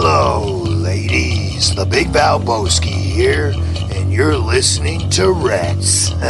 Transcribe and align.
Hello, 0.00 0.62
ladies. 0.62 1.74
The 1.74 1.84
Big 1.84 2.06
Valboski 2.12 2.86
here, 2.86 3.52
and 3.92 4.12
you're 4.12 4.38
listening 4.38 5.10
to 5.10 5.32
Reds. 5.32 6.12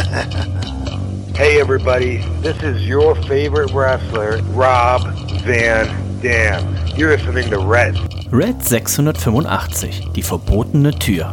Hey 1.35 1.61
everybody, 1.61 2.17
this 2.41 2.61
is 2.63 2.85
your 2.87 3.13
favorite 3.27 3.71
wrestler, 3.71 4.41
Rob 4.55 5.03
Van 5.43 5.87
Dam. 6.19 6.75
You're 6.97 7.15
listening 7.15 7.51
to 7.51 7.59
Red. 7.59 7.95
Red 8.33 8.65
685, 8.65 10.13
die 10.13 10.23
verbotene 10.23 10.91
Tür. 10.91 11.31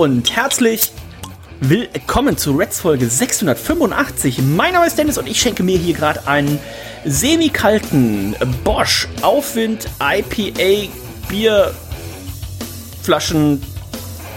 Und 0.00 0.34
herzlich 0.34 0.92
willkommen 1.60 2.38
zu 2.38 2.52
Reds 2.52 2.80
Folge 2.80 3.04
685. 3.04 4.38
Mein 4.38 4.72
Name 4.72 4.86
ist 4.86 4.96
Dennis 4.96 5.18
und 5.18 5.28
ich 5.28 5.38
schenke 5.38 5.62
mir 5.62 5.76
hier 5.76 5.92
gerade 5.92 6.26
einen 6.26 6.58
semi-kalten 7.04 8.34
Bosch 8.64 9.08
Aufwind 9.20 9.86
IPA 10.00 10.90
Bierflaschen. 12.98 13.62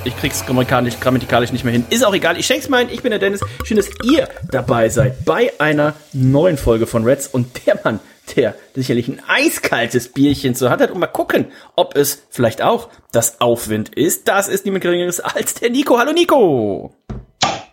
Ich 0.03 0.17
krieg's 0.17 0.45
grammatikalisch, 0.45 0.99
grammatikalisch 0.99 1.53
nicht 1.53 1.63
mehr 1.63 1.71
hin. 1.71 1.85
Ist 1.89 2.05
auch 2.05 2.13
egal. 2.13 2.37
Ich 2.37 2.45
schenk's 2.45 2.69
ein. 2.69 2.89
Ich 2.89 3.01
bin 3.01 3.11
der 3.11 3.19
Dennis. 3.19 3.39
Schön, 3.63 3.77
dass 3.77 3.87
ihr 4.03 4.27
dabei 4.51 4.89
seid 4.89 5.23
bei 5.23 5.53
einer 5.59 5.93
neuen 6.11 6.57
Folge 6.57 6.87
von 6.87 7.05
Reds. 7.05 7.27
Und 7.27 7.65
der 7.65 7.79
Mann, 7.81 8.01
der 8.35 8.55
sicherlich 8.75 9.07
ein 9.07 9.21
eiskaltes 9.27 10.09
Bierchen 10.09 10.55
zu 10.55 10.69
hat, 10.69 10.81
hat 10.81 10.91
und 10.91 10.99
mal 10.99 11.07
gucken, 11.07 11.47
ob 11.75 11.95
es 11.95 12.25
vielleicht 12.29 12.61
auch 12.61 12.89
das 13.11 13.41
Aufwind 13.41 13.89
ist. 13.89 14.27
Das 14.27 14.47
ist 14.47 14.65
niemand 14.65 14.83
geringeres 14.83 15.19
als 15.19 15.55
der 15.55 15.69
Nico. 15.69 15.97
Hallo 15.97 16.11
Nico. 16.13 16.93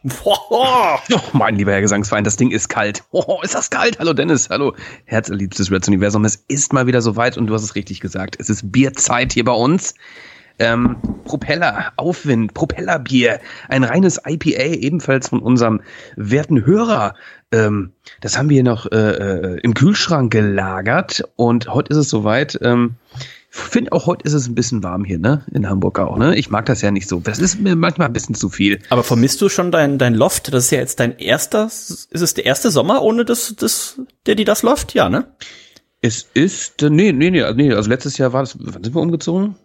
Oh, 0.25 0.97
mein 1.34 1.56
lieber 1.56 1.72
Herr 1.72 1.83
Gesangsverein, 1.83 2.25
das 2.25 2.36
Ding 2.36 2.50
ist 2.50 2.69
kalt. 2.69 3.03
Oh, 3.11 3.41
ist 3.42 3.55
das 3.55 3.69
kalt? 3.69 3.98
Hallo 3.98 4.14
Dennis, 4.14 4.48
hallo 4.48 4.75
herzerliebstes 5.05 5.70
Reds 5.70 5.88
Universum. 5.88 6.25
Es 6.25 6.42
ist 6.48 6.72
mal 6.72 6.86
wieder 6.86 7.03
soweit 7.03 7.36
und 7.36 7.47
du 7.48 7.55
hast 7.55 7.64
es 7.64 7.75
richtig 7.75 8.00
gesagt. 8.00 8.36
Es 8.38 8.48
ist 8.48 8.72
Bierzeit 8.72 9.33
hier 9.34 9.44
bei 9.44 9.53
uns. 9.53 9.94
Ähm, 10.58 10.97
Propeller, 11.25 11.92
Aufwind, 11.97 12.53
Propellerbier, 12.53 13.41
ein 13.69 13.83
reines 13.83 14.20
IPA, 14.27 14.75
ebenfalls 14.75 15.28
von 15.28 15.41
unserem 15.41 15.81
werten 16.16 16.66
Hörer. 16.66 17.14
Ähm, 17.53 17.93
das 18.20 18.39
haben 18.39 18.48
wir 18.48 18.55
hier 18.55 18.65
noch 18.65 18.91
äh, 18.91 18.97
äh, 18.97 19.61
im 19.62 19.75
Kühlschrank 19.75 20.33
gelagert 20.33 21.25
und 21.37 21.69
heute 21.69 21.91
ist 21.91 21.97
es 21.97 22.11
soweit. 22.11 22.59
Ähm, 22.62 22.97
ich 23.53 23.59
finde 23.59 23.91
auch 23.91 24.06
heute 24.06 24.25
ist 24.25 24.33
es 24.33 24.47
ein 24.47 24.55
bisschen 24.55 24.84
warm 24.84 25.05
hier, 25.05 25.19
ne? 25.19 25.45
In 25.53 25.69
Hamburg 25.69 25.98
auch, 25.98 26.17
ne? 26.17 26.37
Ich 26.37 26.51
mag 26.51 26.67
das 26.67 26.83
ja 26.83 26.93
nicht 26.93 27.09
so. 27.09 27.19
Das 27.19 27.41
ist 27.41 27.61
mir 27.61 27.75
manchmal 27.75 28.06
ein 28.06 28.12
bisschen 28.12 28.37
zu 28.37 28.48
viel. 28.48 28.78
Aber 28.91 29.03
vermisst 29.03 29.41
du 29.43 29.48
schon 29.48 29.73
dein, 29.73 29.98
dein 29.98 30.15
Loft? 30.15 30.55
Das 30.55 30.67
ist 30.67 30.71
ja 30.71 30.78
jetzt 30.78 31.01
dein 31.01 31.19
erster, 31.19 31.67
ist 31.67 32.09
es 32.12 32.34
der 32.34 32.47
erste 32.47 32.71
Sommer 32.71 33.03
ohne 33.03 33.25
das, 33.25 33.56
das, 33.59 34.01
der 34.27 34.37
die 34.37 34.45
das 34.45 34.62
läuft? 34.62 34.95
Ja, 34.95 35.09
ne? 35.09 35.27
Es 36.01 36.28
ist, 36.33 36.83
äh, 36.83 36.91
nee, 36.91 37.12
nee, 37.12 37.31
nee, 37.31 37.53
nee, 37.53 37.73
also 37.73 37.91
letztes 37.91 38.19
Jahr 38.19 38.33
war 38.33 38.43
das, 38.43 38.56
wann 38.59 38.84
sind 38.84 38.95
wir 38.95 39.03
umgezogen? 39.03 39.56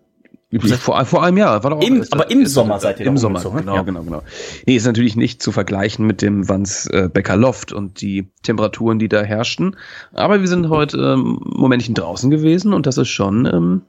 Vor, 0.59 1.03
vor 1.05 1.23
einem 1.23 1.37
Jahr. 1.37 1.63
War 1.63 1.71
doch 1.71 1.81
Im, 1.81 2.01
ist, 2.01 2.13
aber 2.13 2.29
im 2.31 2.41
ist, 2.41 2.53
Sommer 2.53 2.79
seid 2.79 2.99
ihr 2.99 3.05
Im 3.05 3.17
Sommer, 3.17 3.37
umgezogen, 3.39 3.59
genau, 3.61 3.75
ja. 3.75 3.81
genau, 3.83 4.03
genau. 4.03 4.21
Nee, 4.65 4.75
ist 4.75 4.85
natürlich 4.85 5.15
nicht 5.15 5.41
zu 5.41 5.51
vergleichen 5.51 6.05
mit 6.05 6.21
dem 6.21 6.47
Wands 6.49 6.87
äh, 6.87 7.09
Becker 7.11 7.35
Loft 7.37 7.73
und 7.73 8.01
die 8.01 8.29
Temperaturen, 8.43 8.99
die 8.99 9.09
da 9.09 9.21
herrschten. 9.21 9.75
Aber 10.13 10.41
wir 10.41 10.47
sind 10.47 10.69
heute 10.69 10.97
ähm, 10.97 11.39
Momentchen 11.43 11.95
draußen 11.95 12.29
gewesen 12.29 12.73
und 12.73 12.85
das 12.85 12.97
ist 12.97 13.09
schon, 13.09 13.45
ähm, 13.45 13.81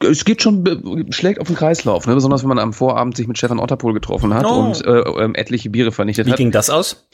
es 0.00 0.24
geht 0.24 0.42
schon, 0.42 0.64
äh, 0.66 1.12
schlägt 1.12 1.40
auf 1.40 1.46
den 1.46 1.56
Kreislauf, 1.56 2.06
ne? 2.06 2.14
besonders 2.14 2.42
wenn 2.42 2.48
man 2.48 2.58
am 2.58 2.72
Vorabend 2.72 3.16
sich 3.16 3.26
mit 3.28 3.38
Stefan 3.38 3.58
Otterpohl 3.58 3.94
getroffen 3.94 4.34
hat 4.34 4.46
Oh. 4.46 4.60
und 4.60 4.84
äh, 4.84 4.90
ähm, 5.22 5.34
etliche 5.34 5.70
Biere 5.70 5.92
vernichtet 5.92 6.26
Wie 6.26 6.30
hat. 6.32 6.38
ging 6.38 6.50
das 6.50 6.70
aus? 6.70 7.06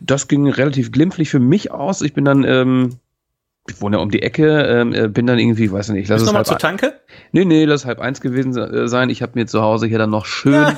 Das 0.00 0.26
ging 0.26 0.48
relativ 0.48 0.90
glimpflich 0.90 1.30
für 1.30 1.38
mich 1.38 1.70
aus. 1.70 2.02
Ich 2.02 2.12
bin 2.14 2.24
dann, 2.24 2.44
ähm, 2.44 2.96
ich 3.68 3.80
wohne 3.80 3.96
ja 3.96 4.02
um 4.02 4.10
die 4.10 4.22
Ecke, 4.22 4.62
ähm, 4.62 4.92
äh, 4.92 5.08
bin 5.08 5.26
dann 5.26 5.38
irgendwie, 5.38 5.70
weiß 5.70 5.90
nicht, 5.90 6.08
lass 6.08 6.20
Bist 6.20 6.30
es 6.30 6.34
halb 6.36 6.46
zur 6.46 6.58
Tanke? 6.58 6.94
Nee, 7.30 7.44
nee, 7.44 7.64
das 7.66 7.82
ist 7.82 7.86
halb 7.86 8.00
eins 8.00 8.20
gewesen 8.20 8.56
äh, 8.56 8.88
sein. 8.88 9.08
Ich 9.08 9.22
habe 9.22 9.32
mir 9.36 9.46
zu 9.46 9.62
Hause 9.62 9.86
hier 9.86 9.98
dann 9.98 10.10
noch 10.10 10.26
schön 10.26 10.76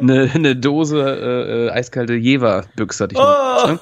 eine, 0.00 0.30
eine 0.34 0.54
Dose 0.56 1.00
äh, 1.02 1.66
äh, 1.66 1.70
eiskalte 1.70 2.14
Jever-Büchse 2.14 3.04
hatte 3.04 3.14
ich 3.14 3.18
noch. 3.20 3.66
ne? 3.68 3.78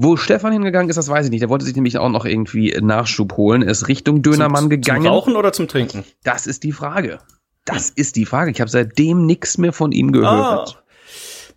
Wo 0.00 0.16
Stefan 0.16 0.52
hingegangen 0.52 0.88
ist, 0.88 0.96
das 0.96 1.08
weiß 1.08 1.26
ich 1.26 1.30
nicht. 1.32 1.42
Der 1.42 1.48
wollte 1.48 1.64
sich 1.64 1.74
nämlich 1.74 1.98
auch 1.98 2.08
noch 2.08 2.24
irgendwie 2.24 2.70
Nachschub 2.80 3.36
holen. 3.36 3.62
Er 3.62 3.72
ist 3.72 3.88
Richtung 3.88 4.22
Dönermann 4.22 4.62
zum, 4.62 4.70
gegangen. 4.70 5.02
Zum 5.02 5.12
Rauchen 5.12 5.36
oder 5.36 5.52
zum 5.52 5.66
Trinken? 5.66 6.04
Das 6.22 6.46
ist 6.46 6.62
die 6.62 6.72
Frage. 6.72 7.18
Das 7.64 7.90
ist 7.90 8.16
die 8.16 8.24
Frage. 8.24 8.50
Ich 8.52 8.60
habe 8.60 8.70
seitdem 8.70 9.26
nichts 9.26 9.58
mehr 9.58 9.72
von 9.72 9.92
ihm 9.92 10.12
gehört. 10.12 10.82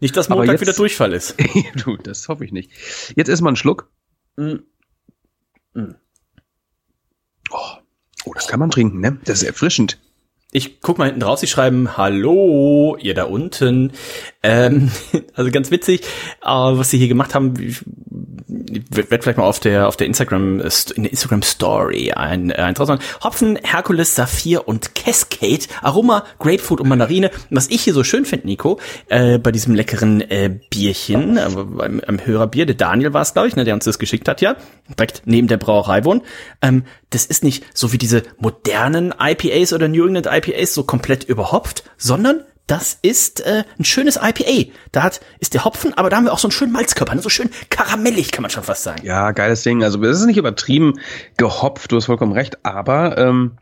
Nicht, 0.01 0.17
dass 0.17 0.27
Montag 0.27 0.53
jetzt- 0.53 0.61
wieder 0.61 0.73
Durchfall 0.73 1.13
ist. 1.13 1.35
du, 1.85 1.95
das 1.97 2.27
hoffe 2.27 2.43
ich 2.43 2.51
nicht. 2.51 2.71
Jetzt 3.15 3.29
erstmal 3.29 3.51
einen 3.51 3.57
Schluck. 3.57 3.89
Mm. 5.73 5.95
Oh, 7.51 7.77
oh, 8.25 8.33
das 8.33 8.47
kann 8.47 8.59
man 8.59 8.69
trinken, 8.69 8.99
ne? 8.99 9.19
Das 9.25 9.41
ist 9.41 9.47
erfrischend. 9.47 9.99
Ich 10.53 10.81
guck 10.81 10.97
mal 10.97 11.05
hinten 11.05 11.21
drauf, 11.21 11.39
sie 11.39 11.47
schreiben 11.47 11.95
Hallo, 11.95 12.97
ihr 12.99 13.13
da 13.13 13.23
unten. 13.23 13.93
Ähm, 14.43 14.91
also 15.33 15.49
ganz 15.49 15.71
witzig, 15.71 16.01
äh, 16.41 16.47
was 16.47 16.89
sie 16.89 16.97
hier 16.97 17.07
gemacht 17.07 17.33
haben. 17.35 17.53
Werde 18.51 19.21
vielleicht 19.21 19.37
mal 19.37 19.45
auf 19.45 19.61
der 19.61 19.87
auf 19.87 19.95
der 19.95 20.07
Instagram 20.07 20.59
in 20.95 21.03
der 21.03 21.11
Instagram 21.11 21.41
Story 21.41 22.11
ein 22.11 22.49
äh, 22.49 22.55
eins 22.55 22.79
rausmachen. 22.79 23.03
Hopfen, 23.23 23.57
Herkules, 23.63 24.15
Saphir 24.15 24.67
und 24.67 24.93
Cascade, 24.93 25.65
Aroma, 25.81 26.25
Grapefruit 26.39 26.81
und 26.81 26.89
Mandarine. 26.89 27.31
Was 27.49 27.69
ich 27.69 27.81
hier 27.83 27.93
so 27.93 28.03
schön 28.03 28.25
finde, 28.25 28.47
Nico, 28.47 28.79
äh, 29.07 29.37
bei 29.37 29.53
diesem 29.53 29.73
leckeren 29.73 30.19
äh, 30.19 30.49
Bierchen, 30.69 31.37
äh, 31.37 31.47
beim, 31.49 32.01
beim 32.05 32.25
Hörerbier, 32.25 32.65
der 32.65 32.75
Daniel 32.75 33.13
war 33.13 33.21
es, 33.21 33.33
glaube 33.33 33.47
ich, 33.47 33.55
ne, 33.55 33.63
der 33.63 33.73
uns 33.73 33.85
das 33.85 33.99
geschickt 33.99 34.27
hat, 34.27 34.41
ja, 34.41 34.57
direkt 34.97 35.21
neben 35.25 35.47
der 35.47 35.57
Brauerei 35.57 36.03
wohnt. 36.03 36.23
Ähm, 36.61 36.83
das 37.09 37.25
ist 37.25 37.43
nicht 37.43 37.63
so 37.73 37.93
wie 37.93 37.97
diese 37.97 38.23
modernen 38.37 39.13
IPAs 39.17 39.71
oder 39.71 39.87
New 39.87 40.05
England 40.05 40.27
IPAs 40.29 40.73
so 40.73 40.83
komplett 40.83 41.23
überhopft, 41.23 41.83
sondern 41.97 42.41
das 42.67 42.97
ist 43.01 43.41
äh, 43.45 43.63
ein 43.77 43.85
schönes 43.85 44.17
IPA. 44.17 44.71
Da 44.91 45.03
hat, 45.03 45.21
ist 45.39 45.53
der 45.53 45.65
Hopfen, 45.65 45.93
aber 45.97 46.09
da 46.09 46.17
haben 46.17 46.25
wir 46.25 46.33
auch 46.33 46.39
so 46.39 46.47
einen 46.47 46.53
schönen 46.53 46.71
Malzkörper, 46.71 47.15
ne? 47.15 47.21
so 47.21 47.29
schön 47.29 47.49
karamellig, 47.69 48.31
kann 48.31 48.43
man 48.43 48.51
schon 48.51 48.63
fast 48.63 48.83
sagen. 48.83 49.05
Ja, 49.05 49.31
geiles 49.31 49.63
Ding. 49.63 49.83
Also 49.83 50.01
es 50.03 50.19
ist 50.19 50.25
nicht 50.25 50.37
übertrieben 50.37 50.99
gehopft, 51.37 51.91
du 51.91 51.97
hast 51.97 52.05
vollkommen 52.05 52.31
recht, 52.31 52.65
aber 52.65 53.17
ähm, 53.17 53.57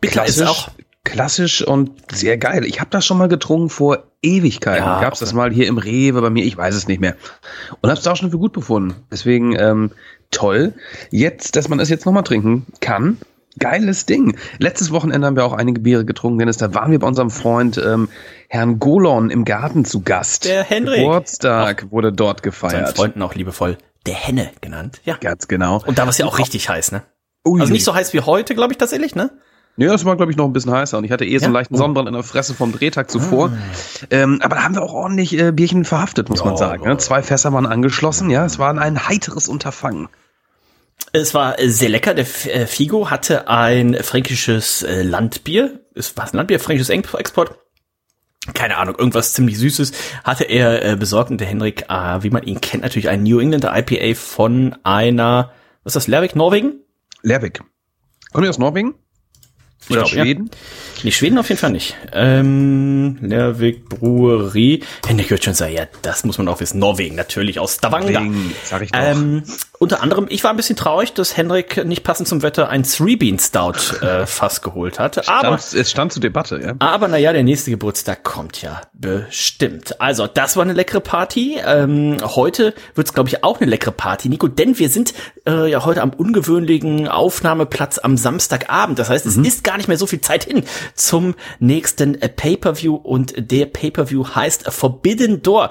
Bitter 0.00 0.24
ist 0.24 0.40
auch. 0.42 0.70
klassisch 1.04 1.62
und 1.62 1.90
sehr 2.12 2.38
geil. 2.38 2.64
Ich 2.64 2.80
habe 2.80 2.90
das 2.90 3.04
schon 3.04 3.18
mal 3.18 3.28
getrunken 3.28 3.70
vor 3.70 4.04
Ewigkeiten. 4.22 4.84
Ja, 4.84 5.00
Gab's 5.00 5.18
auch 5.18 5.26
das 5.26 5.32
mal 5.32 5.52
hier 5.52 5.66
im 5.66 5.78
Rewe 5.78 6.20
bei 6.20 6.30
mir? 6.30 6.44
Ich 6.44 6.56
weiß 6.56 6.74
es 6.74 6.86
nicht 6.88 7.00
mehr. 7.00 7.16
Und 7.80 7.90
hab's 7.90 8.02
da 8.02 8.12
auch 8.12 8.16
schon 8.16 8.30
für 8.30 8.38
gut 8.38 8.52
befunden. 8.52 8.94
Deswegen 9.10 9.56
ähm, 9.58 9.90
toll. 10.30 10.74
Jetzt, 11.10 11.56
dass 11.56 11.68
man 11.68 11.80
es 11.80 11.88
jetzt 11.88 12.06
nochmal 12.06 12.24
trinken 12.24 12.66
kann. 12.80 13.18
Geiles 13.58 14.06
Ding. 14.06 14.36
Letztes 14.58 14.90
Wochenende 14.90 15.26
haben 15.26 15.36
wir 15.36 15.44
auch 15.44 15.52
einige 15.52 15.80
Biere 15.80 16.04
getrunken, 16.04 16.38
Dennis. 16.38 16.56
Da 16.56 16.74
waren 16.74 16.90
wir 16.90 16.98
bei 16.98 17.06
unserem 17.06 17.30
Freund 17.30 17.78
ähm, 17.78 18.08
Herrn 18.48 18.78
Golon 18.78 19.30
im 19.30 19.44
Garten 19.44 19.84
zu 19.84 20.00
Gast. 20.02 20.44
Der 20.44 20.64
Henrik. 20.64 21.00
Geburtstag 21.00 21.90
wurde 21.90 22.12
dort 22.12 22.38
Seinen 22.38 22.44
gefeiert. 22.44 22.96
Freunden 22.96 23.22
auch 23.22 23.34
liebevoll 23.34 23.78
der 24.06 24.14
Henne 24.14 24.50
genannt. 24.60 25.00
Ja. 25.04 25.16
Ganz 25.20 25.48
genau. 25.48 25.82
Und 25.86 25.98
da 25.98 26.02
war 26.02 26.10
es 26.10 26.18
ja 26.18 26.26
auch 26.26 26.38
richtig 26.38 26.68
heiß, 26.68 26.92
ne? 26.92 27.02
Ui. 27.46 27.60
Also 27.60 27.72
nicht 27.72 27.84
so 27.84 27.94
heiß 27.94 28.12
wie 28.14 28.20
heute, 28.20 28.54
glaube 28.54 28.72
ich, 28.72 28.78
tatsächlich, 28.78 29.14
ne? 29.14 29.30
Ja, 29.76 29.92
das 29.92 30.04
war, 30.04 30.16
glaube 30.16 30.32
ich, 30.32 30.36
noch 30.36 30.44
ein 30.46 30.52
bisschen 30.52 30.72
heißer. 30.72 30.98
Und 30.98 31.04
ich 31.04 31.12
hatte 31.12 31.24
eh 31.24 31.38
so 31.38 31.44
einen 31.44 31.54
Ja? 31.54 31.60
leichten 31.60 31.76
Sonnenbrand 31.76 32.08
in 32.08 32.14
der 32.14 32.24
Fresse 32.24 32.52
vom 32.52 32.72
Drehtag 32.72 33.10
zuvor. 33.10 33.52
Ah. 33.52 34.06
Ähm, 34.10 34.40
aber 34.42 34.56
da 34.56 34.64
haben 34.64 34.74
wir 34.74 34.82
auch 34.82 34.92
ordentlich 34.92 35.38
äh, 35.38 35.52
Bierchen 35.52 35.84
verhaftet, 35.84 36.28
muss 36.30 36.44
man 36.44 36.56
sagen. 36.56 36.84
Ne? 36.84 36.96
Zwei 36.98 37.22
Fässer 37.22 37.52
waren 37.52 37.64
angeschlossen. 37.64 38.28
Ja, 38.28 38.44
es 38.44 38.58
war 38.58 38.76
ein 38.76 39.08
heiteres 39.08 39.46
Unterfangen. 39.46 40.08
Es 41.12 41.34
war 41.34 41.56
sehr 41.58 41.88
lecker. 41.88 42.14
Der 42.14 42.26
äh, 42.46 42.66
Figo 42.66 43.10
hatte 43.10 43.48
ein 43.48 43.94
fränkisches 44.02 44.82
äh, 44.82 45.02
Landbier. 45.02 45.80
Es 45.94 46.16
war 46.16 46.26
ein 46.26 46.36
Landbier, 46.36 46.60
fränkisches 46.60 46.90
Export. 46.90 47.58
Keine 48.54 48.78
Ahnung, 48.78 48.96
irgendwas 48.96 49.34
ziemlich 49.34 49.58
Süßes 49.58 49.92
hatte 50.24 50.44
er 50.44 50.84
äh, 50.84 50.96
besorgt 50.96 51.30
und 51.30 51.38
der 51.38 51.46
Henrik, 51.46 51.82
äh, 51.88 52.22
wie 52.22 52.30
man 52.30 52.44
ihn 52.44 52.60
kennt, 52.60 52.82
natürlich 52.82 53.08
ein 53.08 53.22
New 53.22 53.40
Englander 53.40 53.76
IPA 53.76 54.18
von 54.18 54.76
einer, 54.84 55.52
was 55.82 55.90
ist 55.90 55.96
das, 55.96 56.06
Lerwick, 56.06 56.34
Norwegen? 56.34 56.80
Lerwick. 57.22 57.62
Kommt 58.32 58.46
ihr 58.46 58.50
aus 58.50 58.58
Norwegen? 58.58 58.94
Oder 59.90 60.00
glaub, 60.00 60.12
ja. 60.12 60.22
Schweden? 60.22 60.50
Nee, 61.02 61.10
Schweden 61.12 61.38
auf 61.38 61.48
jeden 61.48 61.60
Fall 61.60 61.70
nicht. 61.70 61.96
Ähm, 62.12 63.18
Lerwick 63.20 63.88
Brewerie. 63.88 64.82
Henrik 65.06 65.30
wird 65.30 65.44
schon 65.44 65.54
sagen, 65.54 65.74
ja, 65.74 65.86
das 66.02 66.24
muss 66.24 66.38
man 66.38 66.48
auch 66.48 66.60
wissen. 66.60 66.78
Norwegen, 66.78 67.16
natürlich, 67.16 67.58
aus 67.58 67.76
Stavanger. 67.76 68.20
Norwegen, 68.20 68.54
sag 68.64 68.82
ich 68.82 68.92
doch. 68.92 69.00
Ähm, 69.00 69.42
unter 69.78 70.02
anderem, 70.02 70.26
ich 70.28 70.42
war 70.42 70.50
ein 70.50 70.56
bisschen 70.56 70.76
traurig, 70.76 71.12
dass 71.12 71.36
Henrik 71.36 71.84
nicht 71.84 72.02
passend 72.02 72.28
zum 72.28 72.42
Wetter 72.42 72.68
ein 72.68 72.82
Three-Bean 72.82 73.38
Stout 73.38 74.04
äh, 74.04 74.26
fast 74.26 74.62
geholt 74.62 74.98
hatte. 74.98 75.22
Stand, 75.22 75.44
aber 75.44 75.56
es 75.56 75.90
stand 75.90 76.12
zur 76.12 76.20
Debatte, 76.20 76.60
ja. 76.60 76.74
Aber 76.80 77.06
naja, 77.06 77.32
der 77.32 77.44
nächste 77.44 77.70
Geburtstag 77.70 78.24
kommt 78.24 78.60
ja 78.60 78.80
bestimmt. 78.92 80.00
Also, 80.00 80.26
das 80.26 80.56
war 80.56 80.64
eine 80.64 80.72
leckere 80.72 81.00
Party. 81.00 81.58
Ähm, 81.64 82.16
heute 82.22 82.74
wird's, 82.96 83.12
glaube 83.12 83.28
ich, 83.28 83.44
auch 83.44 83.60
eine 83.60 83.70
leckere 83.70 83.92
Party, 83.92 84.28
Nico, 84.28 84.48
denn 84.48 84.78
wir 84.78 84.90
sind 84.90 85.14
äh, 85.46 85.70
ja 85.70 85.84
heute 85.84 86.02
am 86.02 86.10
ungewöhnlichen 86.10 87.06
Aufnahmeplatz 87.06 87.98
am 87.98 88.16
Samstagabend. 88.16 88.98
Das 88.98 89.10
heißt, 89.10 89.26
es 89.26 89.36
mhm. 89.36 89.44
ist 89.44 89.62
gar 89.62 89.76
nicht 89.76 89.88
mehr 89.88 89.98
so 89.98 90.06
viel 90.06 90.20
Zeit 90.20 90.44
hin 90.44 90.64
zum 90.94 91.34
nächsten 91.60 92.20
äh, 92.20 92.28
Pay-Per-View 92.28 92.96
und 92.96 93.34
der 93.36 93.66
Pay-Per-View 93.66 94.34
heißt 94.34 94.72
Forbidden 94.72 95.42
Door. 95.42 95.70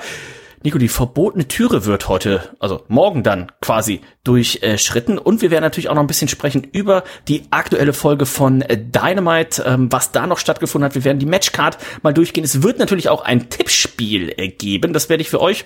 Nico, 0.64 0.78
die 0.78 0.88
verbotene 0.88 1.48
Türe 1.48 1.86
wird 1.86 2.10
heute, 2.10 2.56
also 2.60 2.84
morgen 2.88 3.24
dann 3.24 3.52
quasi 3.62 4.02
durchschritten. 4.24 5.18
Und 5.18 5.42
wir 5.42 5.52
werden 5.52 5.64
natürlich 5.64 5.90
auch 5.90 5.96
noch 5.96 6.02
ein 6.02 6.08
bisschen 6.08 6.28
sprechen 6.28 6.64
über 6.64 7.04
die 7.28 7.44
aktuelle 7.52 7.94
Folge 7.94 8.26
von 8.26 8.64
Dynamite, 8.68 9.64
ähm, 9.66 9.92
was 9.92 10.12
da 10.12 10.26
noch 10.26 10.40
stattgefunden 10.40 10.86
hat. 10.86 10.96
Wir 10.96 11.04
werden 11.04 11.20
die 11.20 11.26
Matchcard 11.26 11.78
mal 12.02 12.14
durchgehen. 12.14 12.44
Es 12.44 12.64
wird 12.64 12.80
natürlich 12.80 13.10
auch 13.10 13.24
ein 13.24 13.50
Tippspiel 13.50 14.34
äh, 14.36 14.50
geben. 14.50 14.94
Das 14.94 15.10
werde 15.10 15.22
ich 15.22 15.30
für 15.30 15.42
euch 15.42 15.66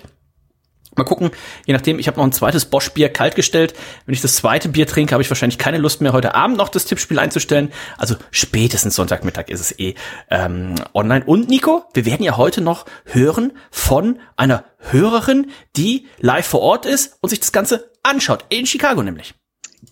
Mal 0.94 1.04
gucken, 1.04 1.30
je 1.64 1.72
nachdem, 1.72 1.98
ich 1.98 2.06
habe 2.06 2.18
noch 2.18 2.24
ein 2.24 2.32
zweites 2.32 2.66
Bosch-Bier 2.66 3.08
kaltgestellt. 3.08 3.74
Wenn 4.04 4.14
ich 4.14 4.20
das 4.20 4.36
zweite 4.36 4.68
Bier 4.68 4.86
trinke, 4.86 5.14
habe 5.14 5.22
ich 5.22 5.30
wahrscheinlich 5.30 5.58
keine 5.58 5.78
Lust 5.78 6.02
mehr, 6.02 6.12
heute 6.12 6.34
Abend 6.34 6.58
noch 6.58 6.68
das 6.68 6.84
Tippspiel 6.84 7.18
einzustellen. 7.18 7.72
Also 7.96 8.16
spätestens 8.30 8.96
Sonntagmittag 8.96 9.48
ist 9.48 9.60
es 9.60 9.78
eh 9.78 9.94
ähm, 10.30 10.74
online. 10.92 11.24
Und 11.24 11.48
Nico, 11.48 11.84
wir 11.94 12.04
werden 12.04 12.22
ja 12.22 12.36
heute 12.36 12.60
noch 12.60 12.84
hören 13.06 13.52
von 13.70 14.18
einer 14.36 14.64
Hörerin, 14.90 15.50
die 15.76 16.06
live 16.18 16.46
vor 16.46 16.60
Ort 16.60 16.84
ist 16.84 17.16
und 17.20 17.30
sich 17.30 17.40
das 17.40 17.52
Ganze 17.52 17.90
anschaut. 18.02 18.44
In 18.50 18.66
Chicago 18.66 19.02
nämlich. 19.02 19.34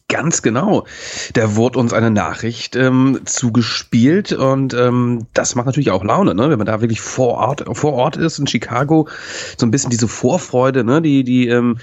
Ganz 0.08 0.42
genau. 0.42 0.86
Da 1.34 1.56
wurde 1.56 1.78
uns 1.78 1.92
eine 1.92 2.10
Nachricht 2.10 2.76
ähm, 2.76 3.20
zugespielt 3.24 4.32
und 4.32 4.74
ähm, 4.74 5.26
das 5.34 5.54
macht 5.54 5.66
natürlich 5.66 5.90
auch 5.90 6.04
Laune, 6.04 6.34
ne? 6.34 6.50
wenn 6.50 6.58
man 6.58 6.66
da 6.66 6.80
wirklich 6.80 7.00
vor 7.00 7.34
Ort, 7.34 7.64
vor 7.76 7.94
Ort 7.94 8.16
ist 8.16 8.38
in 8.38 8.46
Chicago. 8.46 9.08
So 9.56 9.66
ein 9.66 9.70
bisschen 9.70 9.90
diese 9.90 10.08
Vorfreude, 10.08 10.84
ne? 10.84 11.02
die, 11.02 11.24
die 11.24 11.48
ähm, 11.48 11.78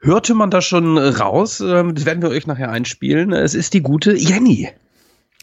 hörte 0.00 0.34
man 0.34 0.50
da 0.50 0.60
schon 0.60 0.98
raus. 0.98 1.60
Ähm, 1.60 1.94
das 1.94 2.06
werden 2.06 2.22
wir 2.22 2.30
euch 2.30 2.46
nachher 2.46 2.70
einspielen. 2.70 3.32
Es 3.32 3.54
ist 3.54 3.74
die 3.74 3.82
gute 3.82 4.14
Jenny. 4.14 4.68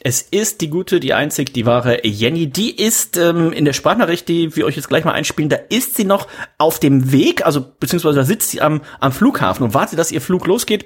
Es 0.04 0.22
ist 0.22 0.62
die 0.62 0.70
gute, 0.70 1.00
die 1.00 1.14
einzig, 1.14 1.54
die 1.54 1.66
wahre 1.66 2.06
Jenny. 2.06 2.48
Die 2.48 2.76
ist 2.76 3.18
ähm, 3.18 3.52
in 3.54 3.66
der 3.66 3.74
Sprachnachricht, 3.74 4.28
die 4.28 4.56
wir 4.56 4.66
euch 4.66 4.76
jetzt 4.76 4.90
gleich 4.90 5.06
mal 5.06 5.12
einspielen, 5.12 5.50
da 5.50 5.58
ist 5.70 5.96
sie 5.96 6.06
noch 6.06 6.28
auf 6.58 6.80
dem 6.80 7.12
Weg, 7.12 7.46
also 7.46 7.64
beziehungsweise 7.80 8.20
da 8.20 8.26
sitzt 8.26 8.50
sie 8.50 8.62
am, 8.62 8.82
am 9.00 9.12
Flughafen 9.12 9.64
und 9.64 9.74
wartet, 9.74 10.00
dass 10.00 10.12
ihr 10.12 10.22
Flug 10.22 10.48
losgeht. 10.48 10.86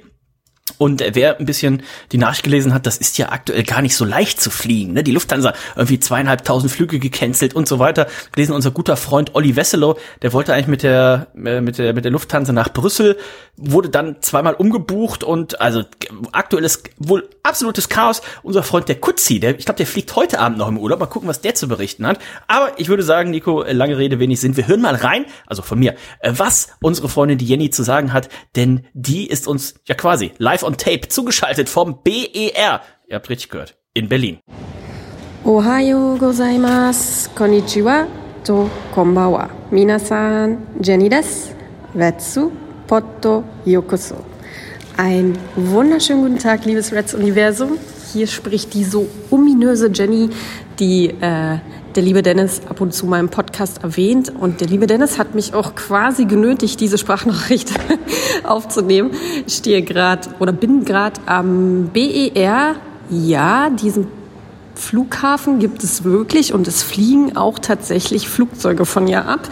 Und 0.77 1.03
wer 1.13 1.39
ein 1.39 1.45
bisschen 1.45 1.83
die 2.11 2.17
Nachricht 2.17 2.43
gelesen 2.43 2.73
hat, 2.73 2.85
das 2.85 2.97
ist 2.97 3.17
ja 3.17 3.29
aktuell 3.29 3.63
gar 3.63 3.81
nicht 3.81 3.95
so 3.95 4.05
leicht 4.05 4.41
zu 4.41 4.49
fliegen. 4.49 4.93
Ne? 4.93 5.03
Die 5.03 5.11
Lufthansa 5.11 5.53
irgendwie 5.75 5.99
zweieinhalbtausend 5.99 6.71
Flüge 6.71 6.99
gecancelt 6.99 7.53
und 7.53 7.67
so 7.67 7.79
weiter. 7.79 8.07
Gelesen 8.33 8.53
unser 8.53 8.71
guter 8.71 8.97
Freund 8.97 9.35
Olli 9.35 9.55
Wesselow, 9.55 9.97
der 10.21 10.33
wollte 10.33 10.53
eigentlich 10.53 10.67
mit 10.67 10.83
der 10.83 11.27
äh, 11.35 11.61
mit 11.61 11.77
der 11.77 11.93
mit 11.93 12.05
der 12.05 12.11
Lufthansa 12.11 12.53
nach 12.53 12.69
Brüssel, 12.69 13.17
wurde 13.57 13.89
dann 13.89 14.17
zweimal 14.21 14.53
umgebucht 14.53 15.23
und 15.23 15.61
also 15.61 15.83
aktuelles 16.31 16.83
wohl 16.97 17.29
absolutes 17.43 17.89
Chaos. 17.89 18.21
Unser 18.43 18.63
Freund 18.63 18.89
der 18.89 18.95
Kutzi, 18.95 19.39
der 19.39 19.57
ich 19.57 19.65
glaube, 19.65 19.77
der 19.77 19.87
fliegt 19.87 20.15
heute 20.15 20.39
Abend 20.39 20.57
noch 20.57 20.67
im 20.67 20.77
Urlaub. 20.77 20.99
Mal 20.99 21.05
gucken, 21.05 21.29
was 21.29 21.41
der 21.41 21.55
zu 21.55 21.67
berichten 21.67 22.05
hat. 22.05 22.19
Aber 22.47 22.71
ich 22.77 22.89
würde 22.89 23.03
sagen, 23.03 23.31
Nico, 23.31 23.63
lange 23.63 23.97
Rede 23.97 24.19
wenig 24.19 24.39
Sinn. 24.41 24.57
Wir 24.57 24.67
hören 24.67 24.81
mal 24.81 24.95
rein, 24.95 25.25
also 25.45 25.61
von 25.61 25.79
mir, 25.79 25.95
äh, 26.19 26.33
was 26.35 26.69
unsere 26.81 27.09
Freundin 27.09 27.37
die 27.37 27.45
Jenny 27.45 27.69
zu 27.69 27.83
sagen 27.83 28.13
hat, 28.13 28.29
denn 28.55 28.85
die 28.93 29.27
ist 29.27 29.47
uns 29.47 29.75
ja 29.85 29.95
quasi 29.95 30.31
live 30.37 30.63
on 30.65 30.77
tape 30.77 31.07
zugeschaltet 31.07 31.69
vom 31.69 31.99
BER. 32.03 32.81
Ihr 33.07 33.15
habt 33.15 33.29
richtig 33.29 33.49
gehört. 33.49 33.75
In 33.93 34.09
Berlin. 34.09 34.39
Ohayo 35.45 36.17
gozaimasu, 36.17 37.29
konnichiwa, 37.35 38.07
to 38.43 38.69
konbawa. 38.93 39.49
Minasan, 39.71 40.57
Jenny 40.81 41.07
des, 41.07 41.51
wetsu, 41.93 42.51
potto, 42.87 43.43
yokoso. 43.63 44.15
Ein 44.97 45.37
wunderschönen 45.55 46.23
guten 46.23 46.39
Tag, 46.39 46.65
liebes 46.65 46.91
Reds 46.91 47.13
Universum. 47.13 47.77
Hier 48.13 48.27
spricht 48.27 48.73
die 48.73 48.83
so 48.83 49.07
ominöse 49.29 49.91
Jenny, 49.93 50.29
die 50.79 51.09
äh, 51.21 51.57
der 51.95 52.03
liebe 52.03 52.21
Dennis 52.21 52.61
ab 52.69 52.81
und 52.81 52.93
zu 52.93 53.05
meinem 53.05 53.29
Podcast 53.29 53.83
erwähnt. 53.83 54.31
Und 54.37 54.59
der 54.59 54.67
liebe 54.67 54.85
Dennis 54.85 55.17
hat 55.17 55.33
mich 55.33 55.53
auch 55.53 55.75
quasi 55.75 56.25
genötigt, 56.25 56.79
diese 56.81 56.97
Sprachnachricht 56.97 57.71
aufzunehmen. 58.43 59.11
Ich 59.47 59.55
stehe 59.55 59.81
gerade 59.81 60.27
oder 60.39 60.51
bin 60.51 60.83
gerade 60.83 61.21
am 61.25 61.89
BER. 61.93 62.75
Ja, 63.09 63.69
diesen 63.69 64.07
Flughafen 64.75 65.59
gibt 65.59 65.83
es 65.83 66.03
wirklich 66.03 66.53
und 66.53 66.67
es 66.67 66.83
fliegen 66.83 67.37
auch 67.37 67.59
tatsächlich 67.59 68.27
Flugzeuge 68.27 68.85
von 68.85 69.07
hier 69.07 69.25
ab. 69.25 69.47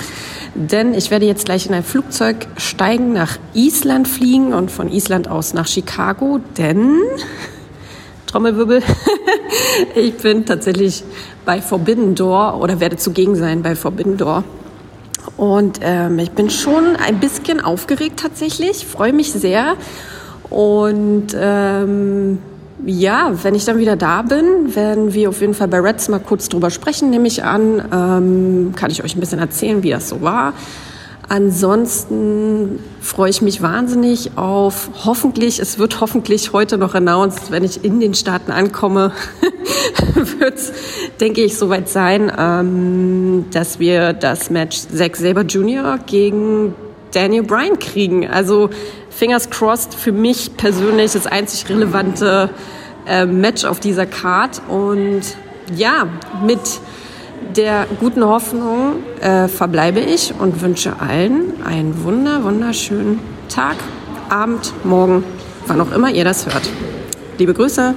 Denn 0.55 0.93
ich 0.93 1.11
werde 1.11 1.25
jetzt 1.25 1.45
gleich 1.45 1.65
in 1.65 1.73
ein 1.73 1.83
Flugzeug 1.83 2.47
steigen, 2.57 3.13
nach 3.13 3.37
Island 3.53 4.07
fliegen 4.07 4.53
und 4.53 4.69
von 4.69 4.91
Island 4.91 5.29
aus 5.29 5.53
nach 5.53 5.67
Chicago, 5.67 6.39
denn 6.57 6.99
Trommelwirbel. 8.27 8.81
ich 9.95 10.15
bin 10.15 10.45
tatsächlich 10.45 11.03
bei 11.45 11.61
Forbidden 11.61 12.15
Door 12.15 12.59
oder 12.61 12.79
werde 12.79 12.97
zugegen 12.97 13.35
sein 13.35 13.61
bei 13.61 13.75
Forbidden 13.75 14.17
Door. 14.17 14.43
Und 15.37 15.79
ähm, 15.81 16.19
ich 16.19 16.31
bin 16.31 16.49
schon 16.49 16.95
ein 16.95 17.19
bisschen 17.19 17.61
aufgeregt 17.61 18.19
tatsächlich, 18.19 18.85
freue 18.85 19.13
mich 19.13 19.31
sehr. 19.31 19.75
Und 20.49 21.27
ähm, 21.39 22.39
ja, 22.85 23.31
wenn 23.43 23.55
ich 23.55 23.65
dann 23.65 23.77
wieder 23.77 23.95
da 23.95 24.21
bin, 24.23 24.75
werden 24.75 25.13
wir 25.13 25.29
auf 25.29 25.41
jeden 25.41 25.53
Fall 25.53 25.67
bei 25.67 25.79
Reds 25.79 26.09
mal 26.09 26.19
kurz 26.19 26.49
drüber 26.49 26.69
sprechen, 26.69 27.09
nehme 27.09 27.27
ich 27.27 27.43
an. 27.43 27.81
Ähm, 27.91 28.73
kann 28.75 28.91
ich 28.91 29.03
euch 29.03 29.15
ein 29.15 29.19
bisschen 29.19 29.39
erzählen, 29.39 29.83
wie 29.83 29.89
das 29.89 30.09
so 30.09 30.21
war. 30.21 30.53
Ansonsten 31.33 32.77
freue 33.01 33.31
ich 33.31 33.41
mich 33.41 33.63
wahnsinnig 33.63 34.37
auf 34.37 34.91
hoffentlich, 35.03 35.57
es 35.59 35.79
wird 35.79 35.99
hoffentlich 35.99 36.53
heute 36.53 36.77
noch 36.77 36.93
announced, 36.93 37.49
wenn 37.49 37.63
ich 37.63 37.83
in 37.83 37.99
den 37.99 38.13
Staaten 38.13 38.51
ankomme, 38.51 39.13
wird 40.13 40.53
es, 40.53 40.71
denke 41.19 41.41
ich, 41.41 41.57
soweit 41.57 41.89
sein, 41.89 42.31
ähm, 42.37 43.45
dass 43.51 43.79
wir 43.79 44.13
das 44.13 44.51
Match 44.51 44.81
Zack 44.95 45.15
Saber 45.15 45.41
Jr. 45.41 45.97
gegen 46.05 46.75
Daniel 47.11 47.41
Bryan 47.41 47.79
kriegen. 47.79 48.27
Also 48.27 48.69
fingers 49.09 49.49
crossed 49.49 49.95
für 49.95 50.11
mich 50.11 50.55
persönlich 50.55 51.13
das 51.13 51.25
einzig 51.25 51.67
relevante 51.67 52.51
äh, 53.07 53.25
Match 53.25 53.65
auf 53.65 53.79
dieser 53.79 54.05
Card 54.05 54.61
und 54.69 55.23
ja, 55.75 56.07
mit 56.45 56.59
der 57.57 57.87
guten 57.99 58.23
Hoffnung 58.25 59.03
äh, 59.21 59.47
verbleibe 59.47 59.99
ich 59.99 60.33
und 60.33 60.61
wünsche 60.61 60.99
allen 60.99 61.63
einen 61.63 62.03
wunder, 62.03 62.43
wunderschönen 62.43 63.19
Tag, 63.49 63.75
Abend, 64.29 64.73
Morgen, 64.83 65.23
wann 65.67 65.81
auch 65.81 65.91
immer 65.91 66.09
ihr 66.09 66.23
das 66.23 66.45
hört. 66.45 66.67
Liebe 67.37 67.53
Grüße. 67.53 67.93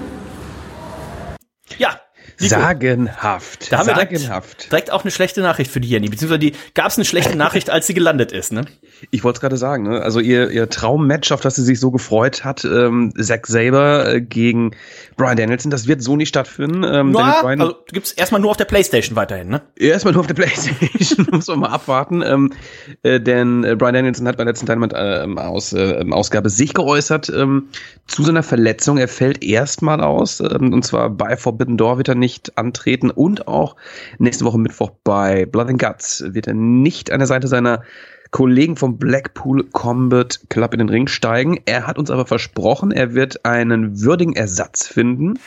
Ja, 1.79 2.01
Nico. 2.41 2.55
Sagenhaft. 2.55 3.73
Da 3.73 3.79
haben 3.79 3.87
Sagenhaft. 3.87 4.21
direkt, 4.21 4.73
direkt 4.73 4.93
auch 4.93 5.03
eine 5.03 5.11
schlechte 5.11 5.41
Nachricht 5.41 5.71
für 5.71 5.81
die 5.81 5.89
Jenny, 5.89 6.09
beziehungsweise 6.09 6.39
die 6.39 6.53
gab 6.75 6.89
es 6.89 6.99
eine 6.99 7.05
schlechte 7.05 7.37
Nachricht, 7.37 7.71
als 7.71 7.87
sie 7.87 7.95
gelandet 7.95 8.33
ist, 8.33 8.53
ne? 8.53 8.67
Ich 9.11 9.25
wollte 9.25 9.39
es 9.39 9.41
gerade 9.41 9.57
sagen, 9.57 9.85
ne? 9.85 10.03
Also 10.03 10.21
ihr, 10.21 10.51
ihr 10.51 10.69
Traummatch, 10.69 11.33
auf 11.33 11.41
das 11.41 11.55
sie 11.57 11.65
sich 11.65 11.81
so 11.81 11.91
gefreut 11.91 12.45
hat, 12.45 12.65
ähm, 12.65 13.13
Zack 13.19 13.47
Saber 13.47 14.15
äh, 14.15 14.21
gegen 14.21 14.73
Brian 15.17 15.37
Danielson, 15.37 15.71
das 15.71 15.87
wird 15.87 16.03
so 16.03 16.17
nicht 16.17 16.29
stattfinden. 16.29 16.85
Ähm, 16.85 17.15
ja, 17.15 17.41
Brian, 17.43 17.61
also 17.61 17.77
gibt's 17.89 18.13
erstmal 18.13 18.41
nur 18.41 18.51
auf 18.51 18.57
der 18.57 18.65
Playstation 18.65 19.17
weiterhin, 19.17 19.49
ne? 19.49 19.63
Erstmal 19.77 20.13
nur 20.13 20.21
auf 20.21 20.27
der 20.27 20.35
Playstation, 20.35 21.27
muss 21.31 21.47
man 21.49 21.61
mal 21.61 21.69
abwarten. 21.69 22.23
Ähm, 22.23 22.53
äh, 23.03 23.21
denn 23.21 23.65
äh, 23.65 23.77
Brian 23.77 23.95
Danielson 23.95 24.27
hat 24.29 24.37
bei 24.37 24.45
der 24.45 24.53
letzten 24.53 24.67
Dynamite 24.67 24.97
äh, 24.97 25.41
aus, 25.41 25.73
äh, 25.73 26.05
Ausgabe 26.11 26.51
sich 26.51 26.75
geäußert 26.75 27.31
ähm, 27.31 27.69
zu 28.07 28.23
seiner 28.23 28.43
Verletzung. 28.43 28.99
Er 28.99 29.09
fällt 29.09 29.43
erstmal 29.43 30.01
aus, 30.01 30.41
ähm, 30.41 30.73
und 30.73 30.85
zwar 30.85 31.11
bei 31.11 31.37
Forbidden 31.37 31.77
Door 31.77 31.99
wird 31.99 32.09
er 32.09 32.15
nicht 32.15 32.26
antreten 32.55 33.11
und 33.11 33.49
auch 33.49 33.77
nächste 34.19 34.45
Woche 34.45 34.59
Mittwoch 34.59 34.91
bei 35.05 35.47
Blood 35.47 35.69
and 35.69 35.83
Guts 35.83 36.25
wird 36.29 36.47
er 36.47 36.55
nicht 36.55 37.11
an 37.11 37.21
der 37.21 37.27
Seite 37.27 37.49
seiner 37.49 37.83
Kollegen 38.31 38.77
vom 38.77 38.99
Blackpool 38.99 39.65
Combat 39.71 40.41
Club 40.51 40.75
in 40.75 40.79
den 40.79 40.89
Ring 40.89 41.09
steigen. 41.09 41.61
Er 41.65 41.87
hat 41.87 41.99
uns 41.99 42.11
aber 42.11 42.27
versprochen, 42.27 42.91
er 42.91 43.15
wird 43.15 43.45
einen 43.45 44.03
würdigen 44.03 44.35
Ersatz 44.35 44.87
finden. 44.87 45.39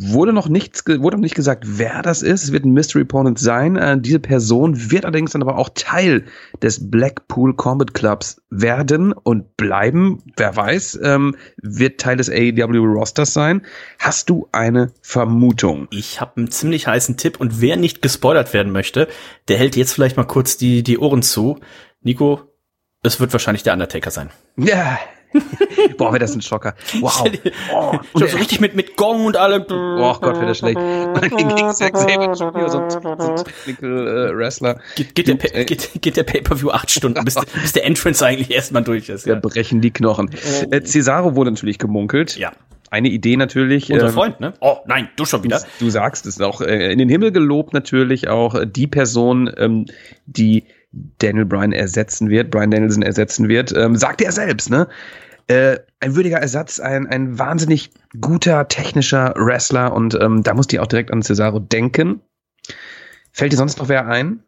Wurde 0.00 0.32
noch 0.32 0.48
nichts, 0.48 0.84
wurde 0.86 1.16
noch 1.16 1.22
nicht 1.22 1.34
gesagt, 1.34 1.64
wer 1.66 2.02
das 2.02 2.22
ist. 2.22 2.44
Es 2.44 2.52
wird 2.52 2.64
ein 2.64 2.72
Mystery 2.72 3.02
Opponent 3.02 3.40
sein. 3.40 3.74
Äh, 3.74 4.00
diese 4.00 4.20
Person 4.20 4.92
wird 4.92 5.04
allerdings 5.04 5.32
dann 5.32 5.42
aber 5.42 5.58
auch 5.58 5.70
Teil 5.74 6.24
des 6.62 6.88
Blackpool 6.88 7.56
Combat 7.56 7.94
Clubs 7.94 8.40
werden 8.48 9.12
und 9.12 9.56
bleiben. 9.56 10.22
Wer 10.36 10.54
weiß, 10.54 11.00
ähm, 11.02 11.34
wird 11.60 12.00
Teil 12.00 12.16
des 12.16 12.30
AEW 12.30 12.84
Rosters 12.84 13.32
sein. 13.34 13.62
Hast 13.98 14.30
du 14.30 14.48
eine 14.52 14.92
Vermutung? 15.02 15.88
Ich 15.90 16.20
habe 16.20 16.36
einen 16.36 16.50
ziemlich 16.52 16.86
heißen 16.86 17.16
Tipp 17.16 17.40
und 17.40 17.60
wer 17.60 17.76
nicht 17.76 18.00
gespoilert 18.00 18.54
werden 18.54 18.70
möchte, 18.70 19.08
der 19.48 19.58
hält 19.58 19.74
jetzt 19.74 19.94
vielleicht 19.94 20.16
mal 20.16 20.22
kurz 20.22 20.56
die, 20.56 20.84
die 20.84 20.98
Ohren 20.98 21.22
zu. 21.22 21.58
Nico, 22.02 22.42
es 23.02 23.18
wird 23.18 23.32
wahrscheinlich 23.32 23.64
der 23.64 23.72
Undertaker 23.72 24.12
sein. 24.12 24.30
Ja, 24.56 24.96
Boah, 25.98 26.08
wäre 26.12 26.18
das 26.18 26.34
ein 26.34 26.42
Schocker. 26.42 26.74
Wow. 27.00 27.28
Oh, 27.72 27.98
so, 28.14 28.26
so 28.26 28.36
richtig 28.36 28.60
mit, 28.60 28.74
mit 28.74 28.96
Gong 28.96 29.26
und 29.26 29.36
allem. 29.36 29.64
Oh 29.68 30.14
Gott, 30.20 30.36
wäre 30.36 30.46
das 30.46 30.58
schlecht. 30.58 30.76
Und 30.78 31.22
dann 31.22 31.30
gegen 31.30 31.74
Zack 31.74 31.96
Saber 31.96 32.32
Jr., 32.32 32.68
so 32.68 32.78
ein, 32.80 32.90
so 32.90 32.98
ein 32.98 33.36
Technical 33.36 34.30
äh, 34.30 34.36
Wrestler. 34.36 34.80
Geht, 34.96 35.14
geht, 35.14 35.28
der, 35.28 35.36
Du, 35.36 35.64
geht, 35.64 35.90
geht 36.00 36.16
der 36.16 36.24
Pay-Per-View 36.24 36.70
acht 36.70 36.90
Stunden, 36.90 37.24
bis, 37.24 37.34
bis 37.34 37.72
der 37.72 37.84
Entrance 37.84 38.24
eigentlich 38.24 38.50
erstmal 38.50 38.82
durch 38.82 39.08
ist. 39.08 39.26
Ja, 39.26 39.34
Ja, 39.34 39.40
brechen 39.40 39.80
die 39.80 39.90
Knochen. 39.90 40.30
Äh, 40.70 40.82
Cesaro 40.82 41.34
wurde 41.34 41.50
natürlich 41.50 41.78
gemunkelt. 41.78 42.36
ja. 42.36 42.52
Eine 42.90 43.08
Idee 43.08 43.36
natürlich. 43.36 43.92
unser 43.92 44.06
ähm, 44.06 44.12
Freund, 44.12 44.40
ne? 44.40 44.54
Oh, 44.60 44.78
nein, 44.86 45.10
du 45.16 45.26
schon 45.26 45.42
wieder. 45.44 45.60
Du 45.78 45.90
sagst 45.90 46.24
es 46.24 46.40
auch 46.40 46.62
äh, 46.62 46.90
in 46.90 46.98
den 46.98 47.10
Himmel 47.10 47.32
gelobt 47.32 47.74
natürlich 47.74 48.28
auch 48.28 48.54
äh, 48.54 48.66
die 48.66 48.86
Person, 48.86 49.52
ähm, 49.58 49.84
die 50.24 50.64
Daniel 50.90 51.44
Bryan 51.44 51.72
ersetzen 51.72 52.30
wird, 52.30 52.50
Bryan 52.50 52.70
Danielson 52.70 53.02
ersetzen 53.02 53.48
wird, 53.48 53.72
ähm, 53.76 53.96
sagt 53.96 54.20
er 54.20 54.32
selbst, 54.32 54.70
ne? 54.70 54.88
Äh, 55.46 55.78
ein 56.00 56.14
würdiger 56.14 56.38
Ersatz, 56.38 56.78
ein, 56.78 57.06
ein 57.06 57.38
wahnsinnig 57.38 57.90
guter 58.20 58.68
technischer 58.68 59.34
Wrestler 59.36 59.94
und 59.94 60.14
ähm, 60.20 60.42
da 60.42 60.54
musst 60.54 60.72
du 60.72 60.80
auch 60.80 60.86
direkt 60.86 61.10
an 61.10 61.22
Cesaro 61.22 61.58
denken. 61.58 62.20
Fällt 63.32 63.52
dir 63.52 63.56
sonst 63.56 63.78
noch 63.78 63.88
wer 63.88 64.06
ein? 64.06 64.42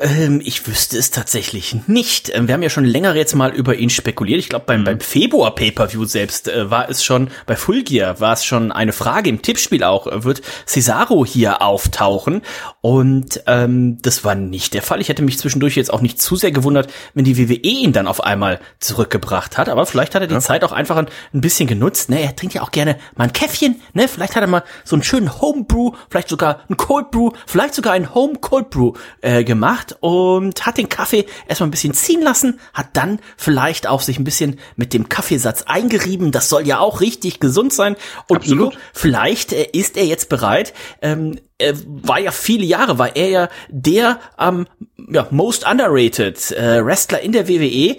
Ähm, 0.00 0.40
ich 0.42 0.66
wüsste 0.66 0.96
es 0.96 1.10
tatsächlich 1.10 1.86
nicht. 1.86 2.34
Ähm, 2.34 2.46
wir 2.48 2.54
haben 2.54 2.62
ja 2.62 2.70
schon 2.70 2.86
länger 2.86 3.14
jetzt 3.14 3.34
mal 3.34 3.52
über 3.54 3.74
ihn 3.74 3.90
spekuliert. 3.90 4.38
Ich 4.38 4.48
glaube, 4.48 4.64
beim, 4.64 4.80
Mhm. 4.80 4.84
beim 4.84 5.00
Februar 5.00 5.54
Pay-Per-View 5.54 6.06
selbst 6.06 6.48
äh, 6.48 6.70
war 6.70 6.88
es 6.88 7.04
schon, 7.04 7.28
bei 7.44 7.56
Full 7.56 7.82
Gear 7.82 8.18
war 8.18 8.32
es 8.32 8.42
schon 8.42 8.72
eine 8.72 8.94
Frage 8.94 9.28
im 9.28 9.42
Tippspiel 9.42 9.84
auch, 9.84 10.06
äh, 10.06 10.24
wird 10.24 10.40
Cesaro 10.66 11.26
hier 11.26 11.60
auftauchen? 11.60 12.40
Und 12.80 13.42
ähm, 13.46 13.98
das 14.00 14.24
war 14.24 14.34
nicht 14.34 14.72
der 14.72 14.80
Fall. 14.80 15.02
Ich 15.02 15.10
hätte 15.10 15.20
mich 15.20 15.38
zwischendurch 15.38 15.76
jetzt 15.76 15.92
auch 15.92 16.00
nicht 16.00 16.22
zu 16.22 16.36
sehr 16.36 16.52
gewundert, 16.52 16.90
wenn 17.12 17.26
die 17.26 17.36
WWE 17.36 17.56
ihn 17.60 17.92
dann 17.92 18.06
auf 18.06 18.24
einmal 18.24 18.60
zurückgebracht 18.80 19.58
hat. 19.58 19.68
Aber 19.68 19.84
vielleicht 19.84 20.14
hat 20.14 20.22
er 20.22 20.26
die 20.28 20.38
Zeit 20.38 20.64
auch 20.64 20.72
einfach 20.72 20.96
ein, 20.96 21.08
ein 21.34 21.42
bisschen 21.42 21.68
genutzt. 21.68 22.08
Ne? 22.08 22.22
Er 22.22 22.34
trinkt 22.34 22.54
ja 22.54 22.62
auch 22.62 22.70
gerne 22.70 22.96
mal 23.14 23.24
ein 23.24 23.34
Käffchen. 23.34 23.82
Ne? 23.92 24.08
Vielleicht 24.08 24.36
hat 24.36 24.42
er 24.42 24.48
mal 24.48 24.64
so 24.84 24.96
einen 24.96 25.02
schönen 25.02 25.38
Homebrew, 25.42 25.92
vielleicht 26.08 26.30
sogar 26.30 26.60
ein 26.70 26.78
Cold 26.78 27.10
Brew, 27.10 27.32
vielleicht 27.46 27.74
sogar 27.74 27.92
ein 27.92 28.14
Home 28.14 28.38
Cold 28.40 28.70
Brew 28.70 28.94
äh, 29.20 29.44
gemacht 29.44 29.81
und 30.00 30.64
hat 30.64 30.78
den 30.78 30.88
Kaffee 30.88 31.26
erstmal 31.48 31.68
ein 31.68 31.72
bisschen 31.72 31.94
ziehen 31.94 32.22
lassen, 32.22 32.60
hat 32.72 32.88
dann 32.94 33.18
vielleicht 33.36 33.86
auch 33.86 34.00
sich 34.00 34.18
ein 34.18 34.24
bisschen 34.24 34.58
mit 34.76 34.92
dem 34.94 35.08
Kaffeesatz 35.08 35.62
eingerieben. 35.62 36.30
Das 36.32 36.48
soll 36.48 36.66
ja 36.66 36.78
auch 36.78 37.00
richtig 37.00 37.40
gesund 37.40 37.72
sein. 37.72 37.96
Und 38.28 38.38
Absolut. 38.38 38.70
Nico, 38.74 38.82
vielleicht 38.92 39.52
äh, 39.52 39.66
ist 39.72 39.96
er 39.96 40.04
jetzt 40.06 40.28
bereit. 40.28 40.72
Ähm, 41.00 41.38
er 41.58 41.74
war 41.86 42.18
ja 42.20 42.30
viele 42.30 42.64
Jahre, 42.64 42.98
war 42.98 43.16
er 43.16 43.28
ja 43.28 43.48
der 43.68 44.20
am 44.36 44.66
ja, 45.10 45.26
most 45.30 45.66
underrated 45.68 46.50
äh, 46.52 46.84
Wrestler 46.84 47.20
in 47.20 47.32
der 47.32 47.48
WWE. 47.48 47.96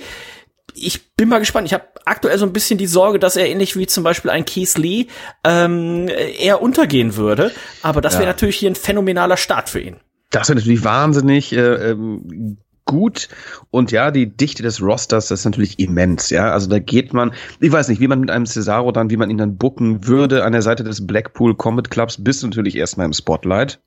Ich 0.76 1.16
bin 1.16 1.30
mal 1.30 1.40
gespannt. 1.40 1.68
Ich 1.68 1.74
habe 1.74 1.86
aktuell 2.06 2.38
so 2.38 2.46
ein 2.46 2.54
bisschen 2.54 2.78
die 2.78 2.88
Sorge, 2.88 3.20
dass 3.20 3.36
er 3.36 3.48
ähnlich 3.48 3.76
wie 3.78 3.86
zum 3.88 4.04
Beispiel 4.04 4.32
ein 4.32 4.46
Keith 4.46 4.76
Lee 4.78 5.06
ähm, 5.44 6.08
eher 6.08 6.62
untergehen 6.62 7.16
würde. 7.16 7.52
Aber 7.84 8.02
das 8.02 8.14
wäre 8.14 8.24
Ja. 8.24 8.30
natürlich 8.30 8.58
hier 8.58 8.72
ein 8.72 8.76
phänomenaler 8.76 9.38
Start 9.38 9.70
für 9.70 9.80
ihn. 9.80 9.98
Das 10.34 10.50
wäre 10.50 10.58
natürlich 10.58 10.84
wahnsinnig 10.84 11.54
äh, 11.54 11.92
ähm, 11.92 12.58
gut 12.86 13.30
und 13.70 13.92
ja, 13.92 14.12
die 14.12 14.36
Dichte 14.36 14.64
des 14.64 14.82
Rosters, 14.82 15.28
das 15.28 15.42
ist 15.42 15.46
natürlich 15.46 15.80
immens, 15.80 16.32
ja. 16.32 16.52
Also 16.52 16.68
da 16.70 16.80
geht 16.80 17.14
man, 17.14 17.34
ich 17.60 17.72
weiß 17.72 17.88
nicht, 17.88 18.02
wie 18.02 18.08
man 18.08 18.20
mit 18.20 18.32
einem 18.32 18.48
Cesaro 18.48 18.92
dann, 18.92 19.12
wie 19.12 19.18
man 19.18 19.30
ihn 19.30 19.38
dann 19.38 19.58
booken 19.58 20.08
würde 20.08 20.44
an 20.44 20.52
der 20.52 20.64
Seite 20.64 20.84
des 20.84 21.06
Blackpool 21.06 21.56
Combat 21.56 21.90
Clubs, 21.90 22.22
bist 22.22 22.44
natürlich 22.44 22.76
erstmal 22.76 23.06
im 23.06 23.14
Spotlight. 23.14 23.80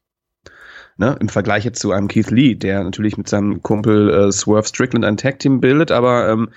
Ne, 0.99 1.15
Im 1.21 1.29
Vergleich 1.29 1.65
jetzt 1.65 1.81
zu 1.81 1.93
einem 1.93 2.09
Keith 2.09 2.31
Lee, 2.31 2.55
der 2.55 2.83
natürlich 2.83 3.19
mit 3.19 3.29
seinem 3.29 3.63
Kumpel 3.63 4.09
äh, 4.11 4.33
Swerve 4.33 4.67
Strickland 4.67 5.05
ein 5.05 5.19
Tag-Team 5.19 5.61
bildet, 5.61 5.91
aber 5.91 6.29
ähm, 6.31 6.49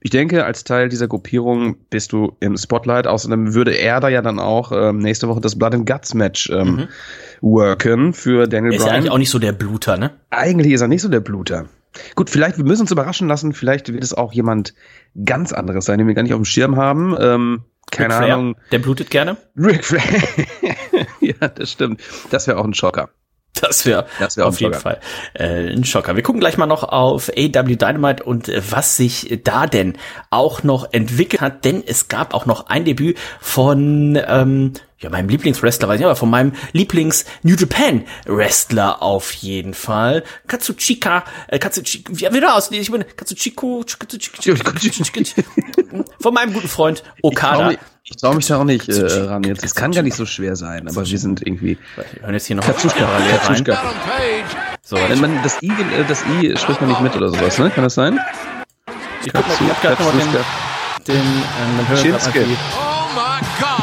ich 0.00 0.10
denke, 0.10 0.44
als 0.44 0.64
Teil 0.64 0.88
dieser 0.88 1.08
Gruppierung 1.08 1.76
bist 1.90 2.12
du 2.12 2.36
im 2.40 2.56
Spotlight. 2.56 3.06
Außerdem 3.06 3.54
würde 3.54 3.72
er 3.72 4.00
da 4.00 4.08
ja 4.08 4.22
dann 4.22 4.38
auch 4.38 4.70
ähm, 4.72 4.98
nächste 4.98 5.28
Woche 5.28 5.40
das 5.40 5.56
Blood 5.56 5.74
and 5.74 5.86
Guts 5.88 6.14
Match 6.14 6.50
ähm, 6.50 6.88
worken 7.40 8.12
für 8.12 8.46
Daniel 8.46 8.72
Er 8.72 8.76
ist 8.76 8.82
ja 8.82 8.86
Bryan. 8.86 8.96
eigentlich 8.96 9.10
auch 9.10 9.18
nicht 9.18 9.30
so 9.30 9.38
der 9.38 9.52
Bluter, 9.52 9.96
ne? 9.96 10.12
Eigentlich 10.30 10.72
ist 10.72 10.80
er 10.80 10.88
nicht 10.88 11.02
so 11.02 11.08
der 11.08 11.20
Bluter. 11.20 11.66
Gut, 12.14 12.30
vielleicht, 12.30 12.58
wir 12.58 12.64
müssen 12.64 12.82
uns 12.82 12.90
überraschen 12.90 13.26
lassen, 13.26 13.52
vielleicht 13.52 13.92
wird 13.92 14.04
es 14.04 14.12
auch 14.12 14.32
jemand 14.32 14.74
ganz 15.24 15.52
anderes 15.52 15.86
sein, 15.86 15.98
den 15.98 16.06
wir 16.06 16.14
gar 16.14 16.22
nicht 16.22 16.34
auf 16.34 16.40
dem 16.40 16.44
Schirm 16.44 16.76
haben. 16.76 17.16
Ähm, 17.18 17.62
keine 17.90 18.14
Ric 18.14 18.18
Flair, 18.18 18.34
Ahnung. 18.34 18.56
Der 18.70 18.78
blutet 18.78 19.10
gerne. 19.10 19.36
Rick 19.56 19.84
Flair. 19.84 20.02
ja, 21.20 21.48
das 21.48 21.72
stimmt. 21.72 22.00
Das 22.30 22.46
wäre 22.46 22.58
auch 22.58 22.64
ein 22.64 22.74
Schocker. 22.74 23.10
Das 23.60 23.86
wäre 23.86 24.06
Das 24.18 24.36
wär 24.36 24.46
auf 24.46 24.60
jeden 24.60 24.74
Schocker. 24.74 24.82
Fall 24.82 25.00
äh, 25.34 25.72
ein 25.72 25.84
Schocker. 25.84 26.16
Wir 26.16 26.22
gucken 26.22 26.40
gleich 26.40 26.56
mal 26.56 26.66
noch 26.66 26.84
auf 26.84 27.30
AW 27.30 27.76
Dynamite 27.76 28.22
und 28.24 28.48
äh, 28.48 28.62
was 28.70 28.96
sich 28.96 29.40
da 29.44 29.66
denn 29.66 29.96
auch 30.30 30.62
noch 30.62 30.92
entwickelt 30.92 31.40
hat, 31.40 31.64
denn 31.64 31.82
es 31.86 32.08
gab 32.08 32.34
auch 32.34 32.46
noch 32.46 32.66
ein 32.68 32.84
Debüt 32.84 33.18
von 33.40 34.18
ähm, 34.26 34.72
ja 34.98 35.10
meinem 35.10 35.28
Lieblingswrestler, 35.28 35.88
weiß 35.88 35.96
ich 35.96 36.00
nicht, 36.00 36.06
aber 36.06 36.16
von 36.16 36.30
meinem 36.30 36.52
Lieblings 36.72 37.24
New 37.42 37.54
Japan 37.56 38.04
Wrestler 38.26 39.02
auf 39.02 39.32
jeden 39.32 39.74
Fall. 39.74 40.24
Katsuchika, 40.46 41.24
äh, 41.48 41.58
Katsuchika, 41.58 42.12
wie 42.14 42.22
wird 42.22 42.44
er 42.44 42.54
aus? 42.54 42.70
Ich 42.70 42.90
bin 42.90 43.04
Katsuchiku, 43.16 43.84
Katsuchika, 43.98 45.42
von 46.20 46.34
meinem 46.34 46.52
guten 46.52 46.68
Freund 46.68 47.02
Ich 47.16 47.22
traue 47.22 47.30
Okada. 47.32 47.68
mich, 47.68 47.78
ich 48.04 48.16
trau 48.16 48.32
mich 48.34 48.46
da 48.46 48.58
auch 48.58 48.64
nicht 48.64 48.88
äh, 48.88 49.04
ran 49.24 49.42
jetzt. 49.44 49.64
Es 49.64 49.74
kann 49.74 49.92
gar 49.92 50.02
nicht 50.02 50.16
so 50.16 50.24
schwer 50.26 50.56
sein, 50.56 50.88
aber 50.88 51.06
wir 51.06 51.18
sind 51.18 51.46
irgendwie. 51.46 51.76
Wir 51.96 52.22
hören 52.22 52.34
jetzt 52.34 52.46
hier 52.46 52.56
noch 52.56 52.64
Katsushka, 52.64 53.04
parallel 53.04 53.30
rein. 53.36 53.64
Katsushka. 53.64 53.82
So, 54.82 54.96
Wenn 54.96 55.20
man 55.20 55.42
das 55.42 55.60
I, 55.62 55.68
äh, 55.68 56.04
das 56.08 56.22
I 56.40 56.56
spricht 56.56 56.80
man 56.80 56.88
nicht 56.90 57.00
mit 57.00 57.16
oder 57.16 57.28
sowas, 57.30 57.58
ne? 57.58 57.70
Kann 57.70 57.84
das 57.84 57.94
sein? 57.94 58.18
ich 59.24 59.32
guck 59.32 59.46
mal, 59.46 59.54
ich 59.54 59.68
hab 59.68 59.82
grad 59.82 59.98
noch 59.98 60.06
mal 60.06 60.12
den, 60.12 60.20
Katsushka. 60.32 60.44
den, 61.08 61.16
ähm, 61.16 61.86
mal, 61.88 61.96
Shinsuke. 61.96 62.40
wie, 62.48 62.56
Oh 62.78 63.08
my 63.14 63.40
God! 63.60 63.75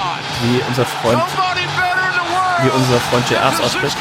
Wie 0.43 0.61
unser 0.67 0.85
Freund, 0.85 1.21
wie 2.61 2.69
unser 2.69 2.99
Freund 2.99 3.29
JRs 3.29 3.61
ausspricht. 3.61 3.97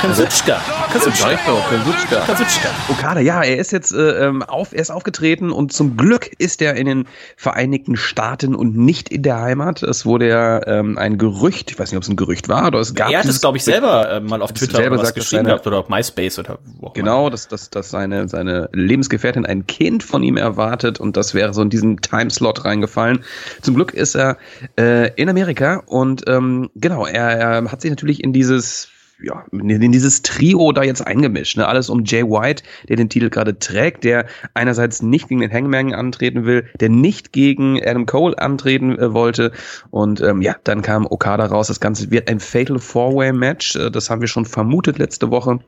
Kazuchika. 0.00 0.60
Kazuchika. 0.92 1.36
Kazuchika. 1.70 2.20
Kazuchika. 2.26 2.68
Okada, 2.88 3.20
ja, 3.20 3.42
er 3.42 3.56
ist 3.56 3.72
jetzt 3.72 3.92
äh, 3.92 4.26
ähm, 4.26 4.42
auf, 4.42 4.72
er 4.72 4.80
ist 4.80 4.90
aufgetreten 4.90 5.50
und 5.50 5.72
zum 5.72 5.96
Glück 5.96 6.30
ist 6.38 6.60
er 6.60 6.74
in 6.74 6.86
den 6.86 7.08
Vereinigten 7.36 7.96
Staaten 7.96 8.54
und 8.54 8.76
nicht 8.76 9.08
in 9.08 9.22
der 9.22 9.40
Heimat. 9.40 9.82
Es 9.82 10.04
wurde 10.04 10.28
ja 10.28 10.66
ähm, 10.66 10.98
ein 10.98 11.18
Gerücht, 11.18 11.70
ich 11.70 11.78
weiß 11.78 11.90
nicht, 11.90 11.96
ob 11.96 12.02
es 12.02 12.08
ein 12.08 12.16
Gerücht 12.16 12.48
war 12.48 12.66
oder 12.66 12.80
es 12.80 12.94
gab. 12.94 13.10
Er 13.10 13.20
hat 13.20 13.26
es, 13.26 13.40
glaube 13.40 13.56
ich, 13.58 13.64
selber 13.64 14.10
äh, 14.10 14.20
mal 14.20 14.42
auf 14.42 14.52
Twitter 14.52 14.76
selber 14.78 14.98
was 14.98 15.14
geschrieben 15.14 15.44
seine- 15.44 15.48
gehabt 15.48 15.66
oder 15.66 15.78
auf 15.78 15.88
MySpace 15.88 16.38
oder 16.40 16.58
wo 16.78 16.88
auch 16.88 16.94
immer. 16.94 17.04
Genau, 17.04 17.30
dass, 17.30 17.48
dass, 17.48 17.70
dass 17.70 17.90
seine, 17.90 18.28
seine 18.28 18.68
Lebensgefährtin 18.72 19.46
ein 19.46 19.66
Kind 19.66 20.02
von 20.02 20.22
ihm 20.22 20.36
erwartet 20.36 21.00
und 21.00 21.16
das 21.16 21.32
wäre 21.34 21.54
so 21.54 21.62
in 21.62 21.70
diesen 21.70 22.00
Timeslot 22.00 22.64
reingefallen. 22.64 23.24
Zum 23.62 23.74
Glück 23.74 23.94
ist 23.94 24.14
er 24.16 24.36
äh, 24.78 25.12
in 25.14 25.28
Amerika 25.28 25.82
und 25.86 26.24
ähm, 26.28 26.70
genau, 26.74 27.06
er, 27.06 27.30
er 27.30 27.70
hat 27.72 27.80
sich 27.80 27.90
natürlich 27.90 28.22
in 28.22 28.32
dieses 28.32 28.88
ja, 29.22 29.44
in 29.52 29.92
dieses 29.92 30.22
Trio 30.22 30.72
da 30.72 30.82
jetzt 30.82 31.06
eingemischt. 31.06 31.56
Ne? 31.56 31.66
Alles 31.66 31.88
um 31.88 32.04
Jay 32.04 32.22
White, 32.22 32.62
der 32.88 32.96
den 32.96 33.08
Titel 33.08 33.30
gerade 33.30 33.58
trägt, 33.58 34.04
der 34.04 34.26
einerseits 34.54 35.02
nicht 35.02 35.28
gegen 35.28 35.40
den 35.40 35.52
Hangman 35.52 35.94
antreten 35.94 36.44
will, 36.44 36.66
der 36.80 36.90
nicht 36.90 37.32
gegen 37.32 37.80
Adam 37.82 38.06
Cole 38.06 38.38
antreten 38.38 38.98
äh, 38.98 39.14
wollte. 39.14 39.52
Und 39.90 40.20
ähm, 40.20 40.42
ja, 40.42 40.56
dann 40.64 40.82
kam 40.82 41.06
Okada 41.06 41.46
raus. 41.46 41.68
Das 41.68 41.80
Ganze 41.80 42.10
wird 42.10 42.28
ein 42.28 42.40
Fatal 42.40 42.78
Four-Way-Match. 42.78 43.76
Äh, 43.76 43.90
das 43.90 44.10
haben 44.10 44.20
wir 44.20 44.28
schon 44.28 44.44
vermutet 44.44 44.98
letzte 44.98 45.30
Woche. 45.30 45.60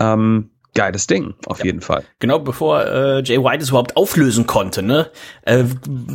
Ähm, 0.00 0.50
geiles 0.74 1.06
Ding, 1.06 1.34
auf 1.46 1.64
jeden 1.64 1.80
Fall. 1.80 2.04
Genau, 2.20 2.38
bevor 2.38 2.84
äh, 2.86 3.22
Jay 3.22 3.38
White 3.42 3.62
es 3.62 3.70
überhaupt 3.70 3.96
auflösen 3.96 4.46
konnte, 4.46 4.82
ne? 4.82 5.10
Äh, 5.42 5.64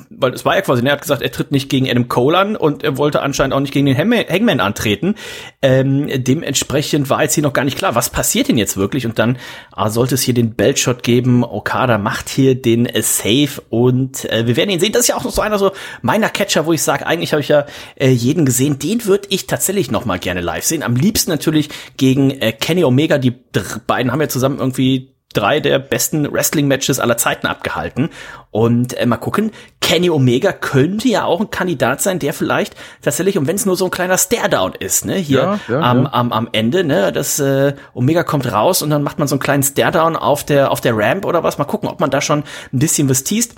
weil 0.10 0.34
es 0.34 0.46
war 0.46 0.56
ja 0.56 0.62
quasi, 0.62 0.82
ne, 0.82 0.90
er 0.90 0.94
hat 0.94 1.02
gesagt, 1.02 1.22
er 1.22 1.32
tritt 1.32 1.52
nicht 1.52 1.70
gegen 1.70 1.90
Adam 1.90 2.08
Cole 2.08 2.38
an 2.38 2.56
und 2.56 2.84
er 2.84 2.98
wollte 2.98 3.22
anscheinend 3.22 3.54
auch 3.54 3.60
nicht 3.60 3.74
gegen 3.74 3.86
den 3.86 3.98
Hangman, 3.98 4.60
antreten. 4.60 5.16
Ähm, 5.62 6.08
dementsprechend 6.24 7.10
war 7.10 7.24
jetzt 7.24 7.34
hier 7.34 7.44
noch 7.44 7.54
gar 7.54 7.66
nicht 7.66 7.78
klar, 7.78 7.96
was 7.96 8.10
passiert 8.10 8.48
denn 8.48 8.58
jetzt 8.58 8.78
wirklich? 8.78 9.06
Und 9.06 9.20
dann 9.20 9.38
äh, 9.76 9.90
sollte 9.90 10.16
es 10.16 10.22
hier 10.22 10.34
den 10.34 10.54
Beltshot 10.54 11.04
geben. 11.04 11.44
Okada 11.44 11.98
macht 11.98 12.30
hier 12.30 12.56
den 12.56 12.86
äh, 12.86 13.02
Save 13.02 13.62
und 13.70 14.26
äh, 14.32 14.48
wir 14.48 14.56
werden 14.56 14.70
ihn 14.70 14.80
sehen. 14.80 14.94
Das 14.94 15.02
ist 15.02 15.08
ja 15.10 15.16
auch 15.16 15.24
noch 15.26 15.32
so 15.32 15.42
einer 15.42 15.60
so 15.60 15.72
meiner 16.02 16.30
Catcher, 16.30 16.66
wo 16.66 16.74
ich 16.74 16.84
sage, 16.84 17.06
eigentlich 17.06 17.34
habe 17.34 17.42
ich 17.42 17.50
ja 17.50 17.66
äh, 17.96 18.10
jeden 18.10 18.46
gesehen. 18.46 18.80
Den 18.80 19.06
würde 19.06 19.28
ich 19.30 19.48
tatsächlich 19.48 19.92
noch 19.92 20.06
mal 20.06 20.20
gerne 20.20 20.42
live 20.42 20.64
sehen. 20.64 20.84
Am 20.84 20.96
liebsten 20.96 21.32
natürlich 21.32 21.70
gegen 21.98 22.32
äh, 22.32 22.54
Kenny 22.54 22.84
Omega. 22.84 23.18
Die 23.18 23.32
beiden 23.32 24.12
haben 24.12 24.22
ja 24.22 24.30
zusammen 24.30 24.43
irgendwie 24.44 25.14
drei 25.34 25.60
der 25.60 25.80
besten 25.80 26.32
Wrestling-Matches 26.32 27.00
aller 27.00 27.18
Zeiten 27.18 27.48
abgehalten. 27.48 28.10
Und 28.52 28.94
äh, 28.94 29.06
mal 29.06 29.18
gucken, 29.18 29.52
Kenny 29.82 30.10
Omega 30.10 30.52
könnte 30.52 31.08
ja 31.08 31.26
auch 31.26 31.42
ein 31.42 31.50
Kandidat 31.50 32.02
sein, 32.02 32.20
der 32.20 32.34
vielleicht 32.34 32.76
tatsächlich, 33.02 33.38
und 33.38 33.48
wenn 33.48 33.56
es 33.56 33.66
nur 33.66 33.76
so 33.76 33.86
ein 33.86 33.92
kleiner 33.92 34.18
Stare-Down 34.18 34.74
ist, 34.76 35.06
ne, 35.06 35.16
hier 35.16 35.40
Ja, 35.40 35.60
ja, 35.68 35.80
am, 35.82 36.04
ja. 36.04 36.14
am, 36.14 36.32
am 36.32 36.50
Ende, 36.52 36.84
ne, 36.84 37.12
das 37.12 37.40
äh, 37.40 37.74
Omega 37.94 38.24
kommt 38.24 38.52
raus 38.52 38.82
und 38.82 38.92
dann 38.92 39.04
macht 39.04 39.20
man 39.20 39.28
so 39.28 39.36
einen 39.36 39.42
kleinen 39.42 39.64
Stare-Down 39.64 40.16
auf 40.16 40.44
der, 40.44 40.72
auf 40.72 40.82
der 40.82 40.96
Ramp 40.96 41.26
oder 41.26 41.44
was. 41.44 41.58
Mal 41.58 41.66
gucken, 41.66 41.90
ob 41.90 42.00
man 42.00 42.12
da 42.12 42.22
schon 42.22 42.44
ein 42.72 42.80
bisschen 42.80 43.10
was 43.10 43.24
teast. 43.24 43.56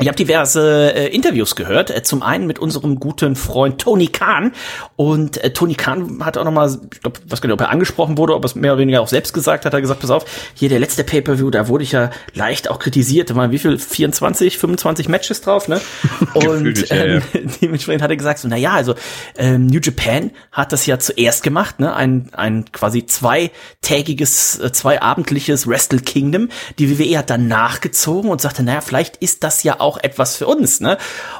Ich 0.00 0.08
habe 0.08 0.16
diverse 0.16 0.94
äh, 0.94 1.08
Interviews 1.08 1.56
gehört. 1.56 1.90
Äh, 1.90 2.02
zum 2.02 2.22
einen 2.22 2.46
mit 2.46 2.58
unserem 2.58 2.98
guten 2.98 3.36
Freund 3.36 3.78
Tony 3.78 4.06
Khan. 4.06 4.52
Und 4.96 5.36
äh, 5.44 5.52
Tony 5.52 5.74
Khan 5.74 6.24
hat 6.24 6.38
auch 6.38 6.44
noch 6.44 6.52
mal, 6.52 6.70
ich 6.70 7.00
glaube, 7.00 7.20
was 7.28 7.42
genau, 7.42 7.54
ob 7.54 7.60
er 7.60 7.68
angesprochen 7.68 8.16
wurde, 8.16 8.34
ob 8.34 8.44
er 8.44 8.46
es 8.46 8.54
mehr 8.54 8.72
oder 8.72 8.80
weniger 8.80 9.02
auch 9.02 9.08
selbst 9.08 9.34
gesagt 9.34 9.64
hat, 9.64 9.72
hat 9.72 9.78
er 9.78 9.82
gesagt, 9.82 10.00
pass 10.00 10.10
auf, 10.10 10.24
hier 10.54 10.70
der 10.70 10.78
letzte 10.78 11.04
Pay-Per-View, 11.04 11.50
da 11.50 11.68
wurde 11.68 11.84
ich 11.84 11.92
ja 11.92 12.10
leicht 12.32 12.70
auch 12.70 12.78
kritisiert. 12.78 13.30
Da 13.30 13.36
waren 13.36 13.50
wie 13.50 13.58
viel? 13.58 13.78
24, 13.78 14.58
25 14.58 15.08
Matches 15.08 15.42
drauf, 15.42 15.68
ne? 15.68 15.80
Und 16.34 16.88
ja, 16.88 16.96
ja. 16.96 17.04
ähm, 17.04 17.22
dementsprechend 17.60 18.02
hat 18.02 18.10
er 18.10 18.16
gesagt, 18.16 18.38
so, 18.38 18.48
na 18.48 18.56
ja, 18.56 18.72
also 18.72 18.94
ähm, 19.36 19.66
New 19.66 19.80
Japan 19.80 20.30
hat 20.50 20.72
das 20.72 20.86
ja 20.86 20.98
zuerst 20.98 21.42
gemacht, 21.42 21.78
ne? 21.78 21.94
Ein, 21.94 22.30
ein 22.32 22.64
quasi 22.72 23.04
zweitägiges, 23.04 24.58
äh, 24.60 24.72
zweiabendliches 24.72 25.66
Wrestle 25.66 26.00
Kingdom. 26.00 26.48
Die 26.78 26.98
WWE 26.98 27.18
hat 27.18 27.28
dann 27.28 27.48
nachgezogen 27.48 28.30
und 28.30 28.40
sagte, 28.40 28.62
naja, 28.62 28.80
vielleicht 28.80 29.18
ist 29.18 29.44
das 29.44 29.62
ja 29.62 29.78
auch 29.80 29.89
etwas 29.98 30.36
für 30.36 30.46
uns, 30.46 30.80
ne? 30.80 30.98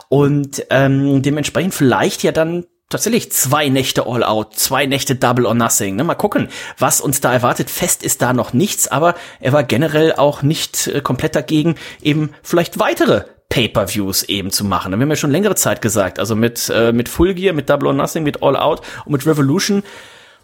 Und 0.09 0.67
ähm, 0.71 1.23
dementsprechend 1.23 1.75
vielleicht 1.75 2.23
ja 2.23 2.33
dann 2.33 2.65
tatsächlich 2.91 3.33
zwei 3.33 3.69
Nächte 3.69 4.07
All 4.07 4.23
Out, 4.23 4.59
zwei 4.59 4.85
Nächte 4.85 5.15
Double 5.15 5.47
or 5.47 5.55
Nothing. 5.55 5.97
Ne? 5.97 6.05
Mal 6.05 6.17
gucken, 6.17 6.49
was 6.77 7.01
uns 7.01 7.21
da 7.21 7.33
erwartet. 7.33 7.71
Fest 7.71 8.03
ist 8.03 8.21
da 8.21 8.33
noch 8.33 8.53
nichts, 8.53 8.89
aber 8.89 9.15
er 9.41 9.53
war 9.53 9.63
generell 9.63 10.13
auch 10.15 10.43
nicht 10.43 10.89
äh, 10.89 11.01
komplett 11.01 11.35
dagegen, 11.35 11.77
eben 12.03 12.31
vielleicht 12.43 12.79
weitere 12.79 13.25
Pay-per-Views 13.49 14.25
eben 14.25 14.51
zu 14.51 14.65
machen. 14.65 14.93
Wir 14.93 15.01
haben 15.01 15.11
ja 15.11 15.17
schon 15.17 15.31
längere 15.31 15.55
Zeit 15.57 15.83
gesagt, 15.83 16.19
also 16.19 16.37
mit 16.37 16.71
äh, 16.75 16.93
mit 16.93 17.09
Full 17.09 17.35
Gear, 17.35 17.55
mit 17.55 17.69
Double 17.71 17.89
or 17.89 17.95
Nothing, 17.95 18.23
mit 18.23 18.43
All 18.43 18.57
Out 18.57 18.83
und 19.05 19.13
mit 19.13 19.27
Revolution. 19.27 19.83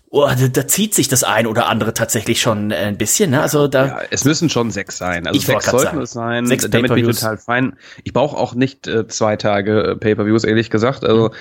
Oh, 0.08 0.24
da, 0.26 0.34
da 0.48 0.66
zieht 0.68 0.94
sich 0.94 1.08
das 1.08 1.24
ein 1.24 1.46
oder 1.48 1.66
andere 1.66 1.92
tatsächlich 1.92 2.40
schon 2.40 2.70
äh, 2.70 2.76
ein 2.76 2.96
bisschen. 2.96 3.30
Ne? 3.32 3.42
Also 3.42 3.66
da 3.66 3.86
Ja, 3.86 4.00
es 4.10 4.24
müssen 4.24 4.48
schon 4.48 4.70
sechs 4.70 4.98
sein. 4.98 5.26
Also 5.26 5.40
sechs 5.40 5.66
sollten 5.66 5.84
sagen. 5.86 6.00
es 6.02 6.10
sein. 6.12 6.46
Sechs 6.46 6.70
damit 6.70 6.94
bin 6.94 7.08
ich 7.08 7.16
total 7.18 7.38
fein. 7.38 7.76
Ich 8.04 8.12
brauche 8.12 8.36
auch 8.36 8.54
nicht 8.54 8.86
äh, 8.86 9.08
zwei 9.08 9.36
Tage 9.36 9.82
äh, 9.82 9.96
Pay-per-Views, 9.96 10.44
ehrlich 10.44 10.70
gesagt. 10.70 11.04
Also 11.04 11.32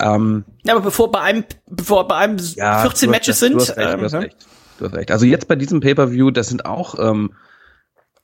ähm, 0.00 0.44
Ja, 0.64 0.74
aber 0.74 0.82
bevor 0.84 1.10
bei 1.12 1.20
einem, 1.20 1.44
bevor 1.68 2.08
bei 2.08 2.16
einem 2.16 2.38
ja, 2.54 2.80
14 2.80 3.08
du 3.10 3.14
hast- 3.14 3.18
Matches 3.18 3.40
du 3.40 3.46
sind, 3.46 3.56
hast 3.60 3.76
recht, 3.76 3.90
ähm, 3.92 3.98
du 3.98 4.04
hast 4.06 4.12
ne? 4.12 4.20
recht. 4.20 4.36
Du 4.78 4.84
hast 4.86 4.94
recht. 4.94 5.10
Also 5.12 5.26
jetzt 5.26 5.46
bei 5.46 5.56
diesem 5.56 5.80
Pay-per-View, 5.80 6.30
das 6.30 6.48
sind 6.48 6.64
auch 6.64 6.98
ähm, 6.98 7.34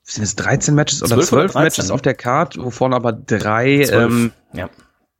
sind 0.02 0.24
es 0.24 0.34
13 0.36 0.74
Matches 0.74 1.02
oder 1.02 1.16
12 1.16 1.32
oder 1.32 1.40
12 1.42 1.52
13, 1.52 1.62
Matches 1.64 1.90
auf 1.90 2.00
der 2.00 2.14
Card, 2.14 2.56
wovon 2.58 2.94
aber 2.94 3.12
drei 3.12 3.82
ähm, 3.82 4.32
ja. 4.54 4.70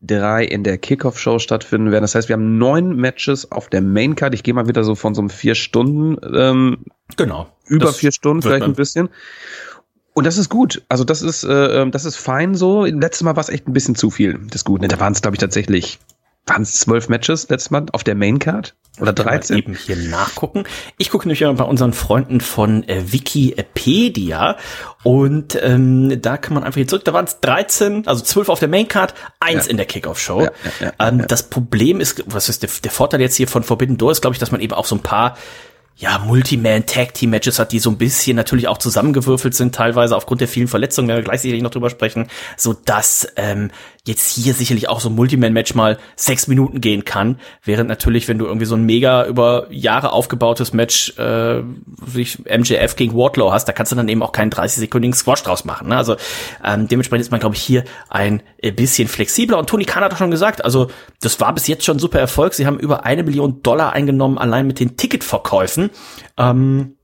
Drei 0.00 0.44
in 0.44 0.62
der 0.62 0.78
Kickoff-Show 0.78 1.38
stattfinden 1.38 1.90
werden. 1.90 2.02
Das 2.02 2.14
heißt, 2.14 2.28
wir 2.28 2.34
haben 2.34 2.58
neun 2.58 2.96
Matches 2.96 3.50
auf 3.50 3.68
der 3.68 3.82
Main-Card. 3.82 4.34
Ich 4.34 4.42
gehe 4.42 4.54
mal 4.54 4.68
wieder 4.68 4.84
so 4.84 4.94
von 4.94 5.14
so 5.14 5.20
einem 5.20 5.30
vier 5.30 5.54
Stunden 5.54 6.16
ähm, 6.34 6.84
genau. 7.16 7.48
über 7.66 7.92
vier 7.92 8.12
Stunden, 8.12 8.42
vielleicht 8.42 8.64
ein 8.64 8.74
bisschen. 8.74 9.08
Und 10.14 10.24
das 10.24 10.38
ist 10.38 10.48
gut. 10.48 10.82
Also 10.88 11.04
das 11.04 11.22
ist, 11.22 11.44
äh, 11.44 11.82
ähm, 11.82 11.90
das 11.90 12.04
ist 12.04 12.16
fein 12.16 12.54
so. 12.54 12.84
Letztes 12.84 13.22
Mal 13.22 13.36
war 13.36 13.40
es 13.40 13.48
echt 13.48 13.68
ein 13.68 13.72
bisschen 13.72 13.94
zu 13.94 14.10
viel. 14.10 14.34
Das 14.46 14.56
ist 14.56 14.64
gut. 14.64 14.80
Da 14.82 15.00
waren 15.00 15.12
es, 15.12 15.22
glaube 15.22 15.36
ich, 15.36 15.40
tatsächlich, 15.40 15.98
waren 16.48 16.62
es 16.62 16.80
zwölf 16.80 17.08
Matches 17.08 17.48
letztes 17.48 17.70
Mal 17.70 17.86
auf 17.92 18.04
der 18.04 18.14
Maincard? 18.14 18.74
Oder 19.00 19.12
Kann 19.12 19.26
man 19.26 19.34
13? 19.36 19.58
eben 19.58 19.74
hier 19.74 19.96
nachgucken. 19.96 20.64
Ich 20.96 21.10
gucke 21.10 21.28
nämlich 21.28 21.40
bei 21.56 21.64
unseren 21.64 21.92
Freunden 21.92 22.40
von 22.40 22.82
äh, 22.88 23.12
Wikipedia 23.12 24.56
und 25.04 25.56
ähm, 25.62 26.20
da 26.20 26.36
kann 26.36 26.54
man 26.54 26.64
einfach 26.64 26.76
hier 26.78 26.88
zurück. 26.88 27.04
Da 27.04 27.12
waren 27.12 27.24
es 27.26 27.38
13, 27.40 28.06
also 28.06 28.22
12 28.24 28.48
auf 28.48 28.58
der 28.58 28.68
Maincard, 28.68 29.14
eins 29.40 29.66
Ja. 29.66 29.70
in 29.70 29.76
der 29.76 29.86
Kickoff-Show. 29.86 30.42
Ja, 30.42 30.50
ja, 30.80 30.92
ähm. 31.08 31.24
Das 31.28 31.44
Problem 31.48 32.00
ist, 32.00 32.24
was 32.26 32.48
ist 32.48 32.62
der, 32.62 32.70
der 32.82 32.90
Vorteil 32.90 33.20
jetzt 33.20 33.36
hier 33.36 33.48
von 33.48 33.62
Forbidden 33.62 33.98
Door 33.98 34.12
ist, 34.12 34.20
glaube 34.20 34.34
ich, 34.34 34.40
dass 34.40 34.50
man 34.50 34.60
eben 34.60 34.72
auch 34.74 34.86
so 34.86 34.96
ein 34.96 35.02
paar 35.02 35.36
ja, 36.00 36.18
Multiman-Tag-Team-Matches 36.20 37.58
hat, 37.58 37.72
die 37.72 37.80
so 37.80 37.90
ein 37.90 37.98
bisschen 37.98 38.36
natürlich 38.36 38.68
auch 38.68 38.78
zusammengewürfelt 38.78 39.54
sind, 39.54 39.74
teilweise 39.74 40.14
aufgrund 40.16 40.40
der 40.40 40.46
vielen 40.46 40.68
Verletzungen, 40.68 41.08
werden 41.08 41.18
wir 41.18 41.24
gleich 41.24 41.40
sicherlich 41.40 41.62
noch 41.64 41.72
drüber 41.72 41.90
sprechen, 41.90 42.28
so 42.56 42.72
dass 42.72 43.26
ähm, 43.34 43.72
jetzt 44.06 44.34
hier 44.34 44.54
sicherlich 44.54 44.88
auch 44.88 45.00
so 45.00 45.08
ein 45.08 45.14
Multiman-Match 45.14 45.74
mal 45.74 45.98
sechs 46.16 46.48
Minuten 46.48 46.80
gehen 46.80 47.04
kann, 47.04 47.38
während 47.62 47.88
natürlich, 47.88 48.28
wenn 48.28 48.38
du 48.38 48.46
irgendwie 48.46 48.66
so 48.66 48.74
ein 48.74 48.84
mega 48.84 49.26
über 49.26 49.66
Jahre 49.70 50.12
aufgebautes 50.12 50.72
Match, 50.72 51.16
äh, 51.18 51.62
wie 51.62 52.22
ich 52.22 52.38
MJF 52.38 52.96
gegen 52.96 53.14
Wardlow 53.14 53.52
hast, 53.52 53.66
da 53.66 53.72
kannst 53.72 53.92
du 53.92 53.96
dann 53.96 54.08
eben 54.08 54.22
auch 54.22 54.32
keinen 54.32 54.50
30-sekündigen 54.50 55.14
Squash 55.14 55.42
draus 55.42 55.64
machen. 55.64 55.88
Ne? 55.88 55.96
Also 55.96 56.16
ähm, 56.64 56.88
dementsprechend 56.88 57.26
ist 57.26 57.30
man, 57.30 57.40
glaube 57.40 57.56
ich, 57.56 57.62
hier 57.62 57.84
ein 58.08 58.42
bisschen 58.76 59.08
flexibler. 59.08 59.58
Und 59.58 59.68
Tony 59.68 59.84
Khan 59.84 60.02
hat 60.02 60.12
auch 60.12 60.18
schon 60.18 60.30
gesagt, 60.30 60.64
also 60.64 60.90
das 61.20 61.40
war 61.40 61.52
bis 61.54 61.66
jetzt 61.66 61.84
schon 61.84 61.98
super 61.98 62.18
Erfolg. 62.18 62.54
Sie 62.54 62.66
haben 62.66 62.78
über 62.78 63.04
eine 63.04 63.22
Million 63.22 63.62
Dollar 63.62 63.92
eingenommen, 63.92 64.38
allein 64.38 64.66
mit 64.66 64.80
den 64.80 64.96
Ticketverkäufen. 64.96 65.90
Ähm, 66.36 66.97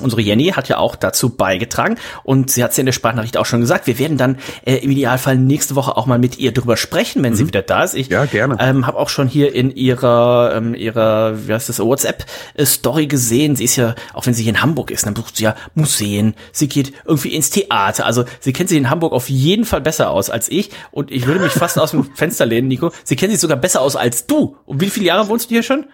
Unsere 0.00 0.20
Jenny 0.20 0.48
hat 0.48 0.68
ja 0.68 0.78
auch 0.78 0.96
dazu 0.96 1.30
beigetragen 1.30 1.96
und 2.24 2.50
sie 2.50 2.64
hat 2.64 2.72
es 2.72 2.76
ja 2.76 2.82
in 2.82 2.86
der 2.86 2.92
Sprachnachricht 2.92 3.36
auch 3.36 3.46
schon 3.46 3.60
gesagt. 3.60 3.86
Wir 3.86 3.98
werden 3.98 4.16
dann 4.16 4.38
äh, 4.64 4.76
im 4.76 4.90
Idealfall 4.90 5.36
nächste 5.36 5.76
Woche 5.76 5.96
auch 5.96 6.06
mal 6.06 6.18
mit 6.18 6.38
ihr 6.38 6.52
drüber 6.52 6.76
sprechen, 6.76 7.22
wenn 7.22 7.34
sie 7.34 7.46
wieder 7.46 7.62
da 7.62 7.84
ist. 7.84 7.94
Ich 7.94 8.08
Mhm. 8.08 8.12
Ja, 8.12 8.24
gerne. 8.24 8.56
Ähm, 8.58 8.86
habe 8.86 8.98
auch 8.98 9.08
schon 9.08 9.28
hier 9.28 9.54
in 9.54 9.70
ihrer 9.70 10.54
ähm, 10.56 10.74
ihrer 10.74 11.46
wie 11.46 11.52
heißt 11.52 11.68
das 11.68 11.78
WhatsApp 11.78 12.24
äh, 12.54 12.64
Story 12.64 13.06
gesehen. 13.06 13.56
Sie 13.56 13.64
ist 13.64 13.76
ja 13.76 13.94
auch 14.14 14.26
wenn 14.26 14.34
sie 14.34 14.42
hier 14.42 14.50
in 14.50 14.62
Hamburg 14.62 14.90
ist, 14.90 15.06
dann 15.06 15.14
besucht 15.14 15.36
sie 15.36 15.44
ja 15.44 15.54
Museen. 15.74 16.34
Sie 16.52 16.68
geht 16.68 16.92
irgendwie 17.04 17.34
ins 17.34 17.50
Theater. 17.50 18.06
Also 18.06 18.24
sie 18.40 18.52
kennt 18.52 18.68
sich 18.68 18.78
in 18.78 18.90
Hamburg 18.90 19.12
auf 19.12 19.28
jeden 19.28 19.64
Fall 19.64 19.80
besser 19.80 20.10
aus 20.10 20.30
als 20.30 20.48
ich 20.48 20.70
und 20.90 21.10
ich 21.10 21.26
würde 21.26 21.40
mich 21.40 21.52
fast 21.52 21.78
aus 21.78 21.92
dem 21.92 22.04
Fenster 22.14 22.46
lehnen, 22.46 22.68
Nico. 22.68 22.92
Sie 23.04 23.16
kennt 23.16 23.32
sich 23.32 23.40
sogar 23.40 23.56
besser 23.56 23.80
aus 23.80 23.96
als 23.96 24.26
du. 24.26 24.56
Und 24.64 24.80
wie 24.80 24.90
viele 24.90 25.06
Jahre 25.06 25.28
wohnst 25.28 25.50
du 25.50 25.54
hier 25.54 25.62
schon? 25.62 25.86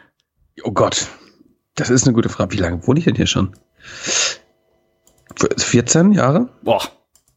Oh 0.63 0.73
Gott. 0.73 1.09
Das 1.75 1.91
ist 1.91 2.05
eine 2.05 2.15
gute 2.15 2.29
Frage. 2.29 2.53
Wie 2.53 2.61
lange 2.61 2.87
wohne 2.87 3.01
ich 3.01 3.05
denn 3.05 3.17
hier 3.17 3.27
schon? 3.27 3.57
14 5.59 6.13
Jahre? 6.13 6.49
Boah. 6.63 6.83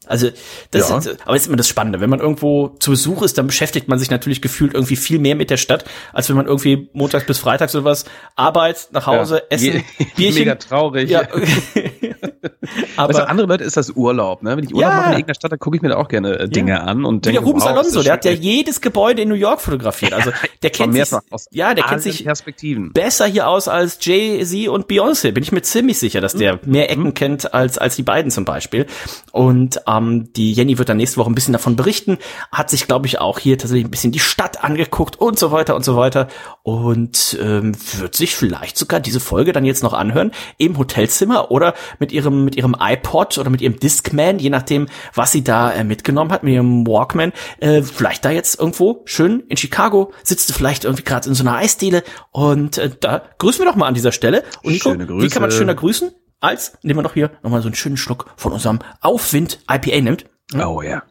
Also, 0.06 0.30
das 0.72 0.88
Ja. 0.90 0.98
ist, 1.00 1.08
aber 1.24 1.34
das 1.34 1.42
ist 1.42 1.48
immer 1.48 1.58
das 1.58 1.68
Spannende. 1.68 2.00
Wenn 2.00 2.10
man 2.10 2.22
irgendwo 2.22 2.70
zu 2.80 2.92
Besuch 2.92 3.24
ist, 3.24 3.38
dann 3.38 3.48
beschäftigt 3.48 3.90
man 3.90 4.00
sich 4.00 4.10
natürlich 4.10 4.42
gefühlt 4.42 4.74
irgendwie 4.74 4.96
viel 4.96 5.20
mehr 5.20 5.36
mit 5.36 5.50
der 5.50 5.58
Stadt, 5.58 5.84
als 6.14 6.30
wenn 6.30 6.38
man 6.38 6.46
irgendwie 6.48 6.90
montags 6.94 7.26
bis 7.26 7.40
freitags 7.40 7.76
oder 7.76 7.84
was 7.84 8.06
Arbeit, 8.38 8.88
nach 8.92 9.06
Hause, 9.06 9.38
Ja. 9.38 9.44
Essen, 9.50 9.84
Bierchen. 10.16 10.40
Mega 10.40 10.56
traurig. 10.56 11.10
Ja. 11.10 11.28
Aber 12.98 13.14
aber 13.18 13.30
andere 13.30 13.48
Leute 13.48 13.64
ist 13.64 13.78
das 13.78 13.92
Urlaub, 13.92 14.44
ne? 14.44 14.58
Wenn 14.58 14.64
ich 14.64 14.74
Urlaub 14.74 14.90
Ja. 14.92 14.96
mache 14.98 15.06
in 15.08 15.12
irgendeiner 15.14 15.36
Stadt, 15.36 15.52
dann 15.52 15.60
gucke 15.60 15.76
ich 15.78 15.82
mir 15.82 15.90
da 15.90 15.98
auch 15.98 16.08
gerne 16.08 16.40
äh, 16.40 16.50
Dinge 16.50 16.82
an 16.82 17.06
und 17.06 17.26
denke, 17.26 17.42
Rubens 17.42 17.64
wow, 17.64 17.72
Alonso, 17.72 18.04
der 18.04 18.14
hat 18.14 18.26
ja 18.26 18.32
jedes 18.32 18.82
Gebäude 18.82 19.22
in 19.22 19.30
New 19.30 19.36
York 19.36 19.62
fotografiert. 19.62 20.14
Also, 20.14 20.32
der 20.64 20.70
kennt 20.70 20.94
sich, 20.94 21.12
ja, 21.52 21.74
der 21.74 21.84
kennt 21.84 22.02
sich 22.02 22.24
Perspektiven. 22.24 22.92
besser 22.94 23.26
hier 23.26 23.48
aus 23.48 23.68
als 23.68 23.98
Jay-Z 24.02 24.68
und 24.70 24.88
Beyoncé. 24.88 25.32
Bin 25.32 25.44
ich 25.44 25.52
mir 25.52 25.62
ziemlich 25.62 25.98
sicher, 26.00 26.22
dass 26.22 26.34
der 26.34 26.60
mehr 26.66 26.90
Ecken 26.92 27.14
kennt 27.14 27.54
als, 27.54 27.78
als 27.78 27.96
die 27.96 28.04
beiden 28.04 28.32
zum 28.32 28.46
Beispiel. 28.46 28.86
Und 29.32 29.82
ähm, 29.88 30.32
die 30.34 30.54
Jenny 30.54 30.78
wird 30.78 30.90
dann 30.90 30.98
nächste 30.98 31.18
Woche 31.18 31.32
ein 31.32 31.36
bisschen 31.36 31.54
davon 31.54 31.76
berichten. 31.76 32.18
Hat 32.52 32.70
sich, 32.70 32.88
glaube 32.88 33.08
ich, 33.08 33.20
auch 33.20 33.40
hier 33.40 33.58
tatsächlich 33.58 33.86
ein 33.86 33.92
bisschen 33.92 34.12
die 34.12 34.20
Stadt 34.20 34.64
angeguckt 34.64 35.16
und 35.20 35.38
so 35.40 35.52
weiter 35.52 35.76
und 35.76 35.84
so 35.86 35.96
weiter. 35.98 36.28
Und 36.64 37.38
ähm, 37.42 37.74
wird 37.98 38.16
sich 38.16 38.36
vielleicht 38.36 38.78
sogar 38.78 39.00
diese 39.00 39.20
Folge 39.20 39.52
dann 39.54 39.66
jetzt 39.66 39.84
noch 39.84 39.94
anhören 39.94 40.32
im 40.58 40.78
Hotelzimmer 40.78 41.52
oder 41.52 41.74
mit 42.00 42.12
ihrem, 42.12 42.37
mit 42.46 42.56
ihrem 42.56 42.76
iPod 42.80 43.38
oder 43.38 43.50
mit 43.50 43.62
ihrem 43.62 43.80
Discman, 43.80 44.40
je 44.40 44.50
nachdem, 44.50 44.88
was 45.14 45.32
sie 45.32 45.44
da 45.44 45.72
äh, 45.72 45.84
mitgenommen 45.84 46.32
hat, 46.32 46.44
mit 46.44 46.54
ihrem 46.54 46.86
Walkman. 46.88 47.34
Äh, 47.60 47.82
vielleicht 47.82 48.26
da 48.26 48.32
jetzt 48.32 48.60
irgendwo 48.60 49.02
schön 49.06 49.42
in 49.48 49.58
Chicago 49.58 50.12
sitzt 50.24 50.50
du 50.50 50.54
vielleicht 50.54 50.86
irgendwie 50.86 51.04
gerade 51.04 51.30
in 51.30 51.36
so 51.36 51.44
einer 51.44 51.56
Eisdiele 51.56 52.04
und 52.32 52.78
äh, 52.78 52.90
da 53.00 53.24
grüßen 53.38 53.64
wir 53.64 53.70
doch 53.70 53.78
mal 53.78 53.88
an 53.88 53.94
dieser 53.94 54.12
Stelle. 54.12 54.44
Und 54.64 54.74
Nico, 54.74 54.90
Schöne 54.92 55.08
wie 55.08 55.30
kann 55.30 55.42
man 55.42 55.52
schöner 55.52 55.76
grüßen? 55.76 56.12
Als, 56.40 56.78
indem 56.84 56.98
man 56.98 57.04
doch 57.04 57.16
hier 57.16 57.32
nochmal 57.42 57.62
so 57.62 57.68
einen 57.68 57.76
schönen 57.76 57.98
Schluck 57.98 58.28
von 58.38 58.52
unserem 58.52 58.80
Aufwind 59.02 59.60
IPA 59.70 60.02
nimmt. 60.02 60.26
Oh 60.56 60.82
ja. 60.82 61.04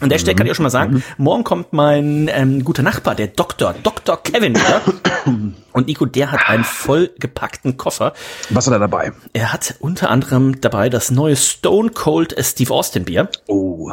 An 0.00 0.10
der 0.10 0.18
Stelle 0.18 0.34
kann 0.34 0.46
ich 0.46 0.52
auch 0.52 0.56
schon 0.56 0.64
mal 0.64 0.70
sagen, 0.70 1.02
morgen 1.16 1.42
kommt 1.42 1.72
mein 1.72 2.28
ähm, 2.30 2.64
guter 2.64 2.82
Nachbar, 2.82 3.14
der 3.14 3.28
Doktor, 3.28 3.74
Dr. 3.82 4.22
Kevin 4.22 4.54
wieder. 4.54 4.82
Und 5.72 5.86
Nico, 5.86 6.04
der 6.04 6.32
hat 6.32 6.48
einen 6.48 6.64
vollgepackten 6.64 7.78
Koffer. 7.78 8.12
Was 8.50 8.66
hat 8.66 8.74
er 8.74 8.78
dabei? 8.78 9.12
Er 9.32 9.52
hat 9.54 9.74
unter 9.80 10.10
anderem 10.10 10.60
dabei 10.60 10.90
das 10.90 11.10
neue 11.10 11.34
Stone 11.36 11.90
Cold 11.90 12.34
Steve 12.40 12.72
Austin 12.74 13.04
Bier. 13.04 13.30
Oh. 13.46 13.92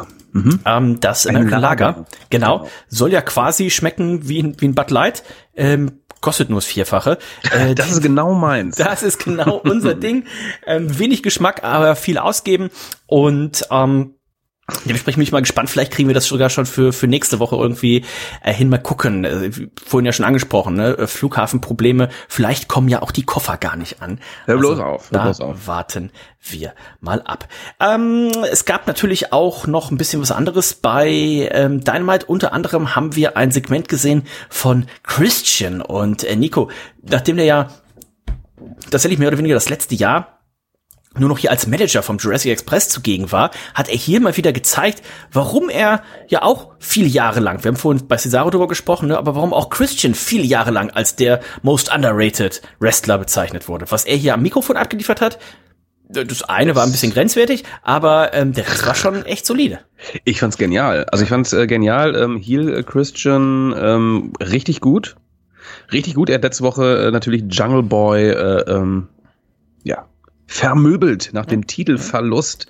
Ähm, 0.66 1.00
das 1.00 1.26
Ein 1.26 1.34
Lager. 1.48 1.58
Lager. 1.58 2.04
Genau. 2.28 2.68
Soll 2.88 3.12
ja 3.12 3.22
quasi 3.22 3.70
schmecken 3.70 4.28
wie 4.28 4.42
ein, 4.42 4.60
wie 4.60 4.68
ein 4.68 4.74
Bud 4.74 4.90
Light. 4.90 5.22
Ähm, 5.56 6.00
kostet 6.20 6.50
nur 6.50 6.58
das 6.58 6.66
Vierfache. 6.66 7.18
Äh, 7.50 7.74
Das 7.74 7.90
ist 7.90 8.02
genau 8.02 8.34
meins. 8.34 8.76
das 8.76 9.02
ist 9.02 9.24
genau 9.24 9.56
unser 9.56 9.94
Ding. 9.94 10.24
Ähm, 10.66 10.98
wenig 10.98 11.22
Geschmack, 11.22 11.64
aber 11.64 11.96
viel 11.96 12.18
ausgeben. 12.18 12.68
Und 13.06 13.66
ähm, 13.70 14.14
dementsprechend 14.84 15.16
bin 15.16 15.22
ich 15.22 15.32
mal 15.32 15.40
gespannt. 15.40 15.70
Vielleicht 15.70 15.92
kriegen 15.92 16.08
wir 16.08 16.14
das 16.14 16.26
sogar 16.26 16.50
schon 16.50 16.66
für, 16.66 16.92
für 16.92 17.06
nächste 17.06 17.38
Woche 17.38 17.56
irgendwie 17.56 18.04
äh, 18.42 18.52
hin. 18.52 18.68
Mal 18.68 18.78
gucken. 18.78 19.24
Äh, 19.24 19.50
vorhin 19.84 20.06
ja 20.06 20.12
schon 20.12 20.24
angesprochen, 20.24 20.74
ne? 20.74 20.96
Äh, 20.96 21.06
Flughafenprobleme. 21.06 22.08
Vielleicht 22.28 22.68
kommen 22.68 22.88
ja 22.88 23.02
auch 23.02 23.10
die 23.10 23.24
Koffer 23.24 23.56
gar 23.56 23.76
nicht 23.76 24.00
an. 24.02 24.20
Hör 24.46 24.56
bloß 24.56 24.78
auf, 24.78 25.10
hör 25.10 25.18
Da 25.18 25.24
bloß 25.24 25.40
auf. 25.40 25.66
warten 25.66 26.10
wir 26.40 26.74
mal 27.00 27.22
ab. 27.22 27.48
Ähm, 27.80 28.30
es 28.50 28.64
gab 28.64 28.86
natürlich 28.86 29.32
auch 29.32 29.66
noch 29.66 29.90
ein 29.90 29.96
bisschen 29.96 30.20
was 30.22 30.32
anderes 30.32 30.74
bei 30.74 31.08
ähm, 31.52 31.82
Dynamite. 31.84 32.26
Unter 32.26 32.52
anderem 32.52 32.94
haben 32.96 33.16
wir 33.16 33.36
ein 33.36 33.50
Segment 33.50 33.88
gesehen 33.88 34.24
von 34.48 34.86
Christian 35.02 35.80
und 35.82 36.24
äh, 36.24 36.36
Nico. 36.36 36.70
Nachdem 37.02 37.36
der 37.36 37.46
ja 37.46 37.68
tatsächlich 38.90 39.18
mehr 39.18 39.28
oder 39.28 39.38
weniger 39.38 39.54
das 39.54 39.68
letzte 39.68 39.94
Jahr 39.94 40.33
nur 41.18 41.28
noch 41.28 41.38
hier 41.38 41.50
als 41.50 41.66
Manager 41.66 42.02
vom 42.02 42.18
Jurassic 42.18 42.52
Express 42.52 42.88
zugegen 42.88 43.32
war, 43.32 43.50
hat 43.74 43.88
er 43.88 43.96
hier 43.96 44.20
mal 44.20 44.36
wieder 44.36 44.52
gezeigt, 44.52 45.02
warum 45.32 45.68
er 45.68 46.02
ja 46.28 46.42
auch 46.42 46.72
viele 46.78 47.08
Jahre 47.08 47.40
lang, 47.40 47.62
wir 47.62 47.70
haben 47.70 47.76
vorhin 47.76 48.06
bei 48.06 48.16
Cesaro 48.16 48.50
darüber 48.50 48.68
gesprochen, 48.68 49.08
ne, 49.08 49.18
aber 49.18 49.34
warum 49.34 49.52
auch 49.52 49.70
Christian 49.70 50.14
viele 50.14 50.44
Jahre 50.44 50.70
lang 50.70 50.90
als 50.90 51.16
der 51.16 51.40
most 51.62 51.94
underrated 51.94 52.62
Wrestler 52.78 53.18
bezeichnet 53.18 53.68
wurde. 53.68 53.90
Was 53.90 54.04
er 54.04 54.16
hier 54.16 54.34
am 54.34 54.42
Mikrofon 54.42 54.76
abgeliefert 54.76 55.20
hat, 55.20 55.38
das 56.08 56.42
eine 56.42 56.76
war 56.76 56.84
ein 56.84 56.92
bisschen 56.92 57.12
grenzwertig, 57.12 57.64
aber 57.82 58.34
ähm, 58.34 58.52
der 58.52 58.66
Rest 58.66 58.86
war 58.86 58.94
schon 58.94 59.24
echt 59.24 59.46
solide. 59.46 59.80
Ich 60.24 60.40
fand's 60.40 60.58
genial. 60.58 61.04
Also 61.06 61.24
ich 61.24 61.30
fand's 61.30 61.52
äh, 61.52 61.66
genial. 61.66 62.14
Ähm, 62.14 62.36
Heel 62.36 62.82
Christian 62.82 63.74
ähm, 63.76 64.32
richtig 64.38 64.80
gut. 64.80 65.16
Richtig 65.92 66.14
gut. 66.14 66.28
Er 66.28 66.36
hat 66.36 66.42
letzte 66.42 66.62
Woche 66.62 67.06
äh, 67.06 67.10
natürlich 67.10 67.44
Jungle 67.48 67.82
Boy 67.82 68.30
äh, 68.30 68.70
ähm, 68.70 69.08
ja, 69.82 70.06
vermöbelt 70.46 71.30
nach 71.32 71.46
dem 71.46 71.66
Titelverlust 71.66 72.66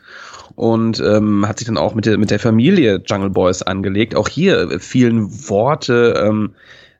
und 0.54 1.00
ähm, 1.00 1.46
hat 1.46 1.58
sich 1.58 1.66
dann 1.66 1.78
auch 1.78 1.94
mit 1.94 2.06
der, 2.06 2.18
mit 2.18 2.30
der 2.30 2.38
Familie 2.38 3.02
Jungle 3.04 3.30
Boys 3.30 3.62
angelegt. 3.62 4.14
Auch 4.14 4.28
hier 4.28 4.78
vielen 4.80 5.48
Worte. 5.48 6.14
Ähm, 6.24 6.54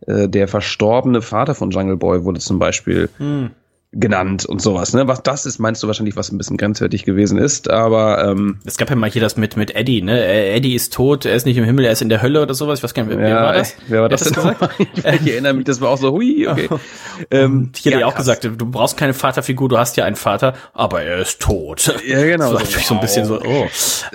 äh, 0.06 0.28
der 0.28 0.48
verstorbene 0.48 1.22
Vater 1.22 1.54
von 1.54 1.70
Jungle 1.70 1.96
Boy 1.96 2.24
wurde 2.24 2.40
zum 2.40 2.58
Beispiel 2.58 3.08
hm 3.18 3.50
genannt 3.94 4.44
und 4.44 4.61
sowas. 4.61 4.92
Ne? 4.92 5.07
Was 5.09 5.22
das 5.22 5.46
ist, 5.46 5.59
meinst 5.59 5.83
du 5.83 5.87
wahrscheinlich, 5.87 6.16
was 6.16 6.30
ein 6.30 6.38
bisschen 6.38 6.57
grenzwertig 6.57 7.04
gewesen 7.04 7.38
ist, 7.38 7.70
aber 7.70 8.24
ähm, 8.28 8.59
es 8.64 8.76
gab 8.76 8.90
ja 8.90 8.96
mal 8.96 9.11
hier 9.11 9.22
das 9.22 9.37
mit 9.37 9.57
mit 9.57 9.74
Eddie, 9.74 10.02
ne? 10.02 10.24
Äh, 10.24 10.57
Eddie 10.57 10.74
ist 10.74 10.92
tot, 10.92 11.24
er 11.24 11.35
ist 11.35 11.46
nicht 11.46 11.57
im 11.57 11.64
Himmel, 11.64 11.85
er 11.85 11.92
ist 11.92 12.02
in 12.02 12.09
der 12.09 12.22
Hölle 12.22 12.42
oder 12.42 12.54
sowas. 12.54 12.80
Ich 12.80 12.83
weiß 12.83 12.94
gar 12.94 13.04
nicht, 13.04 13.16
wer, 13.16 13.28
ja, 13.28 13.42
war 13.42 13.52
das? 13.52 13.74
Wer 13.87 14.02
war 14.02 14.09
das, 14.09 14.24
das 14.24 14.33
gesagt? 14.33 14.68
ich, 14.78 15.04
ich 15.04 15.33
erinnere 15.33 15.54
mich, 15.54 15.64
das 15.64 15.80
war 15.80 15.90
auch 15.90 15.98
so, 15.98 16.12
hui, 16.12 16.46
okay. 16.48 16.68
ähm, 17.30 17.70
hier 17.76 17.92
ja, 17.92 17.98
hat 17.98 18.02
er 18.02 18.09
auch 18.09 18.16
gesagt, 18.16 18.44
du 18.44 18.50
brauchst 18.50 18.96
keine 18.96 19.14
Vaterfigur, 19.14 19.68
du 19.68 19.78
hast 19.78 19.96
ja 19.96 20.04
einen 20.04 20.16
Vater, 20.16 20.54
aber 20.72 21.02
er 21.02 21.18
ist 21.18 21.40
tot. 21.40 21.94
Ja, 22.07 22.22
genau. 22.22 22.44
Das 22.44 22.54
war 22.54 22.61
natürlich 22.61 22.87
so 22.87 22.94
ein 22.94 23.00
bisschen 23.00 23.24
so, 23.24 23.40
oh. 23.40 23.68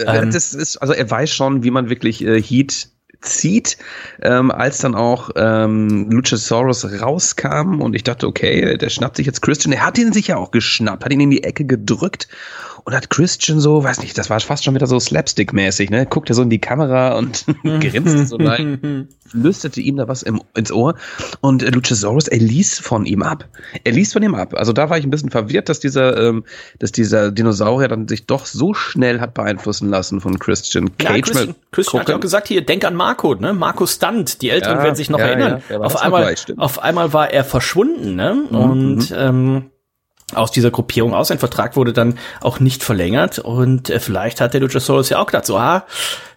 Ähm, 0.06 0.32
das 0.32 0.54
ist, 0.54 0.78
also 0.78 0.94
er 0.94 1.10
weiß 1.10 1.30
schon, 1.30 1.64
wie 1.64 1.72
man 1.72 1.90
wirklich 1.90 2.24
äh, 2.24 2.42
Heat 2.42 2.90
zieht, 3.22 3.78
ähm, 4.22 4.52
als 4.52 4.80
dann 4.80 4.96
auch 4.96 5.32
ähm, 5.36 6.10
Luchasaurus 6.10 7.02
rauskam 7.02 7.82
und 7.82 7.96
ich 7.96 8.04
dachte, 8.04 8.28
okay, 8.28 8.78
der 8.78 8.90
schnappt 8.90 9.18
sich 9.18 9.26
jetzt 9.26 9.42
Christian. 9.42 9.74
Er 9.74 9.86
hat 9.86 9.98
ihn 9.98 10.14
sicher 10.14 10.38
auch 10.38 10.52
geschnappt, 10.52 11.06
hat 11.06 11.12
ihn 11.12 11.20
in 11.20 11.32
die 11.32 11.44
Ecke 11.44 11.66
gedrückt 11.66 12.28
und 12.84 12.96
hat 12.96 13.10
Christian 13.10 13.60
so, 13.60 13.84
weiß 13.84 14.02
nicht, 14.02 14.18
das 14.18 14.30
war 14.30 14.40
fast 14.40 14.64
schon 14.64 14.76
wieder 14.76 14.88
so 14.88 15.00
Slapstick-mäßig, 15.00 15.90
ne? 15.90 16.06
Guckt 16.06 16.30
er 16.30 16.36
so 16.36 16.42
in 16.42 16.50
die 16.50 16.60
Kamera 16.60 17.18
und 17.18 17.46
grinste 17.64 18.26
so 18.26 18.38
leicht, 18.38 18.80
flüsterte 19.28 19.82
ihm 19.82 19.98
da 19.98 20.08
was 20.08 20.24
im, 20.24 20.42
ins 20.56 20.72
Ohr 20.72 20.96
und 21.42 21.64
äh, 21.64 21.70
Luchasaurus, 21.70 22.28
er 22.28 22.40
ließ 22.40 22.80
von 22.80 23.06
ihm 23.06 23.22
ab. 23.22 23.46
Er 23.84 23.92
ließ 23.92 24.14
von 24.14 24.24
ihm 24.24 24.36
ab. 24.36 24.54
Also 24.56 24.74
da 24.74 24.90
war 24.90 24.98
ich 24.98 25.06
ein 25.06 25.10
bisschen 25.10 25.30
verwirrt, 25.30 25.70
dass 25.70 25.80
dieser, 25.80 26.18
ähm, 26.18 26.44
dass 26.80 26.92
dieser 26.92 27.32
Dinosaurier 27.32 27.88
dann 27.88 28.08
sich 28.08 28.26
doch 28.26 28.46
so 28.46 28.74
schnell 28.74 29.20
hat 29.20 29.34
beeinflussen 29.34 29.90
lassen 29.90 30.22
von 30.22 30.40
Christian 30.40 30.98
Cage. 30.98 31.10
Ja, 31.10 31.22
Christian, 31.22 31.56
Christian 31.72 32.02
hat 32.02 32.10
ja 32.10 32.16
auch 32.16 32.20
gesagt, 32.20 32.48
hier, 32.48 32.66
denk 32.66 32.86
an 32.86 32.96
Marco, 32.96 33.36
ne? 33.36 33.54
Marco 33.54 33.86
Stunt. 33.86 34.42
Die 34.42 34.50
Älteren 34.50 34.78
ja, 34.78 34.84
werden 34.84 34.96
sich 34.96 35.10
noch 35.10 35.20
ja, 35.20 35.26
erinnern. 35.26 35.62
Ja, 35.70 35.80
auf 35.80 35.98
einmal, 35.98 36.22
gleich, 36.22 36.46
auf 36.58 36.80
einmal 36.80 37.14
war 37.14 37.32
er 37.32 37.44
verschwunden, 37.44 38.16
ne? 38.16 38.46
Mhm. 38.50 38.58
Und, 38.58 39.14
ähm, 39.16 39.72
aus 40.36 40.52
dieser 40.52 40.72
Gruppierung 40.72 41.14
aus. 41.14 41.32
Ein 41.32 41.40
Vertrag 41.40 41.76
wurde 41.76 41.94
dann 41.94 42.18
auch 42.42 42.60
nicht 42.60 42.84
verlängert 42.84 43.40
und 43.40 43.90
äh, 43.90 44.00
vielleicht 44.00 44.42
hat 44.42 44.54
der 44.54 44.62
Luchasaurus 44.62 45.10
ja 45.10 45.20
auch 45.20 45.26
gedacht, 45.26 45.46
so, 45.46 45.58
ah, 45.58 45.86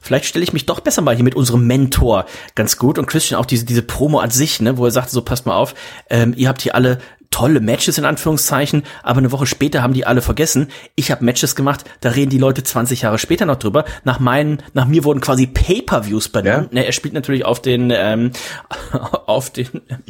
vielleicht 0.00 0.26
stelle 0.26 0.42
ich 0.42 0.52
mich 0.52 0.66
doch 0.66 0.80
besser 0.80 1.02
mal 1.02 1.14
hier 1.14 1.24
mit 1.24 1.34
unserem 1.34 1.66
Mentor 1.66 2.26
ganz 2.54 2.76
gut 2.76 2.98
und 2.98 3.06
Christian 3.06 3.40
auch 3.40 3.46
diese, 3.46 3.64
diese 3.64 3.82
Promo 3.82 4.20
an 4.20 4.30
sich, 4.30 4.60
ne, 4.60 4.76
wo 4.78 4.84
er 4.84 4.90
sagte, 4.90 5.12
so 5.12 5.22
passt 5.22 5.46
mal 5.46 5.56
auf, 5.56 5.74
ähm, 6.10 6.34
ihr 6.36 6.48
habt 6.48 6.62
hier 6.62 6.74
alle 6.74 6.98
tolle 7.32 7.60
Matches 7.60 7.98
in 7.98 8.04
Anführungszeichen, 8.04 8.84
aber 9.02 9.18
eine 9.18 9.32
Woche 9.32 9.46
später 9.46 9.82
haben 9.82 9.94
die 9.94 10.06
alle 10.06 10.22
vergessen. 10.22 10.68
Ich 10.94 11.10
habe 11.10 11.24
Matches 11.24 11.56
gemacht, 11.56 11.84
da 12.00 12.10
reden 12.10 12.30
die 12.30 12.38
Leute 12.38 12.62
20 12.62 13.02
Jahre 13.02 13.18
später 13.18 13.46
noch 13.46 13.56
drüber. 13.56 13.84
Nach 14.04 14.20
meinen, 14.20 14.62
nach 14.74 14.86
mir 14.86 15.02
wurden 15.02 15.20
quasi 15.20 15.48
Pay-per-Views 15.48 16.28
benannt. 16.28 16.68
Ja. 16.72 16.80
Ne, 16.80 16.86
er 16.86 16.92
spielt 16.92 17.14
natürlich 17.14 17.44
auf 17.44 17.60
den 17.60 17.92
ähm, 17.92 18.30
auf 19.26 19.50
den 19.50 19.66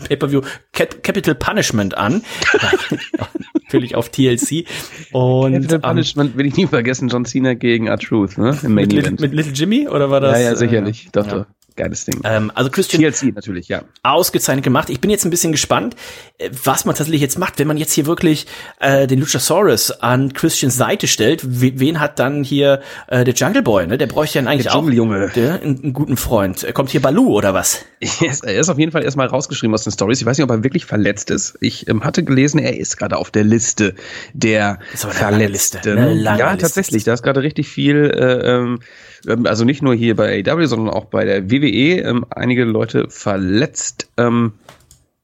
Pay-per-View 0.07 0.43
Cap 0.73 1.03
Capital 1.03 1.35
Punishment 1.35 1.97
an. 1.97 2.23
natürlich 3.73 3.95
auf 3.95 4.11
TLC 4.11 4.67
und 5.13 5.53
Capital 5.55 5.77
ähm, 5.77 5.81
Punishment 5.81 6.37
will 6.37 6.47
ich 6.47 6.57
nie 6.57 6.67
vergessen, 6.67 7.09
John 7.09 7.25
Cena 7.25 7.55
gegen 7.55 7.87
R-Truth, 7.87 8.37
ne? 8.37 8.59
Im 8.63 8.75
Main 8.75 8.89
mit, 8.89 8.93
Event. 8.95 9.21
mit 9.21 9.33
Little 9.33 9.53
Jimmy 9.53 9.89
oder 9.89 10.11
war 10.11 10.21
das? 10.21 10.39
Ja, 10.39 10.51
ja, 10.51 10.57
sicherlich. 10.57 11.07
Äh, 11.07 11.11
doch, 11.13 11.27
ja. 11.27 11.33
doch. 11.39 11.47
Geiles 11.77 12.05
Ding. 12.05 12.21
Ähm, 12.25 12.51
also 12.55 12.71
Christian 12.71 13.03
TLC 13.03 13.35
natürlich, 13.35 13.69
ja. 13.69 13.83
Ausgezeichnet 14.03 14.65
gemacht. 14.65 14.91
Ich 14.91 15.01
bin 15.01 15.11
jetzt 15.11 15.25
ein 15.25 15.31
bisschen 15.31 15.53
gespannt, 15.53 15.97
äh, 16.39 16.51
was 16.65 16.85
man 16.85 16.95
tatsächlich 16.95 17.21
jetzt 17.21 17.39
macht, 17.39 17.59
wenn 17.59 17.67
man 17.67 17.77
jetzt 17.77 17.93
hier 17.93 18.07
wirklich 18.07 18.47
äh, 18.81 19.07
den 19.07 19.21
Luchasaurus 19.21 19.91
an 19.91 20.33
Christians 20.33 20.77
Seite 20.77 21.07
stellt. 21.07 21.41
Wen 21.45 22.01
hat 22.01 22.19
dann 22.19 22.45
hier 22.45 22.81
äh, 23.09 23.25
der 23.25 23.35
Jungle 23.35 23.63
Boy? 23.63 23.87
Ne? 23.87 23.99
Der 23.99 24.07
bräuchte 24.07 24.39
ja 24.39 24.47
eigentlich 24.47 24.65
der 24.65 24.77
auch 24.77 24.89
Junge. 24.89 25.31
Der, 25.35 25.63
einen, 25.63 25.83
einen 25.83 25.93
guten 25.93 26.17
Freund. 26.17 26.67
Kommt 26.75 26.91
hier 26.91 27.03
Balu 27.03 27.29
oder 27.29 27.55
was? 27.55 27.85
er 28.01 28.61
ist 28.61 28.69
auf 28.69 28.79
jeden 28.79 28.93
Fall 28.93 29.05
erstmal 29.05 29.27
rausgeschrieben 29.27 29.75
aus 29.75 29.85
den 29.85 29.93
Stories. 29.93 30.21
Ich 30.21 30.27
weiß 30.27 30.39
nicht, 30.39 30.45
ob 30.45 30.51
er 30.51 30.65
wirklich 30.65 30.87
verletzt 30.87 31.31
ist. 31.31 31.57
Ich 31.61 31.89
ähm, 31.89 32.05
hatte 32.05 32.25
gelesen, 32.25 32.59
er 32.59 32.79
ist 32.79 32.97
gerade 32.97 33.17
auf 33.17 33.31
der 33.31 33.45
Liste 33.45 33.95
der 34.33 34.79
Verletzten. 34.95 36.23
Ja, 36.23 36.57
tatsächlich. 36.57 37.05
Da 37.05 37.13
ist 37.13 37.23
gerade 37.23 37.43
richtig 37.43 37.69
viel. 37.69 38.11
Äh, 38.11 38.55
ähm, 38.55 38.81
ähm, 39.27 39.47
also 39.47 39.65
nicht 39.65 39.83
nur 39.83 39.95
hier 39.95 40.17
bei 40.17 40.43
AW, 40.47 40.67
sondern 40.67 40.93
auch 40.93 41.07
bei 41.07 41.25
der 41.25 41.51
WWE, 41.51 41.62
ähm, 41.71 42.25
einige 42.31 42.65
Leute 42.65 43.07
verletzt. 43.09 44.11
Ähm, 44.17 44.53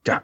ja, 0.07 0.23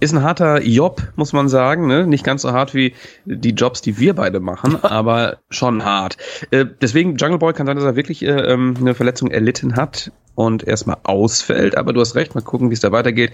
ist 0.00 0.12
ein 0.12 0.22
harter 0.22 0.62
Job, 0.62 1.02
muss 1.16 1.32
man 1.32 1.48
sagen. 1.48 1.86
Ne? 1.86 2.06
Nicht 2.06 2.24
ganz 2.24 2.42
so 2.42 2.52
hart 2.52 2.74
wie 2.74 2.94
die 3.24 3.50
Jobs, 3.50 3.82
die 3.82 3.98
wir 3.98 4.14
beide 4.14 4.40
machen, 4.40 4.76
aber 4.82 5.38
schon 5.50 5.84
hart. 5.84 6.16
Äh, 6.50 6.66
deswegen, 6.80 7.16
Jungle 7.16 7.38
Boy 7.38 7.52
kann 7.52 7.66
sein, 7.66 7.76
dass 7.76 7.84
er 7.84 7.96
wirklich 7.96 8.22
äh, 8.22 8.30
ähm, 8.30 8.74
eine 8.78 8.94
Verletzung 8.94 9.30
erlitten 9.30 9.76
hat 9.76 10.12
und 10.34 10.66
erstmal 10.66 10.98
ausfällt. 11.02 11.76
Aber 11.76 11.92
du 11.92 12.00
hast 12.00 12.14
recht, 12.14 12.34
mal 12.34 12.42
gucken, 12.42 12.70
wie 12.70 12.74
es 12.74 12.80
da 12.80 12.92
weitergeht. 12.92 13.32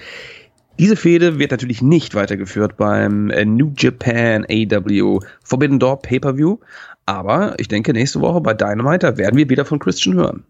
Diese 0.79 0.97
Fehde 0.97 1.39
wird 1.39 1.53
natürlich 1.53 1.81
nicht 1.81 2.15
weitergeführt 2.15 2.77
beim 2.77 3.31
äh, 3.31 3.45
New 3.47 3.73
Japan 3.77 4.45
AW 4.45 5.21
Forbidden 5.43 5.79
Door 5.79 6.03
Pay-Per-View, 6.03 6.59
aber 7.07 7.55
ich 7.59 7.69
denke, 7.69 7.93
nächste 7.93 8.21
Woche 8.21 8.41
bei 8.41 8.53
Dynamite, 8.53 9.07
da 9.07 9.17
werden 9.17 9.37
wir 9.39 9.49
wieder 9.49 9.65
von 9.65 9.79
Christian 9.79 10.17
hören. 10.17 10.45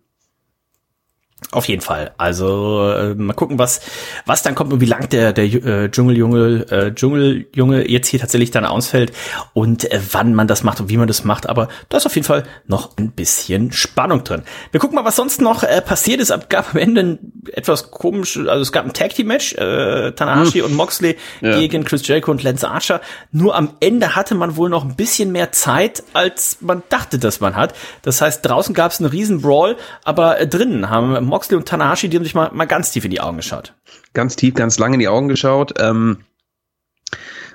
Auf 1.51 1.68
jeden 1.68 1.83
Fall. 1.83 2.12
Also 2.16 2.90
äh, 2.92 3.14
mal 3.14 3.35
gucken, 3.35 3.59
was 3.59 3.83
was 4.25 4.42
dann 4.42 4.55
kommt 4.55 4.72
und 4.72 4.81
wie 4.81 4.87
lang 4.87 5.11
der 5.11 5.35
der 5.35 5.44
äh, 5.44 5.90
Dschungeljunge 5.90 6.66
äh, 6.70 6.94
Dschungeljunge 6.94 7.90
jetzt 7.90 8.09
hier 8.09 8.18
tatsächlich 8.18 8.51
dann 8.51 8.64
ausfällt 8.64 9.12
und 9.53 9.90
äh, 9.92 10.01
wann 10.12 10.35
man 10.35 10.49
das 10.49 10.62
macht 10.62 10.81
und 10.81 10.88
wie 10.88 10.96
man 10.96 11.07
das 11.07 11.25
macht. 11.25 11.46
Aber 11.46 11.68
da 11.90 11.99
ist 11.99 12.07
auf 12.07 12.14
jeden 12.14 12.27
Fall 12.27 12.44
noch 12.66 12.96
ein 12.96 13.11
bisschen 13.11 13.70
Spannung 13.70 14.25
drin. 14.25 14.44
Wir 14.70 14.81
gucken 14.81 14.96
mal, 14.96 15.05
was 15.05 15.16
sonst 15.16 15.42
noch 15.42 15.62
äh, 15.62 15.83
passiert 15.83 16.20
ist. 16.20 16.31
Es 16.31 16.49
gab 16.49 16.75
am 16.75 16.81
Ende 16.81 17.03
ein 17.03 17.18
etwas 17.53 17.90
komisch. 17.90 18.38
Also 18.38 18.62
es 18.62 18.72
gab 18.72 18.87
ein 18.87 18.94
Tag 18.94 19.14
Team 19.14 19.27
Match 19.27 19.53
äh, 19.57 20.12
Tanahashi 20.12 20.61
hm. 20.61 20.64
und 20.64 20.75
Moxley 20.75 21.16
ja. 21.42 21.59
gegen 21.59 21.85
Chris 21.85 22.07
Jericho 22.09 22.31
und 22.31 22.42
Lance 22.42 22.66
Archer. 22.66 23.03
Nur 23.31 23.55
am 23.55 23.75
Ende 23.81 24.16
hatte 24.16 24.35
man 24.35 24.57
wohl 24.57 24.70
noch 24.70 24.87
ein 24.87 24.96
bisschen 24.96 25.33
mehr 25.33 25.53
Zeit, 25.53 26.03
als 26.14 26.59
man 26.61 26.83
dachte, 26.88 27.18
dass 27.18 27.40
man 27.40 27.57
hat. 27.57 27.75
Das 28.01 28.22
heißt, 28.22 28.44
draußen 28.44 28.75
gab 28.75 28.92
es 28.92 29.01
einen 29.01 29.11
riesen 29.11 29.42
Brawl, 29.42 29.77
aber 30.03 30.40
äh, 30.40 30.49
drinnen 30.49 30.88
haben 30.88 31.26
Moxley 31.27 31.57
und 31.57 31.69
Tanahashi, 31.69 32.09
die 32.09 32.17
haben 32.17 32.25
sich 32.25 32.35
mal, 32.35 32.51
mal 32.53 32.67
ganz 32.67 32.91
tief 32.91 33.05
in 33.05 33.11
die 33.11 33.21
Augen 33.21 33.37
geschaut. 33.37 33.75
Ganz 34.15 34.37
tief, 34.37 34.55
ganz 34.55 34.79
lang 34.79 34.93
in 34.95 35.01
die 35.01 35.09
Augen 35.09 35.29
geschaut. 35.29 35.75
Ähm, 35.79 36.19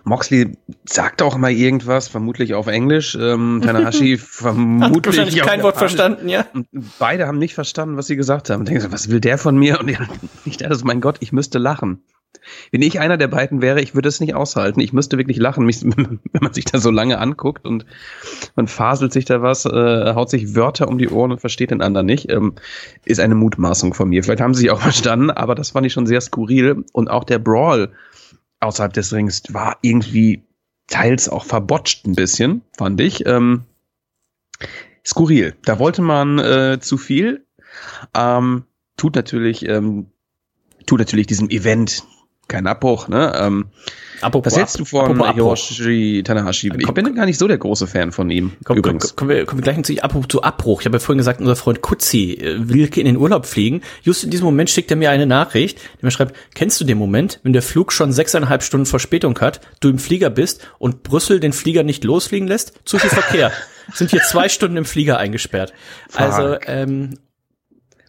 Moxley 0.03 0.57
sagt 0.85 1.21
auch 1.21 1.37
mal 1.37 1.51
irgendwas, 1.51 2.07
vermutlich 2.07 2.53
auf 2.53 2.67
Englisch. 2.67 3.15
Ähm, 3.19 3.61
Tanahashi 3.65 4.17
vermutlich 4.17 4.95
Hat 4.95 5.05
wahrscheinlich 5.05 5.41
kein 5.41 5.63
Wort 5.63 5.77
verstanden, 5.77 6.27
ja. 6.29 6.45
Beide 6.99 7.27
haben 7.27 7.37
nicht 7.37 7.53
verstanden, 7.53 7.97
was 7.97 8.07
sie 8.07 8.15
gesagt 8.15 8.49
haben. 8.49 8.65
Denken 8.65 8.81
so, 8.81 8.91
was 8.91 9.09
will 9.09 9.19
der 9.19 9.37
von 9.37 9.57
mir? 9.57 9.79
Und 9.79 9.91
ich 10.45 10.57
dachte, 10.57 10.79
mein 10.83 11.01
Gott, 11.01 11.17
ich 11.19 11.31
müsste 11.31 11.59
lachen. 11.59 12.03
Wenn 12.71 12.81
ich 12.81 12.99
einer 12.99 13.17
der 13.17 13.27
beiden 13.27 13.61
wäre, 13.61 13.81
ich 13.81 13.95
würde 13.95 14.09
es 14.09 14.19
nicht 14.19 14.33
aushalten. 14.33 14.79
Ich 14.79 14.93
müsste 14.93 15.17
wirklich 15.17 15.37
lachen, 15.37 15.67
wenn 15.67 16.19
man 16.41 16.53
sich 16.53 16.65
da 16.65 16.79
so 16.79 16.91
lange 16.91 17.19
anguckt 17.19 17.65
und 17.65 17.85
man 18.55 18.67
faselt 18.67 19.13
sich 19.13 19.25
da 19.25 19.41
was, 19.41 19.65
äh, 19.65 20.13
haut 20.15 20.29
sich 20.29 20.55
Wörter 20.55 20.87
um 20.87 20.97
die 20.97 21.09
Ohren 21.09 21.31
und 21.31 21.41
versteht 21.41 21.71
den 21.71 21.81
anderen 21.81 22.05
nicht, 22.05 22.31
ähm, 22.31 22.55
ist 23.05 23.19
eine 23.19 23.35
Mutmaßung 23.35 23.93
von 23.93 24.09
mir. 24.09 24.23
Vielleicht 24.23 24.41
haben 24.41 24.53
sie 24.53 24.61
sich 24.61 24.71
auch 24.71 24.81
verstanden, 24.81 25.29
aber 25.29 25.55
das 25.55 25.71
fand 25.71 25.85
ich 25.85 25.93
schon 25.93 26.07
sehr 26.07 26.21
skurril. 26.21 26.83
Und 26.93 27.09
auch 27.09 27.23
der 27.23 27.39
Brawl 27.39 27.91
außerhalb 28.59 28.93
des 28.93 29.13
Rings 29.13 29.43
war 29.49 29.77
irgendwie 29.81 30.43
teils 30.87 31.29
auch 31.29 31.45
verbotscht 31.45 32.05
ein 32.05 32.15
bisschen, 32.15 32.61
fand 32.77 33.01
ich. 33.01 33.25
Ähm, 33.25 33.63
skurril. 35.05 35.55
Da 35.65 35.79
wollte 35.79 36.01
man 36.01 36.39
äh, 36.39 36.79
zu 36.79 36.97
viel. 36.97 37.45
Ähm, 38.15 38.63
tut 38.97 39.15
natürlich, 39.15 39.67
ähm, 39.67 40.07
tut 40.85 40.99
natürlich 40.99 41.27
diesem 41.27 41.49
Event 41.49 42.03
kein 42.51 42.67
Abbruch. 42.67 43.07
Ne? 43.07 43.33
Ähm, 43.35 43.65
Apropos 44.21 44.51
was 44.51 44.57
hältst 44.57 44.79
du 44.79 44.85
von. 44.85 45.33
Hiroshi 45.33 46.21
Tanahashi? 46.23 46.71
Ich 46.77 46.91
bin 46.91 47.15
gar 47.15 47.25
nicht 47.25 47.39
so 47.39 47.47
der 47.47 47.57
große 47.57 47.87
Fan 47.87 48.11
von 48.11 48.29
ihm. 48.29 48.51
Komm, 48.51 48.59
komm, 48.63 48.77
übrigens. 48.77 49.15
kommen, 49.15 49.29
wir, 49.29 49.45
kommen 49.45 49.65
wir 49.65 49.73
gleich 49.73 49.83
zu 49.83 50.01
Abbruch, 50.03 50.27
zu 50.27 50.43
Abbruch. 50.43 50.81
Ich 50.81 50.85
habe 50.85 50.97
ja 50.97 50.99
vorhin 50.99 51.17
gesagt, 51.17 51.39
unser 51.39 51.55
Freund 51.55 51.81
Kutzi 51.81 52.33
äh, 52.33 52.69
will 52.69 52.85
in 52.95 53.05
den 53.05 53.17
Urlaub 53.17 53.45
fliegen. 53.45 53.81
Just 54.03 54.23
in 54.23 54.29
diesem 54.29 54.45
Moment 54.45 54.69
schickt 54.69 54.91
er 54.91 54.97
mir 54.97 55.09
eine 55.09 55.25
Nachricht, 55.25 55.79
die 55.99 56.05
mir 56.05 56.11
schreibt, 56.11 56.35
kennst 56.53 56.79
du 56.79 56.85
den 56.85 56.97
Moment, 56.97 57.39
wenn 57.43 57.53
der 57.53 57.61
Flug 57.63 57.91
schon 57.91 58.11
sechseinhalb 58.11 58.61
Stunden 58.63 58.85
Verspätung 58.85 59.39
hat, 59.39 59.61
du 59.79 59.89
im 59.89 59.97
Flieger 59.97 60.29
bist 60.29 60.67
und 60.77 61.03
Brüssel 61.03 61.39
den 61.39 61.53
Flieger 61.53 61.83
nicht 61.83 62.03
losfliegen 62.03 62.47
lässt? 62.47 62.73
Zu 62.85 62.99
viel 62.99 63.09
Verkehr. 63.09 63.51
Sind 63.93 64.11
hier 64.11 64.21
zwei 64.21 64.49
Stunden 64.49 64.77
im 64.77 64.85
Flieger 64.85 65.17
eingesperrt. 65.17 65.73
Also, 66.13 66.57
ähm, 66.67 67.17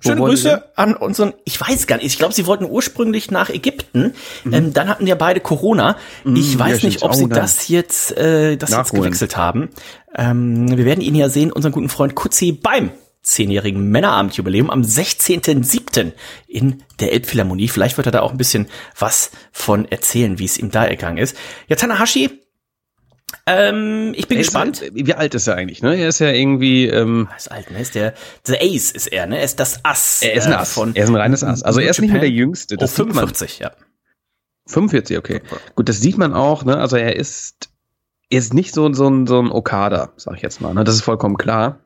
Schöne 0.03 0.21
Grüße 0.21 0.65
an 0.77 0.95
unseren, 0.95 1.33
ich 1.45 1.61
weiß 1.61 1.87
gar 1.87 1.97
nicht, 1.97 2.07
ich 2.07 2.19
glaube, 2.19 2.35
sie 2.35 2.47
wollten 2.47 2.65
ursprünglich 2.65 3.31
nach 3.31 3.51
Ägypten, 3.51 4.15
ähm, 4.51 4.73
dann 4.73 4.89
hatten 4.89 5.07
ja 5.07 5.15
beide 5.15 5.41
Corona. 5.41 5.97
Ich 6.25 6.55
ja, 6.55 6.59
weiß 6.59 6.79
stimmt. 6.79 6.95
nicht, 6.95 7.03
ob 7.03 7.15
sie 7.15 7.29
das 7.29 7.69
jetzt, 7.69 8.17
äh, 8.17 8.57
das 8.57 8.71
jetzt 8.71 8.93
gewechselt 8.93 9.37
haben. 9.37 9.71
Ähm, 10.17 10.77
wir 10.77 10.85
werden 10.85 11.01
ihn 11.01 11.15
ja 11.15 11.29
sehen, 11.29 11.53
unseren 11.53 11.73
guten 11.73 11.89
Freund 11.89 12.15
Kutzi 12.15 12.53
beim 12.53 12.91
zehnjährigen 13.23 13.89
Männerabendjubiläum 13.91 14.69
am 14.69 14.83
16.07. 14.83 16.13
in 16.49 16.83
der 16.99 17.13
Elbphilharmonie. 17.13 17.69
Vielleicht 17.69 17.97
wird 17.97 18.07
er 18.07 18.13
da 18.13 18.21
auch 18.21 18.33
ein 18.33 18.39
bisschen 18.39 18.67
was 18.99 19.31
von 19.53 19.91
erzählen, 19.91 20.39
wie 20.39 20.45
es 20.45 20.59
ihm 20.59 20.71
da 20.71 20.85
ergangen 20.85 21.19
ist. 21.19 21.37
Ja, 21.69 21.77
Tanahashi, 21.77 22.42
ähm, 23.47 24.13
ich 24.17 24.29
bin 24.29 24.39
ist 24.39 24.47
gespannt. 24.49 24.83
Wie 24.93 25.15
alt 25.15 25.35
ist 25.35 25.47
er 25.47 25.57
eigentlich? 25.57 25.83
Ne? 25.83 25.97
Er 25.97 26.09
ist 26.09 26.19
ja 26.21 26.31
irgendwie, 26.31 26.87
ähm, 26.87 27.29
Er 27.31 27.37
ist 27.37 27.51
alt, 27.51 27.71
ne? 27.71 27.81
Ist 27.81 27.95
der, 27.95 28.15
der 28.47 28.63
Ace 28.63 28.91
ist 28.93 29.07
er, 29.09 29.27
ne? 29.27 29.39
Er 29.39 29.45
ist 29.45 29.59
das 29.61 29.85
Ass. 29.85 30.23
er 30.23 30.35
ist 30.35 30.47
ein 30.47 30.53
äh, 30.53 30.57
Ass. 30.57 30.73
Von 30.75 30.95
er 30.95 31.05
ist 31.05 31.11
ein 31.11 31.17
reines 31.17 31.43
Ass. 31.45 31.63
Also 31.63 31.81
er 31.81 31.91
ist 31.91 32.01
nicht 32.01 32.13
mehr 32.13 32.21
der. 32.21 32.31
Jüngste. 32.31 32.75
Oh, 32.77 32.79
Das 32.81 32.97
man. 32.99 33.09
45, 33.09 33.59
ja. 33.59 33.73
45, 34.67 35.19
okay. 35.19 35.43
Gut, 35.75 35.89
das 35.89 36.01
sieht 36.01 36.19
man 36.19 36.33
auch. 36.33 36.65
Ne? 36.65 36.77
Also 36.79 36.97
er 36.97 37.17
ist, 37.17 37.69
er 38.31 38.39
ist 38.39 38.55
nicht 38.55 38.73
so, 38.75 38.93
so, 38.93 39.09
ein, 39.09 39.27
so 39.27 39.41
ein 39.41 39.51
Okada, 39.51 40.13
sag 40.17 40.37
ich 40.37 40.43
jetzt 40.43 40.61
mal. 40.61 40.73
Ne? 40.75 40.85
Das 40.85 40.95
ist 40.95 41.03
vollkommen 41.03 41.37
klar. 41.37 41.81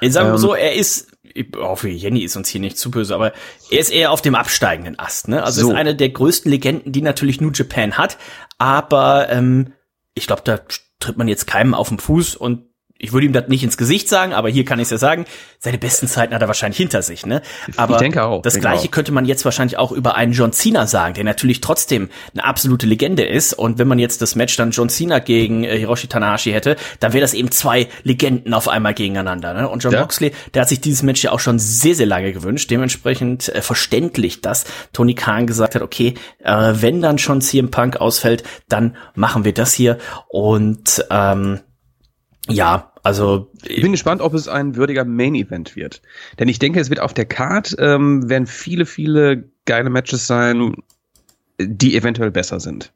Ich 0.00 0.12
sag 0.12 0.24
mal 0.24 0.32
Ähm, 0.32 0.38
so, 0.38 0.54
er 0.54 0.74
ist, 0.74 1.08
ich 1.22 1.46
hoffe, 1.56 1.88
Jenny 1.88 2.20
ist 2.22 2.36
uns 2.36 2.48
hier 2.48 2.60
nicht 2.60 2.78
zu 2.78 2.90
böse, 2.90 3.14
aber 3.14 3.32
er 3.70 3.78
ist 3.78 3.90
eher 3.90 4.10
auf 4.12 4.22
dem 4.22 4.34
absteigenden 4.34 4.98
Ast, 4.98 5.28
ne? 5.28 5.42
Also 5.42 5.62
So. 5.62 5.70
ist 5.70 5.76
eine 5.76 5.94
der 5.94 6.08
größten 6.10 6.50
Legenden, 6.50 6.92
die 6.92 7.02
natürlich 7.02 7.40
New 7.40 7.50
Japan 7.52 7.98
hat, 7.98 8.16
aber 8.58 9.28
ähm, 9.30 9.72
ich 10.14 10.26
glaube, 10.26 10.42
da 10.44 10.60
tritt 10.98 11.16
man 11.16 11.28
jetzt 11.28 11.46
keinem 11.46 11.74
auf 11.74 11.88
den 11.88 11.98
Fuß 11.98 12.36
und 12.36 12.69
ich 13.00 13.12
würde 13.12 13.26
ihm 13.26 13.32
das 13.32 13.48
nicht 13.48 13.64
ins 13.64 13.76
Gesicht 13.78 14.08
sagen, 14.08 14.34
aber 14.34 14.50
hier 14.50 14.64
kann 14.64 14.78
ich 14.78 14.84
es 14.84 14.90
ja 14.90 14.98
sagen, 14.98 15.24
seine 15.58 15.78
besten 15.78 16.06
Zeiten 16.06 16.34
hat 16.34 16.42
er 16.42 16.48
wahrscheinlich 16.48 16.76
hinter 16.76 17.00
sich, 17.02 17.24
ne? 17.24 17.40
Aber 17.76 17.96
denke 17.96 18.22
auch, 18.22 18.42
das 18.42 18.54
denke 18.54 18.68
gleiche 18.68 18.88
auch. 18.88 18.90
könnte 18.90 19.12
man 19.12 19.24
jetzt 19.24 19.44
wahrscheinlich 19.44 19.78
auch 19.78 19.90
über 19.90 20.14
einen 20.16 20.32
John 20.32 20.52
Cena 20.52 20.86
sagen, 20.86 21.14
der 21.14 21.24
natürlich 21.24 21.60
trotzdem 21.62 22.10
eine 22.34 22.44
absolute 22.44 22.86
Legende 22.86 23.24
ist. 23.24 23.54
Und 23.54 23.78
wenn 23.78 23.88
man 23.88 23.98
jetzt 23.98 24.20
das 24.20 24.34
Match 24.34 24.56
dann 24.56 24.70
John 24.70 24.90
Cena 24.90 25.18
gegen 25.18 25.64
äh, 25.64 25.78
Hiroshi 25.78 26.08
Tanahashi 26.08 26.52
hätte, 26.52 26.76
dann 27.00 27.12
wäre 27.12 27.22
das 27.22 27.32
eben 27.34 27.50
zwei 27.50 27.88
Legenden 28.02 28.52
auf 28.52 28.68
einmal 28.68 28.92
gegeneinander. 28.94 29.54
Ne? 29.54 29.68
Und 29.68 29.82
John 29.82 29.92
Ja. 29.92 30.00
Moxley, 30.00 30.32
der 30.52 30.62
hat 30.62 30.68
sich 30.68 30.80
dieses 30.80 31.02
Match 31.02 31.22
ja 31.24 31.32
auch 31.32 31.40
schon 31.40 31.58
sehr, 31.58 31.94
sehr 31.94 32.06
lange 32.06 32.32
gewünscht. 32.32 32.70
Dementsprechend 32.70 33.48
äh, 33.48 33.62
verständlich, 33.62 34.42
dass 34.42 34.64
Tony 34.92 35.14
Khan 35.14 35.46
gesagt 35.46 35.74
hat, 35.74 35.82
okay, 35.82 36.14
äh, 36.44 36.72
wenn 36.74 37.00
dann 37.00 37.18
schon 37.18 37.40
CM 37.40 37.70
Punk 37.70 37.96
ausfällt, 37.96 38.44
dann 38.68 38.96
machen 39.14 39.44
wir 39.44 39.54
das 39.54 39.72
hier. 39.72 39.98
Und 40.28 41.04
ähm, 41.10 41.60
ja, 42.48 42.89
also 43.02 43.50
Ich 43.64 43.82
bin 43.82 43.92
gespannt, 43.92 44.20
ob 44.20 44.34
es 44.34 44.48
ein 44.48 44.76
würdiger 44.76 45.04
Main-Event 45.04 45.76
wird. 45.76 46.02
Denn 46.38 46.48
ich 46.48 46.58
denke, 46.58 46.80
es 46.80 46.90
wird 46.90 47.00
auf 47.00 47.14
der 47.14 47.26
Card 47.26 47.74
ähm, 47.78 48.28
werden 48.28 48.46
viele, 48.46 48.86
viele 48.86 49.50
geile 49.64 49.90
Matches 49.90 50.26
sein, 50.26 50.74
die 51.58 51.96
eventuell 51.96 52.30
besser 52.30 52.60
sind. 52.60 52.92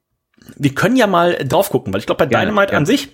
wir 0.57 0.75
können 0.75 0.97
ja 0.97 1.07
mal 1.07 1.39
drauf 1.47 1.71
gucken, 1.71 1.93
weil 1.93 2.01
ich 2.01 2.07
glaube, 2.07 2.19
bei 2.19 2.27
Gerne, 2.27 2.47
Dynamite 2.47 2.71
gerne. 2.71 2.79
an 2.79 2.87
sich 2.87 3.09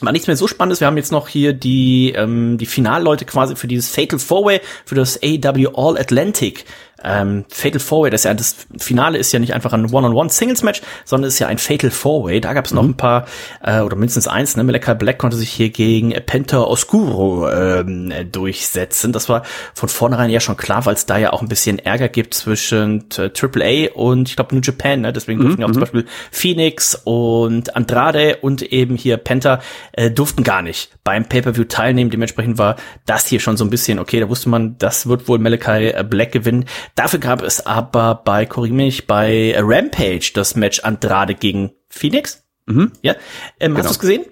war 0.00 0.12
nichts 0.12 0.26
mehr 0.26 0.36
so 0.36 0.48
spannendes. 0.48 0.80
Wir 0.80 0.88
haben 0.88 0.96
jetzt 0.96 1.12
noch 1.12 1.28
hier 1.28 1.52
die, 1.52 2.12
ähm, 2.16 2.58
die 2.58 2.66
Finalleute 2.66 3.24
quasi 3.24 3.54
für 3.54 3.68
dieses 3.68 3.88
Fatal 3.94 4.18
Four-Way, 4.18 4.60
für 4.84 4.96
das 4.96 5.20
AW 5.22 5.68
All 5.74 5.96
Atlantic. 5.96 6.64
Ähm, 7.04 7.44
Fatal 7.48 7.80
Four-Way, 7.80 8.10
das 8.10 8.22
ist 8.22 8.24
ja, 8.24 8.34
das 8.34 8.56
Finale 8.78 9.18
ist 9.18 9.32
ja 9.32 9.38
nicht 9.38 9.54
einfach 9.54 9.72
ein 9.72 9.92
One-on-One-Singles-Match, 9.92 10.82
sondern 11.04 11.28
ist 11.28 11.38
ja 11.38 11.48
ein 11.48 11.58
Fatal 11.58 11.90
Four-Way. 11.90 12.40
Da 12.40 12.52
gab 12.52 12.66
es 12.66 12.72
noch 12.72 12.84
ein 12.84 12.96
paar, 12.96 13.26
äh, 13.62 13.80
oder 13.80 13.96
mindestens 13.96 14.28
eins, 14.28 14.56
ne? 14.56 14.64
Malachi 14.64 14.94
Black 14.94 15.18
konnte 15.18 15.36
sich 15.36 15.50
hier 15.50 15.70
gegen 15.70 16.10
Penta 16.26 16.62
Oscuro 16.62 17.50
ähm, 17.50 18.10
äh, 18.10 18.24
durchsetzen. 18.24 19.12
Das 19.12 19.28
war 19.28 19.42
von 19.74 19.88
vornherein 19.88 20.30
ja 20.30 20.40
schon 20.40 20.56
klar, 20.56 20.86
weil 20.86 20.94
es 20.94 21.06
da 21.06 21.18
ja 21.18 21.32
auch 21.32 21.42
ein 21.42 21.48
bisschen 21.48 21.78
Ärger 21.78 22.08
gibt 22.08 22.34
zwischen 22.34 23.04
äh, 23.16 23.30
AAA 23.30 23.92
und 23.94 24.28
ich 24.28 24.36
glaube 24.36 24.54
New 24.54 24.60
Japan, 24.62 25.00
ne? 25.00 25.12
Deswegen 25.12 25.40
durften 25.40 25.60
ja 25.60 25.66
auch 25.66 25.72
zum 25.72 25.80
Beispiel 25.80 26.06
Phoenix 26.30 27.00
und 27.04 27.76
Andrade 27.76 28.38
und 28.42 28.62
eben 28.62 28.96
hier 28.96 29.16
Penta 29.16 29.60
äh, 29.92 30.10
durften 30.10 30.42
gar 30.42 30.62
nicht 30.62 30.90
beim 31.04 31.24
Pay-Per-View 31.24 31.64
teilnehmen. 31.64 32.10
Dementsprechend 32.10 32.58
war 32.58 32.76
das 33.06 33.26
hier 33.26 33.40
schon 33.40 33.56
so 33.56 33.64
ein 33.64 33.70
bisschen, 33.70 33.98
okay, 33.98 34.20
da 34.20 34.28
wusste 34.28 34.48
man, 34.48 34.78
das 34.78 35.06
wird 35.06 35.28
wohl 35.28 35.38
Malachi 35.38 35.88
äh, 35.88 36.04
Black 36.08 36.32
gewinnen. 36.32 36.66
Dafür 36.94 37.18
gab 37.20 37.42
es 37.42 37.64
aber 37.66 38.16
bei, 38.16 38.46
korrigiere 38.46 38.76
mich, 38.76 39.06
bei 39.06 39.54
Rampage 39.58 40.32
das 40.34 40.54
Match 40.56 40.80
Andrade 40.80 41.34
gegen 41.34 41.72
Phoenix. 41.88 42.44
Mhm. 42.66 42.92
Ja, 43.02 43.14
ähm, 43.60 43.72
hast 43.76 43.82
Genau. 43.82 43.82
du 43.82 43.88
es 43.90 43.98
gesehen? 43.98 44.24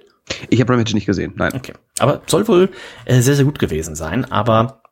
Ich 0.48 0.60
habe 0.60 0.72
Rampage 0.72 0.94
nicht 0.94 1.06
gesehen, 1.06 1.32
nein. 1.36 1.52
Okay. 1.54 1.72
Aber 1.98 2.22
soll 2.26 2.46
wohl 2.48 2.70
äh, 3.04 3.20
sehr, 3.20 3.34
sehr 3.34 3.44
gut 3.44 3.58
gewesen 3.58 3.96
sein. 3.96 4.30
Aber 4.30 4.82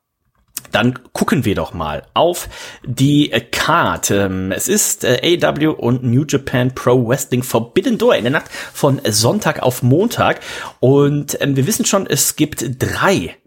dann 0.71 0.99
gucken 1.13 1.45
wir 1.45 1.55
doch 1.55 1.73
mal 1.73 2.03
auf 2.13 2.49
die 2.85 3.31
äh, 3.31 3.39
Card. 3.39 4.11
Ähm, 4.11 4.51
es 4.51 4.67
ist 4.67 5.03
äh, 5.05 5.39
AW 5.41 5.67
und 5.67 6.03
New 6.03 6.25
Japan 6.27 6.75
Pro 6.75 7.07
Wrestling 7.07 7.43
Forbidden 7.43 7.97
Door 7.97 8.15
in 8.15 8.23
der 8.25 8.31
Nacht 8.31 8.51
von 8.51 8.99
Sonntag 9.07 9.61
auf 9.61 9.81
Montag. 9.81 10.41
Und 10.79 11.37
ähm, 11.41 11.55
wir 11.55 11.65
wissen 11.65 11.85
schon, 11.85 12.05
es 12.05 12.35
gibt 12.35 12.63
drei, 12.79 13.37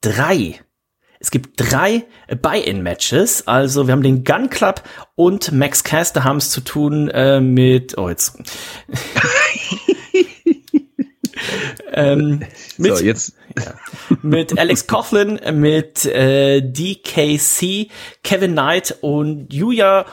drei 0.00 0.60
es 1.22 1.30
gibt 1.30 1.52
drei 1.56 2.04
Buy-in-Matches. 2.42 3.46
Also 3.46 3.86
wir 3.86 3.92
haben 3.92 4.02
den 4.02 4.24
Gun 4.24 4.50
Club 4.50 4.82
und 5.14 5.52
Max 5.52 5.84
Caster 5.84 6.24
haben 6.24 6.38
es 6.38 6.50
zu 6.50 6.60
tun 6.60 7.08
äh, 7.10 7.40
mit. 7.40 7.96
Oh 7.96 8.08
jetzt. 8.08 8.36
ähm, 11.92 12.40
mit, 12.76 12.96
So, 12.96 13.04
jetzt, 13.04 13.36
mit 14.22 14.58
Alex 14.58 14.88
Coughlin, 14.88 15.38
mit 15.60 16.04
äh, 16.06 16.60
DKC, 16.60 17.88
Kevin 18.24 18.52
Knight 18.52 18.98
und 19.00 19.54
Yuya 19.54 20.04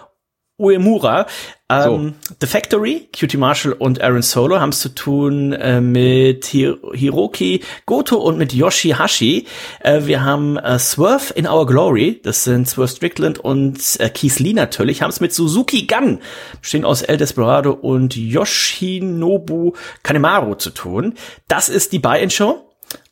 Uemura. 0.60 1.26
Ähm, 1.72 2.16
The 2.42 2.48
Factory, 2.48 3.10
Cutie 3.18 3.38
Marshall 3.38 3.74
und 3.74 4.02
Aaron 4.02 4.24
Solo 4.24 4.60
haben 4.60 4.70
es 4.70 4.80
zu 4.80 4.90
tun 4.90 5.54
äh, 5.54 5.80
mit 5.82 6.46
Hir 6.48 6.78
Hiroki 6.94 7.62
Goto 7.86 8.18
und 8.18 8.40
mit 8.40 8.54
Yoshihashi. 8.54 9.46
Äh, 9.82 10.02
wir 10.06 10.24
haben 10.24 10.58
äh, 10.58 10.80
Swerve 10.80 11.32
in 11.36 11.48
Our 11.48 11.68
Glory, 11.68 12.20
das 12.24 12.44
sind 12.44 12.68
Swerve 12.68 12.90
Strickland 12.92 13.38
und 13.38 13.78
äh, 14.00 14.10
Keith 14.10 14.40
Lee 14.40 14.54
natürlich, 14.54 15.04
haben 15.04 15.12
es 15.12 15.20
mit 15.20 15.32
Suzuki 15.32 15.86
Gun, 15.86 16.20
bestehen 16.60 16.86
aus 16.86 17.04
El 17.04 17.18
Desperado 17.18 17.72
und 17.74 18.16
Yoshinobu 18.16 19.74
Kanemaru 20.04 20.56
zu 20.56 20.72
tun. 20.72 21.14
Das 21.48 21.70
ist 21.70 21.92
die 21.92 22.00
Buy-In-Show. 22.00 22.66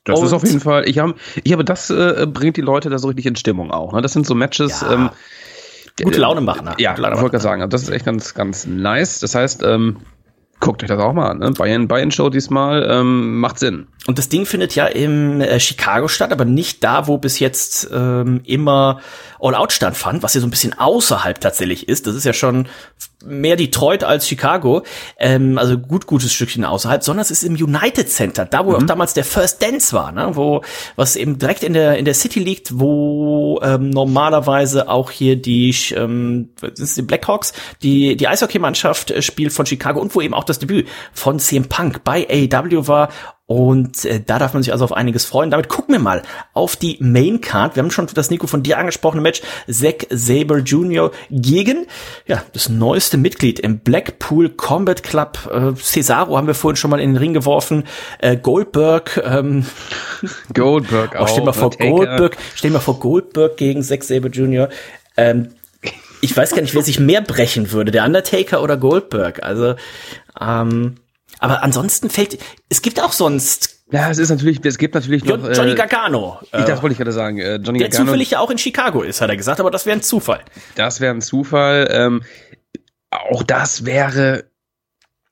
das 0.04 0.20
ist 0.22 0.28
Und- 0.32 0.34
auf 0.34 0.44
jeden 0.44 0.62
Fall, 0.62 0.88
ich 0.90 1.00
habe, 1.00 1.14
ich 1.44 1.52
habe, 1.54 1.64
das 1.64 1.90
äh, 1.90 2.26
bringt 2.28 2.58
die 2.58 2.62
Leute 2.62 2.90
da 2.90 2.98
so 2.98 3.08
richtig 3.08 3.26
in 3.28 3.36
Stimmung 3.36 3.72
auch. 3.72 3.94
Ne? 3.94 4.02
Das 4.02 4.14
sind 4.14 4.26
so 4.26 4.34
Matches, 4.36 4.82
Ja. 4.82 4.94
ähm, 4.94 5.10
Gute 6.04 6.20
Laune 6.20 6.42
machen. 6.42 6.66
Ja, 6.78 6.92
Gute 6.92 7.02
ich 7.02 7.08
Laune 7.08 7.22
wollte 7.22 7.32
gerade 7.32 7.38
machen. 7.38 7.42
sagen, 7.42 7.62
also 7.62 7.70
das 7.70 7.84
ist 7.84 7.90
echt 7.90 8.06
ganz, 8.06 8.34
ganz 8.34 8.66
nice. 8.66 9.20
Das 9.20 9.36
heißt, 9.36 9.64
ähm, 9.64 9.98
guckt 10.60 10.82
euch 10.84 10.90
das 10.90 11.00
auch 11.00 11.14
mal 11.14 11.30
an. 11.30 11.40
Ne? 11.40 11.52
Bayern, 11.52 11.88
Bayern 11.88 12.12
Show 12.12 12.30
diesmal 12.30 12.88
ähm, 12.90 13.40
macht 13.40 13.60
Sinn. 13.60 13.88
Und 14.08 14.18
das 14.18 14.30
Ding 14.30 14.46
findet 14.46 14.76
ja 14.76 14.88
im 14.88 15.42
äh, 15.42 15.60
Chicago 15.60 16.08
statt, 16.08 16.32
aber 16.32 16.46
nicht 16.46 16.84
da, 16.84 17.08
wo 17.08 17.18
bis 17.18 17.40
jetzt 17.40 17.90
ähm, 17.94 18.42
immer 18.46 19.02
All 19.40 19.56
Out 19.56 19.72
stattfand, 19.72 20.24
was 20.24 20.34
ja 20.34 20.42
so 20.42 20.48
ein 20.48 20.52
bisschen 20.52 20.78
außerhalb 20.78 21.40
tatsächlich 21.40 21.88
ist. 21.88 22.08
Das 22.08 22.16
ist 22.16 22.24
ja 22.24 22.34
schon 22.34 22.68
mehr 23.26 23.56
Detroit 23.56 24.04
als 24.04 24.28
Chicago, 24.28 24.84
ähm, 25.18 25.58
also 25.58 25.78
gut 25.78 26.06
gutes 26.06 26.34
Stückchen 26.34 26.64
außerhalb, 26.64 27.04
sondern 27.04 27.22
es 27.22 27.32
ist 27.32 27.44
im 27.44 27.56
United 27.56 28.10
Center, 28.10 28.46
da 28.46 28.66
wo 28.66 28.76
auch 28.76 28.84
damals 28.84 29.14
der 29.14 29.24
First 29.24 29.62
Dance 29.62 29.96
war, 29.96 30.12
ne? 30.12 30.32
wo 30.34 30.62
was 30.96 31.16
eben 31.16 31.40
direkt 31.40 31.64
in 31.64 31.74
der 31.74 31.98
in 31.98 32.06
der 32.06 32.14
City 32.14 32.40
liegt, 32.40 32.80
wo 32.80 33.60
ähm, 33.64 33.90
normalerweise 33.90 34.88
auch 34.90 35.10
hier 35.12 35.36
die 35.36 35.76
ähm, 35.96 36.50
was 36.60 36.80
ist 36.80 36.98
die 36.98 37.02
Blackhawks, 37.02 37.54
die 37.82 38.16
die 38.16 38.28
Eishockeymannschaft 38.28 39.12
äh, 39.12 39.22
spielt 39.22 39.52
von 39.52 39.66
Chicago 39.66 40.00
und 40.00 40.14
wo 40.14 40.22
eben 40.22 40.34
auch 40.34 40.44
das 40.44 40.60
Debüt 40.60 40.88
von 41.12 41.40
CM 41.40 41.66
Punk 41.66 42.04
bei 42.04 42.28
AEW 42.30 42.88
war 42.88 43.10
und 43.48 44.04
äh, 44.04 44.20
da 44.20 44.40
darf 44.40 44.54
man 44.54 44.62
sich 44.62 44.74
also 44.74 44.84
auf 44.84 44.92
einiges 44.92 45.24
freuen. 45.24 45.50
Damit 45.50 45.70
gucken 45.70 45.94
wir 45.94 46.00
mal 46.00 46.22
auf 46.54 46.76
die 46.76 46.98
Main 47.00 47.40
Card. 47.40 47.78
Wir 47.78 47.84
haben 47.84 47.92
schon 47.92 48.08
das 48.14 48.30
Nico 48.30 48.46
von 48.46 48.62
dir 48.62 48.78
angesprochene 48.78 49.22
Match 49.22 49.42
Zack 49.72 50.06
Saber 50.10 50.58
Jr. 50.58 51.12
gegen 51.32 51.88
ja 52.26 52.44
das 52.52 52.68
neueste 52.68 53.18
Mitglied 53.18 53.62
im 53.62 53.80
Blackpool 53.80 54.50
Combat 54.50 55.02
Club. 55.02 55.50
Äh, 55.50 55.82
Cesaro 55.82 56.36
haben 56.36 56.48
wir 56.48 56.56
vorhin 56.56 56.76
schon 56.76 56.92
mal 56.92 57.00
in 57.00 57.12
den 57.14 57.18
Ring 57.18 57.34
geworfen. 57.34 57.86
Äh, 58.20 58.36
Goldberg. 58.36 59.22
Ähm, 59.24 59.66
Goldberg 60.54 61.16
oh, 61.18 61.26
stell 61.28 61.46
mal 61.46 61.54
vor 61.54 61.72
Taker. 61.72 61.90
Goldberg. 61.90 62.38
Stell 62.54 62.72
mal 62.72 62.82
vor 62.82 63.00
Goldberg 63.00 63.56
gegen 63.56 63.82
Zack 63.82 64.04
Saber 64.04 64.28
Jr. 64.28 64.68
Ähm, 65.16 65.52
ich 66.20 66.36
weiß 66.36 66.52
gar 66.52 66.62
nicht, 66.62 66.76
wer 66.76 66.82
sich 66.82 67.00
mehr 67.00 67.22
brechen 67.22 67.72
würde, 67.72 67.92
der 67.92 68.04
Undertaker 68.04 68.62
oder 68.62 68.76
Goldberg. 68.76 69.42
Also, 69.44 69.76
ähm, 70.42 70.96
aber 71.40 71.64
ansonsten 71.64 72.10
fällt, 72.10 72.38
es 72.70 72.82
gibt 72.82 73.02
auch 73.02 73.12
sonst 73.12 73.84
Ja, 73.92 74.10
es 74.10 74.18
ist 74.18 74.30
natürlich, 74.30 74.60
es 74.66 74.78
gibt 74.78 74.96
natürlich 74.96 75.24
noch. 75.24 75.38
Johnny 75.54 75.72
äh, 75.72 75.76
Gargano, 75.76 76.40
ich, 76.44 76.54
äh, 76.54 76.66
das 76.66 76.82
wollte 76.82 76.94
ich 76.94 76.98
gerade 76.98 77.12
sagen. 77.12 77.38
Äh, 77.40 77.56
Johnny 77.58 77.80
der 77.80 77.90
Gargano, 77.90 78.06
zufällig 78.08 78.32
ja 78.32 78.40
auch 78.40 78.50
in 78.52 78.58
Chicago 78.58 79.02
ist, 79.02 79.22
hat 79.22 79.30
er 79.30 79.38
gesagt, 79.38 79.60
aber 79.60 79.72
das 79.72 79.86
wäre 79.86 79.98
ein 79.98 80.02
Zufall. 80.04 80.42
das 80.76 81.00
wäre 81.02 81.14
ein 81.14 81.22
Zufall. 81.22 81.88
Ähm, 81.92 82.24
auch 83.12 83.44
das 83.44 83.86
wäre, 83.86 84.46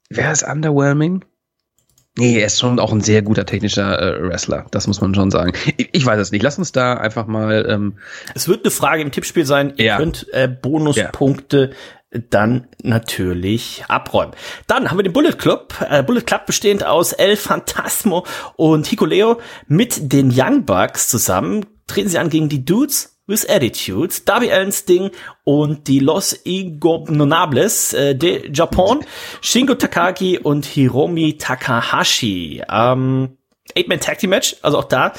wäre 0.10 0.32
es 0.32 0.44
underwhelming? 0.44 1.26
Nee, 2.18 2.40
er 2.40 2.46
ist 2.46 2.60
schon 2.62 2.80
auch 2.80 2.94
ein 2.94 3.02
sehr 3.02 3.22
guter 3.22 3.46
technischer 3.46 4.00
äh, 4.02 4.24
Wrestler. 4.30 4.68
Das 4.72 4.88
muss 4.88 5.02
man 5.02 5.14
schon 5.14 5.32
sagen. 5.32 5.52
Ich, 5.76 5.90
ich 5.92 6.06
weiß 6.06 6.18
es 6.18 6.32
nicht. 6.32 6.42
Lass 6.44 6.58
uns 6.58 6.72
da 6.72 6.94
einfach 6.94 7.28
mal. 7.28 7.66
Ähm, 7.70 7.98
Es 8.34 8.48
wird 8.48 8.64
eine 8.64 8.72
Frage 8.72 9.02
im 9.02 9.12
Tippspiel 9.12 9.46
sein. 9.46 9.74
Ihr 9.76 9.86
Ja. 9.86 9.98
könnt 9.98 10.26
äh, 10.32 10.48
Bonuspunkte 10.48 11.72
dann 12.30 12.68
natürlich 12.84 13.84
abräumen. 13.88 14.34
Dann 14.68 14.90
haben 14.90 14.98
wir 14.98 15.04
den 15.04 15.14
Bullet 15.14 15.34
Club. 15.34 15.74
Äh, 15.90 16.04
Bullet 16.04 16.22
Club 16.22 16.46
bestehend 16.46 16.86
aus 16.86 17.14
El 17.14 17.36
Phantasmo 17.36 18.26
und 18.56 18.88
Hikuleo 18.88 19.40
mit 19.68 20.12
den 20.14 20.32
Young 20.34 20.66
Bucks 20.66 21.08
zusammen. 21.10 21.66
Treten 21.88 22.10
sie 22.10 22.18
an 22.18 22.30
gegen 22.30 22.50
die 22.50 22.66
Dudes 22.66 23.16
with 23.28 23.48
Attitudes, 23.50 24.24
Darby 24.24 24.52
Allin 24.52 24.72
Sting 24.72 25.12
und 25.44 25.88
die 25.88 26.00
Los 26.00 26.34
Ingobernables 26.34 27.94
äh, 27.94 28.16
de 28.16 28.52
Japon, 28.52 29.04
Shingo 29.42 29.76
Takagi 29.76 30.38
und 30.38 30.66
Hiromi 30.66 31.38
Takahashi. 31.38 32.62
Ähm, 32.70 33.38
Eight-Man 33.76 34.00
Tag 34.00 34.20
Team 34.20 34.30
Match, 34.30 34.56
also 34.62 34.78
auch 34.78 34.84
da 34.86 35.14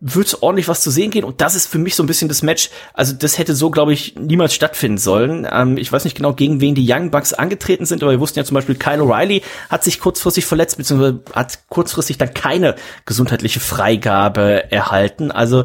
wird 0.00 0.38
ordentlich 0.40 0.66
was 0.66 0.80
zu 0.80 0.90
sehen 0.90 1.10
gehen 1.10 1.24
und 1.24 1.40
das 1.42 1.54
ist 1.54 1.66
für 1.66 1.78
mich 1.78 1.94
so 1.94 2.02
ein 2.02 2.06
bisschen 2.06 2.28
das 2.28 2.42
Match. 2.42 2.70
Also 2.94 3.12
das 3.12 3.38
hätte 3.38 3.54
so, 3.54 3.70
glaube 3.70 3.92
ich, 3.92 4.14
niemals 4.16 4.54
stattfinden 4.54 4.98
sollen. 4.98 5.46
Ähm, 5.50 5.76
ich 5.76 5.92
weiß 5.92 6.04
nicht 6.04 6.16
genau, 6.16 6.32
gegen 6.32 6.60
wen 6.60 6.74
die 6.74 6.90
Young 6.90 7.10
Bucks 7.10 7.34
angetreten 7.34 7.84
sind, 7.84 8.02
aber 8.02 8.12
wir 8.12 8.20
wussten 8.20 8.38
ja 8.38 8.44
zum 8.44 8.54
Beispiel, 8.54 8.76
Kyle 8.76 9.02
O'Reilly 9.02 9.42
hat 9.68 9.84
sich 9.84 10.00
kurzfristig 10.00 10.46
verletzt, 10.46 10.78
beziehungsweise 10.78 11.20
hat 11.34 11.60
kurzfristig 11.68 12.16
dann 12.16 12.32
keine 12.32 12.76
gesundheitliche 13.04 13.60
Freigabe 13.60 14.72
erhalten. 14.72 15.30
Also 15.30 15.64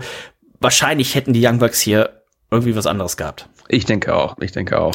wahrscheinlich 0.59 1.15
hätten 1.15 1.33
die 1.33 1.45
Young 1.45 1.59
Bucks 1.59 1.79
hier 1.79 2.21
irgendwie 2.51 2.75
was 2.75 2.87
anderes 2.87 3.15
gehabt. 3.17 3.47
Ich 3.67 3.85
denke 3.85 4.13
auch. 4.15 4.35
Ich 4.41 4.51
denke 4.51 4.79
auch. 4.79 4.93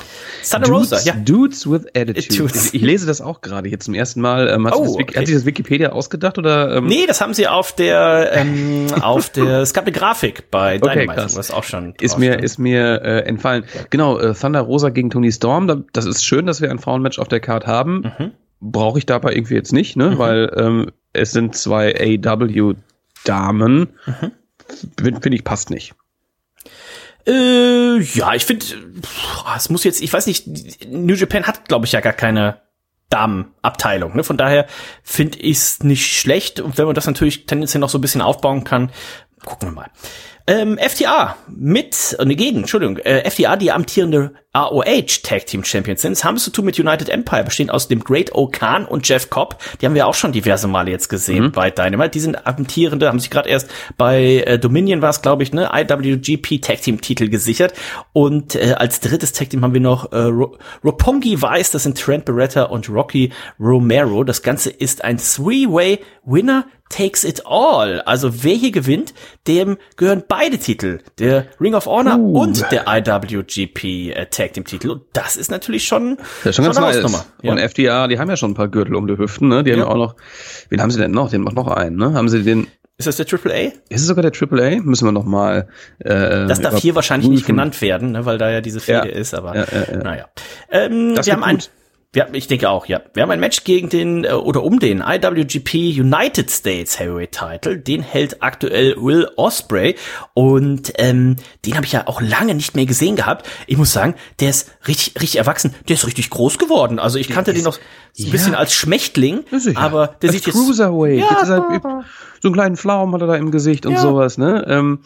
Thunder 0.49 0.69
Rosa, 0.69 0.97
Dudes, 0.97 1.05
ja. 1.05 1.15
Dudes 1.15 1.71
with 1.71 1.87
Attitude. 1.95 2.53
Ich, 2.55 2.75
ich 2.75 2.83
lese 2.83 3.07
das 3.07 3.21
auch 3.21 3.41
gerade 3.41 3.69
hier 3.69 3.81
zum 3.81 3.95
ersten 3.95 4.21
Mal. 4.21 4.49
Ähm, 4.49 4.67
hat, 4.67 4.75
Oh, 4.77 4.85
sich 4.87 5.03
okay. 5.05 5.19
hat 5.19 5.27
sich 5.27 5.35
das 5.35 5.45
Wikipedia 5.45 5.91
ausgedacht 5.91 6.39
oder? 6.39 6.77
Ähm, 6.77 6.87
Nee, 6.87 7.07
das 7.07 7.21
haben 7.21 7.35
sie 7.35 7.49
auf 7.49 7.73
der, 7.75 8.31
ähm, 8.35 8.87
auf 9.01 9.31
der, 9.31 9.59
es 9.63 9.73
gab 9.75 9.85
eine 9.85 9.93
Grafik 9.93 10.51
bei 10.51 10.77
Okay, 10.77 10.91
Dynamite, 11.01 11.15
krass. 11.23 11.33
wo 11.35 11.37
das 11.39 11.51
auch 11.51 11.65
schon 11.65 11.95
Ist 12.01 12.19
mir, 12.19 12.33
stand. 12.33 12.45
ist 12.45 12.59
mir 12.59 13.03
äh, 13.03 13.19
entfallen. 13.25 13.65
Genau, 13.91 14.19
äh, 14.19 14.35
Thunder 14.35 14.61
Rosa 14.61 14.91
gegen 14.91 15.11
Tony 15.11 15.33
Storm. 15.33 15.67
Da, 15.67 15.79
das 15.93 16.07
ist 16.07 16.25
schön, 16.25 16.47
dass 16.47 16.61
wir 16.61 16.71
ein 16.71 16.79
Frauenmatch 16.79 17.19
auf 17.19 17.29
der 17.29 17.41
Card 17.41 17.67
haben. 17.67 18.13
Mhm. 18.19 18.31
Brauche 18.61 18.99
ich 18.99 19.07
dabei 19.07 19.33
irgendwie 19.35 19.55
jetzt 19.55 19.73
nicht, 19.73 19.97
ne? 19.97 20.19
Weil 20.19 20.53
ähm, 20.57 20.91
es 21.13 21.33
sind 21.33 21.57
zwei 21.57 21.95
AW-Damen. 21.99 23.89
Mhm. 24.07 24.33
Finde 24.97 25.35
ich, 25.35 25.45
passt 25.45 25.71
nicht. 25.71 25.95
Äh, 27.27 28.01
ja, 28.01 28.35
ich 28.35 28.45
finde, 28.45 28.67
es 29.57 29.71
muss 29.71 29.85
jetzt, 29.85 30.01
ich 30.01 30.13
weiß 30.13 30.27
nicht, 30.27 30.47
New 30.87 31.15
Japan 31.15 31.47
hat, 31.47 31.69
glaube 31.69 31.87
ich, 31.87 31.93
ja 31.93 32.01
gar 32.01 32.13
keine 32.13 32.61
Damenabteilung. 33.11 34.17
Ne? 34.17 34.25
Von 34.25 34.37
daher 34.37 34.67
finde 35.03 35.39
ich 35.39 35.59
es 35.59 35.83
nicht 35.83 36.07
schlecht. 36.07 36.61
Und 36.61 36.79
wenn 36.79 36.87
man 36.87 36.95
das 36.95 37.07
natürlich 37.07 37.47
tendenziell 37.47 37.81
noch 37.81 37.91
so 37.91 37.99
ein 37.99 38.01
bisschen 38.01 38.23
aufbauen 38.23 38.65
kann, 38.65 38.91
gucken 39.45 39.69
wir 39.69 39.73
mal. 39.73 39.91
Ähm, 40.51 40.79
FTA 40.79 41.37
mit, 41.47 42.17
äh, 42.19 42.25
ne, 42.25 42.35
gegen, 42.35 42.59
Entschuldigung, 42.59 42.97
äh, 42.97 43.31
FTA, 43.31 43.55
die 43.55 43.71
amtierende 43.71 44.33
AOH 44.53 45.23
Tag 45.23 45.47
Team 45.47 45.63
Champions 45.63 46.03
sind, 46.03 46.25
haben 46.25 46.35
es 46.35 46.43
zu 46.43 46.51
tun 46.51 46.65
mit 46.65 46.77
United 46.77 47.09
Empire, 47.09 47.45
bestehend 47.45 47.71
aus 47.71 47.87
dem 47.87 48.03
Great 48.03 48.35
Okan 48.35 48.85
und 48.85 49.09
Jeff 49.09 49.31
Cobb. 49.31 49.63
Die 49.81 49.87
haben 49.87 49.95
wir 49.95 50.09
auch 50.09 50.15
schon 50.15 50.33
diverse 50.33 50.67
Male 50.67 50.91
jetzt 50.91 51.09
gesehen 51.09 51.53
bei 51.53 51.71
Dynamite. 51.71 52.11
Die 52.11 52.19
sind 52.19 52.49
amtierende, 52.49 53.07
haben 53.07 53.21
sich 53.21 53.31
gerade 53.31 53.49
erst 53.49 53.71
bei 53.97 54.43
äh, 54.45 54.59
Dominion 54.59 55.03
war 55.03 55.11
es, 55.11 55.23
glaube 55.23 55.45
ich, 55.45 55.53
ne, 55.53 55.71
IWGP 55.73 56.61
Tag 56.61 56.83
Team 56.83 57.01
Titel 57.01 57.29
gesichert. 57.29 57.73
Und 58.13 58.57
äh, 58.57 58.75
als 58.77 58.99
drittes 58.99 59.31
Tag 59.31 59.51
Team 59.51 59.63
haben 59.63 59.75
wir 59.75 59.81
noch 59.81 60.11
äh, 60.11 60.17
Ro 60.17 60.59
Roppongi 60.83 61.41
Vice, 61.41 61.71
das 61.71 61.85
sind 61.85 61.97
Trent 61.97 62.25
Beretta 62.25 62.65
und 62.65 62.91
Rocky 62.91 63.33
Romero. 63.61 64.25
Das 64.25 64.43
Ganze 64.43 64.71
ist 64.71 65.05
ein 65.05 65.19
Three-Way 65.19 66.01
Winner 66.25 66.67
takes 66.91 67.25
it 67.25 67.43
all. 67.47 68.03
Also 68.03 68.43
wer 68.45 68.55
hier 68.55 68.71
gewinnt, 68.73 69.15
dem 69.49 69.79
gehören 69.97 70.23
beide 70.29 70.59
Titel, 70.59 70.99
der 71.19 71.47
Ring 71.61 71.75
of 71.75 71.87
Honor 71.87 72.19
Uh. 72.19 72.41
und 72.43 72.71
der 72.71 72.85
IWGP 72.87 74.11
äh, 74.13 74.27
Tag 74.27 74.53
Team 74.53 74.65
Titel. 74.65 74.91
Und 74.91 75.03
das 75.15 75.37
ist 75.37 75.51
natürlich 75.51 75.85
schon, 75.87 76.19
Das 76.45 76.51
ist 76.51 76.57
schon 76.57 76.65
ganz 76.67 76.77
eine 76.77 76.87
nice. 76.87 76.97
Hausnummer. 76.97 77.25
Ja. 77.43 77.53
Und 77.53 77.59
FDA, 77.59 78.09
die 78.09 78.19
haben 78.19 78.29
ja 78.29 78.37
schon 78.37 78.51
ein 78.51 78.55
paar 78.55 78.69
Gürtel 78.69 78.95
um 78.97 79.07
die 79.07 79.17
Hüften, 79.17 79.49
ne? 79.49 79.65
Die 79.65 79.73
haben 79.73 79.79
Ja. 79.79 79.87
ja 79.87 79.91
auch 79.91 79.97
noch, 79.97 80.17
wen 80.69 80.83
haben 80.83 80.91
sie 80.91 80.99
denn 80.99 81.13
noch? 81.13 81.31
Den 81.31 81.43
noch 81.43 81.69
einen, 81.69 81.97
ne? 81.97 82.13
Haben 82.13 82.29
sie 82.29 82.43
den, 82.43 82.67
Ist 82.99 83.07
das 83.07 83.17
der 83.17 83.27
Triple 83.27 83.53
A? 83.55 83.59
ist 83.89 84.03
es 84.03 84.07
sogar 84.07 84.23
der 84.29 84.33
AAA? 84.33 84.81
Müssen 84.83 85.07
wir 85.07 85.13
noch 85.13 85.25
mal, 85.25 85.69
äh, 86.01 86.47
Das 86.47 86.61
darf 86.61 86.77
hier 86.79 86.95
wahrscheinlich 86.95 87.29
nicht 87.31 87.41
überprüfen. 87.41 87.57
genannt 87.57 87.81
werden, 87.83 88.13
ne, 88.13 88.27
weil 88.27 88.37
da 88.39 88.51
ja 88.51 88.61
diese 88.61 88.81
Fehde 88.81 89.09
Ja. 89.09 89.15
ist, 89.15 89.33
aber 89.35 89.55
Ja, 89.57 89.65
ja, 89.71 89.93
ja. 89.93 89.97
naja. 90.03 90.29
Ähm, 90.71 91.15
Das 91.15 91.27
wir 91.27 91.33
haben 91.35 91.45
ein, 91.45 91.57
gut. 91.59 91.71
Wir, 92.13 92.29
ich 92.33 92.49
denke 92.49 92.69
auch, 92.69 92.87
ja. 92.87 93.01
Wir 93.15 93.23
haben 93.23 93.31
ein 93.31 93.39
Match 93.39 93.63
gegen 93.63 93.89
den 93.89 94.25
äh, 94.25 94.33
oder 94.33 94.65
um 94.65 94.81
den 94.81 95.01
IWGP 95.01 96.01
United 96.01 96.51
States 96.51 96.99
Heavyweight 96.99 97.31
Title. 97.33 97.79
Den 97.79 98.03
hält 98.03 98.43
aktuell 98.43 98.97
Will 98.97 99.29
Osprey 99.37 99.95
und 100.35 100.93
ähm, 100.99 101.37
den 101.65 101.77
habe 101.77 101.87
ich 101.87 101.93
ja 101.93 102.09
auch 102.09 102.21
lange 102.21 102.55
nicht 102.55 102.75
mehr 102.75 102.87
gesehen 102.87 103.15
gehabt. 103.15 103.49
Ich 103.69 103.77
muss 103.77 103.93
sagen, 103.93 104.15
der 104.41 104.51
ist 104.51 104.73
richtig, 104.89 105.15
richtig 105.21 105.37
erwachsen. 105.37 105.73
Der 105.89 105.95
ist 105.95 106.05
richtig 106.07 106.31
groß 106.31 106.59
geworden. 106.59 106.99
Also 106.99 107.17
ich 107.19 107.29
kannte 107.29 107.55
den 107.55 107.63
noch 107.63 107.75
so 108.13 108.25
ein 108.25 108.27
ja. 108.27 108.33
bisschen 108.33 108.55
als 108.57 108.73
Schmächtling, 108.73 109.45
Ja, 109.53 109.61
sicher. 109.61 109.79
aber 109.79 110.17
der 110.21 110.31
Als 110.31 110.37
sieht 110.37 110.47
jetzt 110.47 110.57
Cruiserweight. 110.57 111.21
Ja. 111.21 111.27
Jetzt 111.31 111.43
ist 111.45 111.51
er, 111.51 112.05
so 112.43 112.49
einen 112.49 112.55
kleinen 112.55 112.77
Pflaumen 112.77 113.15
hat 113.15 113.21
er 113.21 113.29
da 113.29 113.37
im 113.37 113.53
Gesicht 113.53 113.87
und 113.87 113.93
Ja. 113.93 114.01
sowas, 114.01 114.37
ne? 114.37 114.65
Ähm, 114.67 115.05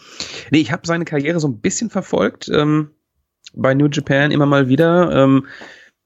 nee, 0.49 0.59
ich 0.59 0.71
habe 0.71 0.87
seine 0.87 1.05
Karriere 1.05 1.39
so 1.39 1.47
ein 1.47 1.59
bisschen 1.59 1.91
verfolgt, 1.91 2.49
ähm, 2.49 2.91
bei 3.53 3.75
New 3.75 3.87
Japan 3.91 4.31
immer 4.31 4.45
mal 4.47 4.69
wieder. 4.69 5.11
Ähm, 5.11 5.45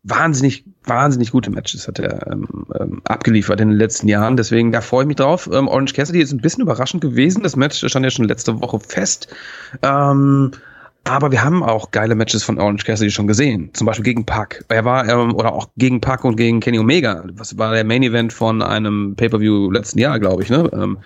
wahnsinnig, 0.04 0.66
wahnsinnig 0.84 1.32
gute 1.32 1.52
Matches 1.52 1.88
hat 1.88 2.00
er 2.00 2.32
ähm, 2.32 2.66
ähm, 2.80 3.02
abgeliefert 3.04 3.60
in 3.62 3.70
den 3.70 3.78
letzten 3.78 4.08
Jahren. 4.08 4.38
Deswegen, 4.38 4.72
da 4.72 4.82
freue 4.82 5.04
ich 5.04 5.08
mich 5.08 5.18
drauf. 5.18 5.50
Ähm, 5.52 5.68
Orange 5.68 5.94
Cassidy 5.94 6.22
ist 6.22 6.32
ein 6.32 6.42
bisschen 6.42 6.64
überraschend 6.64 7.02
gewesen. 7.02 7.44
Das 7.44 7.56
Match 7.56 7.86
stand 7.86 8.06
ja 8.06 8.10
schon 8.10 8.26
letzte 8.26 8.62
Woche 8.62 8.80
fest. 8.80 9.28
Ähm, 9.82 10.52
aber 11.10 11.32
wir 11.32 11.44
haben 11.44 11.64
auch 11.64 11.92
geile 11.92 12.16
Matches 12.16 12.44
von 12.44 12.60
Orange 12.60 12.86
Cassidy 12.86 13.12
schon 13.12 13.28
gesehen. 13.28 13.70
Zum 13.74 13.86
Beispiel 13.86 14.04
gegen 14.04 14.26
Pac. 14.26 14.64
Er 14.70 14.86
war, 14.86 15.08
ähm, 15.08 15.36
oder 15.36 15.54
auch 15.54 15.70
gegen 15.78 16.02
Pac 16.02 16.24
und 16.24 16.36
gegen 16.36 16.60
Kenny 16.60 16.80
Omega. 16.80 17.24
Was 17.34 17.58
war 17.58 17.74
der 17.74 17.84
Main 17.84 18.04
Event 18.04 18.34
von 18.34 18.62
einem 18.62 19.16
Pay-Per-View 19.16 19.72
letzten 19.72 20.00
Jahr, 20.00 20.20
glaube 20.20 20.44
ich, 20.44 20.50
ne? 20.50 20.70
Ähm, 20.74 20.98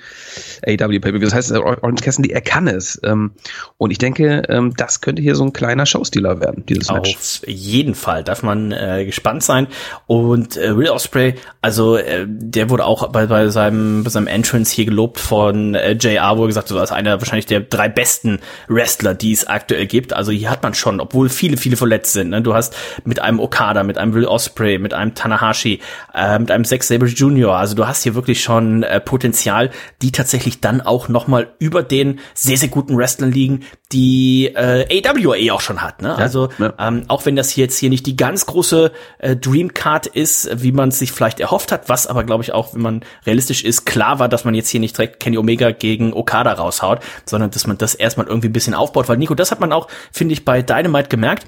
AW 0.65 0.99
Pay-Per-View. 0.99 1.25
Das 1.25 1.33
heißt, 1.33 1.51
äh, 1.51 1.57
Orange 1.57 2.03
Cassidy, 2.03 2.29
er 2.31 2.41
kann 2.41 2.67
es. 2.67 2.99
Ähm, 3.03 3.31
und 3.77 3.91
ich 3.91 3.97
denke, 3.97 4.43
ähm, 4.49 4.73
das 4.75 5.01
könnte 5.01 5.21
hier 5.21 5.35
so 5.35 5.43
ein 5.43 5.53
kleiner 5.53 5.85
Showstealer 5.85 6.39
werden, 6.39 6.65
dieses 6.67 6.91
Match. 6.91 7.15
Auf 7.15 7.41
jeden 7.47 7.95
Fall 7.95 8.23
darf 8.23 8.43
man 8.43 8.71
äh, 8.71 9.05
gespannt 9.05 9.43
sein. 9.43 9.67
Und 10.07 10.57
äh, 10.57 10.77
Will 10.77 10.89
Osprey, 10.89 11.35
also 11.61 11.97
äh, 11.97 12.25
der 12.27 12.69
wurde 12.69 12.85
auch 12.85 13.09
bei, 13.09 13.27
bei 13.27 13.49
seinem 13.49 14.03
bei 14.03 14.09
seinem 14.09 14.27
Entrance 14.27 14.73
hier 14.73 14.85
gelobt 14.85 15.19
von 15.19 15.75
äh, 15.75 15.93
JR, 15.93 16.37
wo 16.37 16.43
er 16.43 16.47
gesagt 16.47 16.71
hat, 16.71 16.83
ist 16.83 16.91
einer 16.91 17.19
wahrscheinlich 17.19 17.45
der 17.45 17.61
drei 17.61 17.89
besten 17.89 18.39
Wrestler, 18.67 19.13
die 19.13 19.31
es 19.31 19.47
aktuell 19.47 19.87
gibt. 19.93 20.11
Also 20.13 20.31
hier 20.31 20.49
hat 20.49 20.63
man 20.63 20.73
schon, 20.73 20.99
obwohl 20.99 21.29
viele, 21.29 21.55
viele 21.55 21.77
verletzt 21.77 22.13
sind. 22.13 22.31
Ne? 22.31 22.41
Du 22.41 22.55
hast 22.55 22.75
mit 23.05 23.21
einem 23.21 23.39
Okada, 23.39 23.83
mit 23.83 23.99
einem 23.99 24.15
Will 24.15 24.25
Osprey, 24.25 24.79
mit 24.79 24.91
einem 24.91 25.13
Tanahashi, 25.13 25.81
äh, 26.15 26.39
mit 26.39 26.49
einem 26.49 26.65
Zack 26.65 26.83
Sabre 26.83 27.07
Jr. 27.07 27.55
Also 27.55 27.75
du 27.75 27.87
hast 27.87 28.01
hier 28.01 28.15
wirklich 28.15 28.41
schon 28.41 28.81
äh, 28.81 28.99
Potenzial, 28.99 29.69
die 30.01 30.11
tatsächlich 30.11 30.61
dann 30.61 30.81
auch 30.81 31.09
noch 31.09 31.27
mal 31.27 31.53
über 31.59 31.83
den 31.83 32.19
sehr, 32.33 32.57
sehr 32.57 32.69
guten 32.69 32.97
Wrestlern 32.97 33.31
liegen, 33.31 33.65
die 33.93 34.47
äh, 34.47 35.01
AWA 35.05 35.53
auch 35.53 35.61
schon 35.61 35.81
hat. 35.81 36.01
Ne? 36.01 36.15
also 36.15 36.49
ja. 36.57 36.73
ähm, 36.79 37.05
auch 37.07 37.25
wenn 37.25 37.35
das 37.35 37.49
hier 37.49 37.65
jetzt 37.65 37.77
hier 37.77 37.89
nicht 37.89 38.05
die 38.05 38.17
ganz 38.17 38.45
große 38.45 38.91
äh, 39.19 39.35
Dreamcard 39.35 40.07
ist, 40.07 40.49
wie 40.61 40.71
man 40.71 40.89
es 40.89 40.99
sich 40.99 41.11
vielleicht 41.11 41.39
erhofft 41.39 41.71
hat, 41.71 41.87
was 41.89 42.07
aber 42.07 42.23
glaube 42.23 42.43
ich 42.43 42.51
auch, 42.51 42.73
wenn 42.73 42.81
man 42.81 43.05
realistisch 43.25 43.63
ist, 43.63 43.85
klar 43.85 44.19
war, 44.19 44.27
dass 44.27 44.43
man 44.43 44.55
jetzt 44.55 44.69
hier 44.69 44.79
nicht 44.79 44.97
direkt 44.97 45.19
Kenny 45.19 45.37
Omega 45.37 45.71
gegen 45.71 46.13
Okada 46.13 46.53
raushaut, 46.53 46.99
sondern 47.25 47.51
dass 47.51 47.67
man 47.67 47.77
das 47.77 47.93
erstmal 47.95 48.27
irgendwie 48.27 48.49
ein 48.49 48.53
bisschen 48.53 48.73
aufbaut, 48.73 49.07
weil 49.07 49.17
Nico, 49.17 49.35
das 49.35 49.51
hat 49.51 49.59
man 49.59 49.71
auch, 49.71 49.87
finde 50.11 50.33
ich, 50.33 50.43
bei 50.43 50.61
Dynamite 50.61 51.09
gemerkt. 51.09 51.45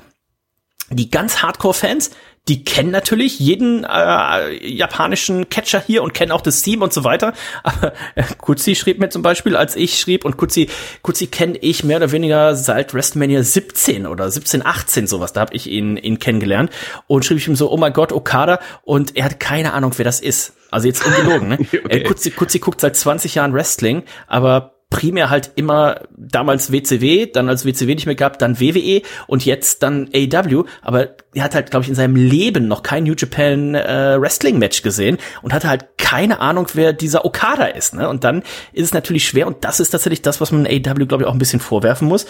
Die 0.91 1.10
ganz 1.10 1.41
Hardcore-Fans, 1.41 2.12
die 2.47 2.63
kennen 2.63 2.91
natürlich 2.91 3.39
jeden 3.39 3.84
äh, 3.86 4.67
japanischen 4.67 5.49
Catcher 5.49 5.84
hier 5.86 6.03
und 6.03 6.13
kennen 6.13 6.31
auch 6.31 6.41
das 6.41 6.62
Team 6.62 6.84
und 6.84 6.93
so 6.93 7.03
weiter. 7.03 7.34
Aber 7.63 7.93
äh, 8.13 8.23
Kutzi 8.39 8.75
schrieb 8.75 8.99
mir 8.99 9.10
zum 9.10 9.23
Beispiel, 9.23 9.55
als 9.55 9.75
ich 9.75 9.99
schrieb, 9.99 10.25
und 10.25 10.38
Kutzi, 10.38 10.69
Kutzi 11.01 11.27
kenne 11.27 11.58
ich 11.58 11.84
mehr 11.84 11.97
oder 11.97 12.12
weniger 12.12 12.55
seit 12.55 12.93
WrestleMania 12.93 13.41
17 13.41 14.05
oder 14.05 14.29
17, 14.29 14.63
18 14.63 15.08
sowas. 15.08 15.34
Da 15.34 15.41
habe 15.41 15.55
ich 15.55 15.67
ihn, 15.67 15.97
ihn 15.97 16.19
kennengelernt 16.19 16.69
und 17.08 17.25
schrieb 17.25 17.39
ich 17.39 17.47
ihm 17.47 17.55
so, 17.55 17.71
oh 17.71 17.77
mein 17.77 17.93
Gott, 17.93 18.12
Okada. 18.12 18.60
Und 18.84 19.15
er 19.15 19.25
hat 19.25 19.39
keine 19.39 19.73
Ahnung, 19.73 19.93
wer 19.97 20.05
das 20.05 20.19
ist. 20.19 20.53
Also 20.69 20.88
jetzt 20.88 21.05
ungelogen, 21.05 21.47
ne? 21.49 21.58
Okay. 21.86 21.99
äh, 21.99 22.03
Kutzi, 22.03 22.31
Kutzi 22.31 22.60
guckt 22.60 22.81
seit 22.81 22.95
20 22.95 23.36
Jahren 23.36 23.53
Wrestling, 23.53 24.03
aber 24.27 24.75
primär 24.95 25.29
halt 25.29 25.51
immer 25.55 26.03
damals 26.15 26.71
WCW, 26.71 27.25
dann 27.25 27.49
als 27.49 27.65
WCW 27.65 27.95
nicht 27.95 28.05
mehr 28.05 28.15
gab, 28.15 28.39
dann 28.39 28.62
WWE 28.62 29.01
und 29.27 29.43
jetzt 29.43 29.84
dann 29.84 30.10
AW. 30.15 30.63
Aber 30.81 31.10
er 31.34 31.43
hat 31.43 31.53
halt, 31.53 31.69
glaube 31.69 31.84
ich, 31.84 31.89
in 31.89 31.95
seinem 31.95 32.15
Leben 32.15 32.69
noch 32.69 32.81
kein 32.81 33.03
New 33.03 33.13
Japan 33.13 33.75
äh, 33.75 34.15
Wrestling 34.17 34.58
Match 34.58 34.84
gesehen 34.84 35.17
und 35.41 35.51
hatte 35.51 35.67
halt 35.67 35.97
keine 35.97 36.39
Ahnung, 36.39 36.67
wer 36.75 36.93
dieser 36.93 37.25
Okada 37.25 37.65
ist. 37.65 37.93
Ne? 37.93 38.08
Und 38.08 38.23
dann 38.23 38.41
ist 38.71 38.86
es 38.86 38.93
natürlich 38.93 39.27
schwer 39.27 39.47
und 39.47 39.65
das 39.65 39.81
ist 39.81 39.89
tatsächlich 39.89 40.21
das, 40.21 40.39
was 40.39 40.53
man 40.53 40.65
AW, 40.65 41.05
glaube 41.05 41.23
ich, 41.23 41.27
auch 41.27 41.34
ein 41.34 41.39
bisschen 41.39 41.60
vorwerfen 41.60 42.08
muss. 42.08 42.25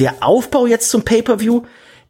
Der 0.00 0.16
Aufbau 0.20 0.66
jetzt 0.66 0.90
zum 0.90 1.04
Pay-per-View 1.04 1.62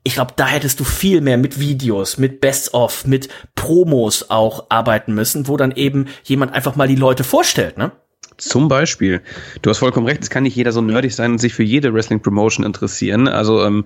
ich 0.05 0.15
glaube, 0.15 0.33
da 0.37 0.47
hättest 0.47 0.81
du 0.81 0.85
viel 0.85 1.21
mehr 1.21 1.37
mit 1.37 1.61
Videos, 1.61 2.17
mit 2.17 2.41
Best-of, 2.41 3.05
mit 3.05 3.29
Promos 3.57 4.31
auch 4.31 4.67
arbeiten 4.71 5.13
müssen, 5.13 5.49
wo 5.49 5.59
dann 5.59 5.73
eben 5.73 6.07
jemand 6.23 6.55
einfach 6.55 6.77
mal 6.77 6.89
die 6.89 6.95
Leute 6.95 7.25
vorstellt, 7.25 7.77
ne? 7.77 7.93
Zum 8.39 8.69
Beispiel. 8.69 9.21
Du 9.63 9.71
hast 9.71 9.79
vollkommen 9.79 10.07
recht, 10.07 10.23
es 10.23 10.31
kann 10.31 10.45
nicht 10.45 10.55
jeder 10.55 10.71
so 10.71 10.81
nerdig 10.81 11.13
sein 11.13 11.33
und 11.33 11.39
sich 11.39 11.55
für 11.55 11.65
jede 11.65 11.93
Wrestling-Promotion 11.93 12.65
interessieren. 12.65 13.27
Also, 13.27 13.65
ähm, 13.65 13.85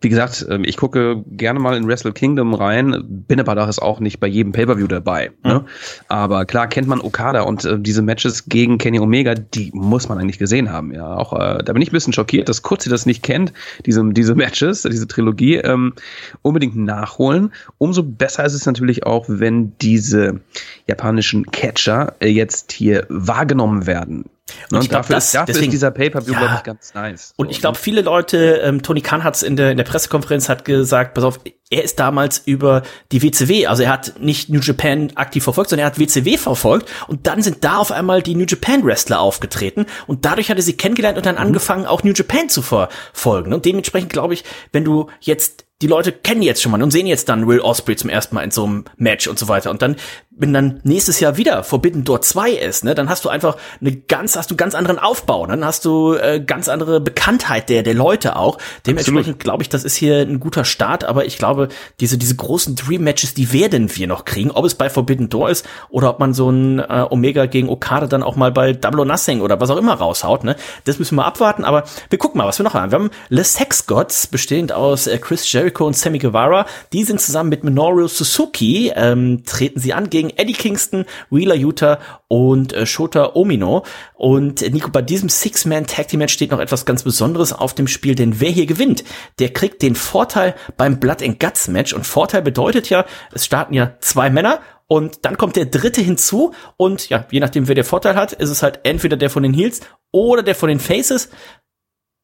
wie 0.00 0.08
gesagt, 0.08 0.44
ähm, 0.50 0.64
ich 0.64 0.76
gucke 0.76 1.22
gerne 1.28 1.60
mal 1.60 1.76
in 1.76 1.86
Wrestle 1.86 2.12
Kingdom 2.12 2.52
rein, 2.52 3.04
bin 3.06 3.38
aber 3.38 3.54
da 3.54 3.70
auch 3.78 4.00
nicht 4.00 4.18
bei 4.18 4.26
jedem 4.26 4.50
Pay-Per-View 4.50 4.88
dabei. 4.88 5.30
Mhm. 5.44 5.50
Ne? 5.50 5.64
Aber 6.08 6.44
klar 6.46 6.66
kennt 6.66 6.88
man 6.88 7.00
Okada 7.00 7.42
und 7.42 7.64
äh, 7.64 7.78
diese 7.78 8.02
Matches 8.02 8.46
gegen 8.46 8.78
Kenny 8.78 8.98
Omega, 8.98 9.34
die 9.36 9.70
muss 9.72 10.08
man 10.08 10.18
eigentlich 10.18 10.40
gesehen 10.40 10.72
haben. 10.72 10.92
Ja, 10.92 11.16
auch 11.16 11.32
äh, 11.32 11.62
da 11.62 11.72
bin 11.72 11.80
ich 11.80 11.90
ein 11.90 11.92
bisschen 11.92 12.12
schockiert, 12.12 12.48
dass 12.48 12.62
Kurzi 12.62 12.90
das 12.90 13.06
nicht 13.06 13.22
kennt, 13.22 13.52
diese, 13.86 14.04
diese 14.12 14.34
Matches, 14.34 14.82
diese 14.82 15.06
Trilogie, 15.06 15.58
ähm, 15.58 15.94
unbedingt 16.42 16.74
nachholen. 16.74 17.52
Umso 17.78 18.02
besser 18.02 18.44
ist 18.44 18.54
es 18.54 18.66
natürlich 18.66 19.06
auch, 19.06 19.26
wenn 19.28 19.72
diese 19.80 20.40
japanischen 20.88 21.46
Catcher 21.52 22.16
äh, 22.18 22.26
jetzt 22.26 22.72
hier 22.72 23.06
wahrgenommen 23.08 23.86
werden 23.86 23.91
werden. 23.92 24.24
Und, 24.70 24.80
und 24.80 24.92
dafür, 24.92 25.16
das, 25.16 25.32
dafür 25.32 25.46
deswegen, 25.46 25.66
ist 25.66 25.72
dieser 25.74 25.90
Pay-Per-View, 25.90 26.32
ja. 26.32 26.38
glaube 26.38 26.54
ich, 26.56 26.62
ganz 26.62 26.94
nice. 26.94 27.34
Und 27.36 27.50
ich 27.50 27.60
glaube, 27.60 27.78
viele 27.78 28.02
Leute, 28.02 28.60
ähm, 28.64 28.82
Tony 28.82 29.00
Khan 29.00 29.22
hat 29.22 29.36
es 29.36 29.42
in 29.42 29.56
der, 29.56 29.70
in 29.70 29.76
der 29.76 29.84
Pressekonferenz 29.84 30.48
hat 30.48 30.64
gesagt, 30.64 31.14
pass 31.14 31.24
auf, 31.24 31.40
er 31.70 31.84
ist 31.84 31.98
damals 31.98 32.42
über 32.44 32.82
die 33.12 33.22
WCW, 33.22 33.66
also 33.66 33.82
er 33.82 33.90
hat 33.90 34.20
nicht 34.20 34.50
New 34.50 34.60
Japan 34.60 35.12
aktiv 35.14 35.44
verfolgt, 35.44 35.70
sondern 35.70 35.84
er 35.84 35.90
hat 35.92 35.98
WCW 35.98 36.36
verfolgt 36.36 36.90
und 37.06 37.26
dann 37.26 37.42
sind 37.42 37.64
da 37.64 37.76
auf 37.76 37.92
einmal 37.92 38.22
die 38.22 38.34
New 38.34 38.44
Japan 38.46 38.84
Wrestler 38.84 39.20
aufgetreten 39.20 39.86
und 40.06 40.24
dadurch 40.24 40.50
hat 40.50 40.56
er 40.56 40.62
sie 40.62 40.76
kennengelernt 40.76 41.16
und 41.16 41.24
dann 41.24 41.36
mhm. 41.36 41.42
angefangen, 41.42 41.86
auch 41.86 42.02
New 42.02 42.12
Japan 42.12 42.48
zu 42.48 42.62
verfolgen. 42.62 43.52
Und 43.52 43.64
dementsprechend 43.64 44.12
glaube 44.12 44.34
ich, 44.34 44.44
wenn 44.72 44.84
du 44.84 45.08
jetzt 45.20 45.64
die 45.82 45.88
Leute 45.88 46.12
kennen 46.12 46.42
jetzt 46.42 46.62
schon 46.62 46.70
mal 46.70 46.80
und 46.80 46.92
sehen 46.92 47.08
jetzt 47.08 47.28
dann 47.28 47.48
Will 47.48 47.60
Osprey 47.60 47.96
zum 47.96 48.08
ersten 48.08 48.36
Mal 48.36 48.42
in 48.42 48.52
so 48.52 48.64
einem 48.64 48.84
Match 48.96 49.26
und 49.26 49.36
so 49.36 49.48
weiter. 49.48 49.68
Und 49.68 49.82
dann, 49.82 49.96
wenn 50.30 50.52
dann 50.52 50.80
nächstes 50.84 51.18
Jahr 51.18 51.36
wieder 51.36 51.64
Forbidden 51.64 52.04
Door 52.04 52.22
2 52.22 52.52
ist, 52.52 52.84
ne, 52.84 52.94
dann 52.94 53.08
hast 53.08 53.24
du 53.24 53.28
einfach 53.28 53.56
eine 53.80 53.96
ganz, 53.96 54.36
hast 54.36 54.50
du 54.52 54.56
ganz 54.56 54.76
anderen 54.76 55.00
Aufbau, 55.00 55.44
ne? 55.44 55.54
dann 55.54 55.64
hast 55.64 55.84
du 55.84 56.14
äh, 56.14 56.40
ganz 56.40 56.68
andere 56.68 57.00
Bekanntheit 57.00 57.68
der, 57.68 57.82
der 57.82 57.94
Leute 57.94 58.36
auch. 58.36 58.58
Dementsprechend 58.86 59.40
glaube 59.40 59.64
ich, 59.64 59.68
das 59.68 59.82
ist 59.82 59.96
hier 59.96 60.20
ein 60.20 60.38
guter 60.38 60.64
Start, 60.64 61.02
aber 61.02 61.24
ich 61.24 61.36
glaube, 61.36 61.68
diese, 61.98 62.16
diese 62.16 62.36
großen 62.36 62.76
Dream 62.76 63.02
Matches, 63.02 63.34
die 63.34 63.52
werden 63.52 63.94
wir 63.96 64.06
noch 64.06 64.24
kriegen, 64.24 64.52
ob 64.52 64.64
es 64.64 64.76
bei 64.76 64.88
Forbidden 64.88 65.30
Door 65.30 65.50
ist 65.50 65.66
oder 65.90 66.10
ob 66.10 66.20
man 66.20 66.32
so 66.32 66.48
ein 66.48 66.78
äh, 66.78 67.06
Omega 67.10 67.46
gegen 67.46 67.68
Okada 67.68 68.06
dann 68.06 68.22
auch 68.22 68.36
mal 68.36 68.52
bei 68.52 68.72
Double 68.72 69.00
or 69.00 69.06
Nothing 69.06 69.40
oder 69.40 69.60
was 69.60 69.70
auch 69.70 69.78
immer 69.78 69.94
raushaut, 69.94 70.44
ne? 70.44 70.54
Das 70.84 71.00
müssen 71.00 71.16
wir 71.16 71.24
abwarten, 71.24 71.64
aber 71.64 71.82
wir 72.08 72.18
gucken 72.20 72.38
mal, 72.38 72.46
was 72.46 72.60
wir 72.60 72.64
noch 72.64 72.74
haben. 72.74 72.92
Wir 72.92 72.98
haben 73.00 73.10
Les 73.30 73.54
Sex 73.54 73.86
Gods, 73.86 74.28
bestehend 74.28 74.70
aus 74.70 75.08
äh, 75.08 75.18
Chris 75.18 75.50
Jericho 75.50 75.71
Jericho 75.72 75.86
und 75.86 75.96
Sammy 75.96 76.18
Guevara, 76.18 76.66
die 76.92 77.02
sind 77.04 77.20
zusammen 77.20 77.48
mit 77.48 77.64
Minoru 77.64 78.06
Suzuki, 78.06 78.92
ähm, 78.94 79.42
treten 79.44 79.80
sie 79.80 79.94
an 79.94 80.10
gegen 80.10 80.30
Eddie 80.30 80.52
Kingston, 80.52 81.06
Wheeler 81.30 81.54
Utah 81.54 81.98
und 82.28 82.74
äh, 82.74 82.84
Shota 82.84 83.34
Omino. 83.34 83.84
Und 84.14 84.60
äh, 84.60 84.68
Nico, 84.68 84.90
bei 84.90 85.00
diesem 85.00 85.30
Six-Man 85.30 85.86
Tag 85.86 86.08
Team 86.08 86.18
Match 86.18 86.34
steht 86.34 86.50
noch 86.50 86.60
etwas 86.60 86.84
ganz 86.84 87.02
Besonderes 87.02 87.54
auf 87.54 87.74
dem 87.74 87.88
Spiel, 87.88 88.14
denn 88.14 88.38
wer 88.40 88.50
hier 88.50 88.66
gewinnt, 88.66 89.02
der 89.38 89.50
kriegt 89.50 89.80
den 89.80 89.94
Vorteil 89.94 90.54
beim 90.76 91.00
Blood 91.00 91.22
and 91.22 91.40
Guts 91.40 91.68
Match. 91.68 91.94
Und 91.94 92.06
Vorteil 92.06 92.42
bedeutet 92.42 92.90
ja, 92.90 93.06
es 93.32 93.46
starten 93.46 93.72
ja 93.72 93.94
zwei 94.00 94.28
Männer 94.28 94.60
und 94.88 95.24
dann 95.24 95.38
kommt 95.38 95.56
der 95.56 95.66
dritte 95.66 96.02
hinzu 96.02 96.52
und 96.76 97.08
ja, 97.08 97.26
je 97.30 97.40
nachdem 97.40 97.66
wer 97.66 97.74
der 97.74 97.84
Vorteil 97.84 98.14
hat, 98.14 98.34
ist 98.34 98.50
es 98.50 98.62
halt 98.62 98.80
entweder 98.84 99.16
der 99.16 99.30
von 99.30 99.42
den 99.42 99.54
Heels 99.54 99.80
oder 100.10 100.42
der 100.42 100.54
von 100.54 100.68
den 100.68 100.80
Faces. 100.80 101.30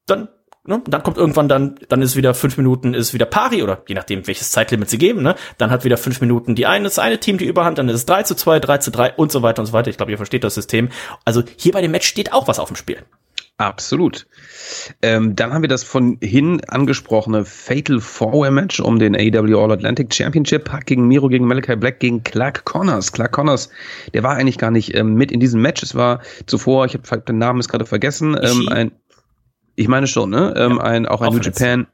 Dann 0.06 0.28
Ne? 0.64 0.76
Und 0.76 0.88
dann 0.88 1.02
kommt 1.02 1.16
irgendwann 1.16 1.48
dann, 1.48 1.76
dann 1.88 2.02
ist 2.02 2.16
wieder 2.16 2.34
fünf 2.34 2.56
Minuten, 2.56 2.94
ist 2.94 3.14
wieder 3.14 3.26
Pari 3.26 3.62
oder 3.62 3.82
je 3.88 3.94
nachdem, 3.94 4.26
welches 4.26 4.50
Zeitlimit 4.50 4.90
sie 4.90 4.98
geben, 4.98 5.22
ne? 5.22 5.34
Dann 5.56 5.70
hat 5.70 5.84
wieder 5.84 5.96
fünf 5.96 6.20
Minuten 6.20 6.54
die 6.54 6.66
eine, 6.66 6.84
das 6.84 6.98
eine 6.98 7.18
Team 7.18 7.38
die 7.38 7.46
Überhand, 7.46 7.78
dann 7.78 7.88
ist 7.88 7.94
es 7.94 8.06
3 8.06 8.24
zu 8.24 8.34
2, 8.34 8.60
3 8.60 8.78
zu 8.78 8.90
3 8.90 9.14
und 9.14 9.32
so 9.32 9.42
weiter 9.42 9.60
und 9.60 9.66
so 9.66 9.72
weiter. 9.72 9.88
Ich 9.88 9.96
glaube, 9.96 10.12
ihr 10.12 10.18
versteht 10.18 10.44
das 10.44 10.54
System. 10.54 10.90
Also 11.24 11.42
hier 11.56 11.72
bei 11.72 11.80
dem 11.80 11.90
Match 11.90 12.06
steht 12.06 12.32
auch 12.32 12.48
was 12.48 12.58
auf 12.58 12.68
dem 12.68 12.76
Spiel. 12.76 12.98
Absolut. 13.58 14.28
Ähm, 15.02 15.34
dann 15.34 15.52
haben 15.52 15.62
wir 15.62 15.68
das 15.68 15.82
von 15.82 16.18
hin 16.20 16.60
angesprochene 16.68 17.44
Fatal 17.44 18.00
Four-Way 18.00 18.52
Match 18.52 18.78
um 18.78 19.00
den 19.00 19.16
AEW 19.16 19.58
All 19.58 19.72
Atlantic 19.72 20.14
Championship 20.14 20.64
Pack 20.64 20.86
gegen 20.86 21.08
Miro, 21.08 21.26
gegen 21.28 21.44
Malachi 21.44 21.74
Black, 21.74 21.98
gegen 21.98 22.22
Clark 22.22 22.64
Connors. 22.64 23.10
Clark 23.10 23.32
Connors, 23.32 23.70
der 24.14 24.22
war 24.22 24.36
eigentlich 24.36 24.58
gar 24.58 24.70
nicht 24.70 24.94
ähm, 24.94 25.14
mit 25.14 25.32
in 25.32 25.40
diesem 25.40 25.60
Match. 25.60 25.82
Es 25.82 25.96
war 25.96 26.20
zuvor, 26.46 26.86
ich 26.86 26.94
habe 26.94 27.20
den 27.22 27.38
Namen 27.38 27.58
ist 27.58 27.68
gerade 27.68 27.84
vergessen, 27.84 28.38
ähm, 28.40 28.68
ein 28.68 28.92
ich 29.78 29.88
meine 29.88 30.08
schon, 30.08 30.30
ne? 30.30 30.54
Ähm, 30.56 30.80
ein, 30.80 31.06
auch 31.06 31.20
ein 31.20 31.32
New 31.32 31.40
Japan 31.40 31.86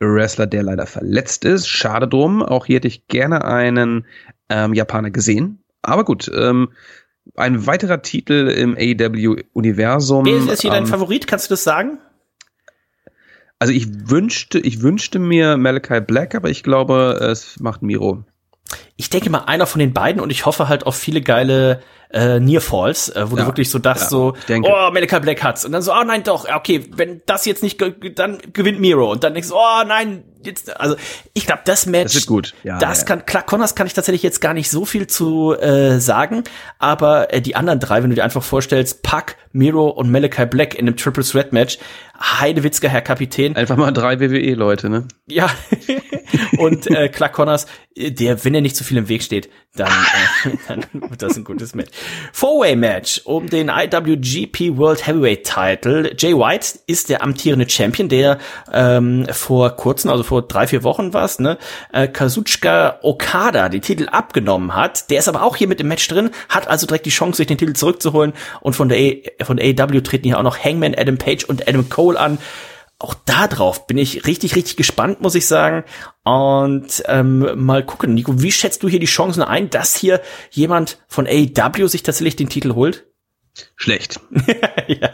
Wrestler, 0.00 0.46
der 0.46 0.62
leider 0.62 0.86
verletzt 0.86 1.44
ist. 1.44 1.68
Schade 1.68 2.08
drum. 2.08 2.42
Auch 2.42 2.66
hier 2.66 2.76
hätte 2.76 2.88
ich 2.88 3.06
gerne 3.08 3.44
einen 3.44 4.06
ähm, 4.48 4.72
Japaner 4.72 5.10
gesehen. 5.10 5.62
Aber 5.82 6.04
gut, 6.04 6.30
ähm, 6.34 6.70
ein 7.36 7.66
weiterer 7.66 8.00
Titel 8.02 8.48
im 8.48 8.74
AEW-Universum. 8.74 10.24
Wer 10.24 10.52
ist 10.52 10.62
hier 10.62 10.70
dein 10.70 10.84
ähm, 10.84 10.88
Favorit? 10.88 11.26
Kannst 11.26 11.50
du 11.50 11.52
das 11.52 11.62
sagen? 11.62 11.98
Also 13.58 13.72
ich 13.72 13.86
wünschte, 14.08 14.58
ich 14.58 14.82
wünschte 14.82 15.18
mir 15.18 15.56
Malachi 15.56 16.00
Black, 16.00 16.34
aber 16.34 16.48
ich 16.50 16.62
glaube, 16.62 17.18
es 17.20 17.60
macht 17.60 17.82
Miro. 17.82 18.24
Ich 18.96 19.10
denke 19.10 19.30
mal 19.30 19.44
einer 19.44 19.66
von 19.66 19.78
den 19.78 19.92
beiden 19.92 20.20
und 20.20 20.30
ich 20.30 20.46
hoffe 20.46 20.68
halt 20.68 20.86
auf 20.86 20.96
viele 20.96 21.20
geile 21.20 21.82
äh, 22.10 22.40
Near 22.40 22.60
Falls, 22.60 23.08
äh, 23.08 23.30
wo 23.30 23.36
ja, 23.36 23.42
du 23.42 23.48
wirklich 23.48 23.70
so 23.70 23.78
das 23.78 24.02
ja, 24.02 24.08
so, 24.08 24.36
oh, 24.48 24.90
Medical 24.92 25.20
Black 25.20 25.42
hat's. 25.42 25.64
Und 25.64 25.72
dann 25.72 25.82
so, 25.82 25.92
oh 25.92 26.04
nein, 26.04 26.22
doch, 26.22 26.48
okay, 26.48 26.88
wenn 26.92 27.22
das 27.26 27.44
jetzt 27.46 27.62
nicht, 27.62 27.82
dann 28.14 28.38
gewinnt 28.52 28.80
Miro. 28.80 29.10
Und 29.10 29.24
dann 29.24 29.34
denkst 29.34 29.48
du, 29.48 29.56
oh 29.56 29.84
nein, 29.86 30.24
jetzt, 30.42 30.78
also 30.80 30.96
ich 31.34 31.46
glaube, 31.46 31.62
das 31.64 31.86
Match, 31.86 32.04
das 32.04 32.14
wird 32.14 32.26
gut. 32.26 32.54
Ja, 32.62 32.78
das 32.78 33.00
ja. 33.00 33.06
kann, 33.06 33.26
klar, 33.26 33.42
Connors 33.42 33.74
kann 33.74 33.86
ich 33.86 33.94
tatsächlich 33.94 34.22
jetzt 34.22 34.40
gar 34.40 34.54
nicht 34.54 34.70
so 34.70 34.84
viel 34.84 35.06
zu 35.06 35.54
äh, 35.54 35.98
sagen, 35.98 36.44
aber 36.78 37.32
äh, 37.32 37.40
die 37.40 37.56
anderen 37.56 37.80
drei, 37.80 38.02
wenn 38.02 38.10
du 38.10 38.16
dir 38.16 38.24
einfach 38.24 38.42
vorstellst, 38.42 39.02
Puck, 39.02 39.36
Miro 39.56 39.88
und 39.88 40.10
Malachi 40.10 40.46
Black 40.46 40.74
in 40.74 40.86
einem 40.86 40.96
Triple 40.96 41.24
Threat 41.24 41.52
Match, 41.52 41.78
Heidewitzger, 42.20 42.88
Herr 42.88 43.02
Kapitän. 43.02 43.56
Einfach 43.56 43.76
mal 43.76 43.90
drei 43.90 44.20
WWE-Leute, 44.20 44.88
ne? 44.88 45.08
Ja. 45.28 45.50
und 46.58 46.86
äh, 46.90 47.08
Clark 47.08 47.32
Connors, 47.32 47.66
der, 47.96 48.44
wenn 48.44 48.54
er 48.54 48.60
nicht 48.60 48.76
zu 48.76 48.84
viel 48.84 48.96
im 48.96 49.08
Weg 49.08 49.22
steht, 49.22 49.48
dann, 49.74 49.92
äh, 50.44 50.50
dann 50.68 51.10
wird 51.10 51.22
das 51.22 51.36
ein 51.36 51.44
gutes 51.44 51.74
Match. 51.74 51.90
Four-Way-Match 52.32 53.22
um 53.24 53.48
den 53.48 53.68
IWGP 53.68 54.76
World 54.76 55.06
Heavyweight 55.06 55.44
Title. 55.44 56.14
Jay 56.16 56.34
White 56.34 56.78
ist 56.86 57.08
der 57.08 57.22
amtierende 57.22 57.68
Champion, 57.68 58.08
der 58.08 58.38
ähm, 58.72 59.26
vor 59.30 59.70
kurzem, 59.76 60.10
also 60.10 60.22
vor 60.22 60.42
drei, 60.42 60.66
vier 60.66 60.82
Wochen 60.82 61.12
war 61.12 61.24
es, 61.24 61.38
ne, 61.38 61.58
äh, 61.92 62.08
Kazuchika 62.08 62.98
Okada 63.02 63.68
den 63.68 63.82
Titel 63.82 64.08
abgenommen 64.10 64.74
hat. 64.74 65.10
Der 65.10 65.18
ist 65.18 65.28
aber 65.28 65.42
auch 65.42 65.56
hier 65.56 65.68
mit 65.68 65.80
im 65.80 65.88
Match 65.88 66.06
drin, 66.08 66.30
hat 66.48 66.68
also 66.68 66.86
direkt 66.86 67.06
die 67.06 67.10
Chance, 67.10 67.38
sich 67.38 67.46
den 67.46 67.58
Titel 67.58 67.74
zurückzuholen. 67.74 68.32
Und 68.60 68.74
von 68.74 68.88
der 68.88 68.98
A 68.98 69.14
von 69.46 69.58
AEW 69.58 70.00
treten 70.02 70.24
hier 70.24 70.38
auch 70.38 70.42
noch 70.42 70.62
Hangman 70.62 70.94
Adam 70.96 71.16
Page 71.16 71.44
und 71.44 71.66
Adam 71.68 71.88
Cole 71.88 72.18
an 72.18 72.38
auch 72.98 73.14
da 73.26 73.46
drauf 73.46 73.86
bin 73.86 73.98
ich 73.98 74.26
richtig, 74.26 74.56
richtig 74.56 74.76
gespannt, 74.76 75.20
muss 75.20 75.34
ich 75.34 75.46
sagen. 75.46 75.84
Und 76.24 77.02
ähm, 77.06 77.64
mal 77.64 77.84
gucken, 77.84 78.14
Nico, 78.14 78.40
wie 78.40 78.52
schätzt 78.52 78.82
du 78.82 78.88
hier 78.88 79.00
die 79.00 79.06
Chancen 79.06 79.42
ein, 79.42 79.68
dass 79.68 79.94
hier 79.94 80.22
jemand 80.50 80.98
von 81.06 81.26
AEW 81.26 81.88
sich 81.88 82.02
tatsächlich 82.02 82.36
den 82.36 82.48
Titel 82.48 82.74
holt? 82.74 83.06
Schlecht. 83.76 84.20
ja. 84.86 85.10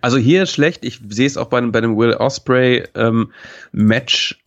Also 0.00 0.18
hier 0.18 0.46
schlecht. 0.46 0.84
Ich 0.84 1.00
sehe 1.08 1.26
es 1.26 1.36
auch 1.36 1.46
bei, 1.46 1.60
bei 1.60 1.80
dem 1.80 1.96
Will 1.96 2.14
Osprey 2.14 2.84
ähm, 2.94 3.32
Match. 3.72 4.38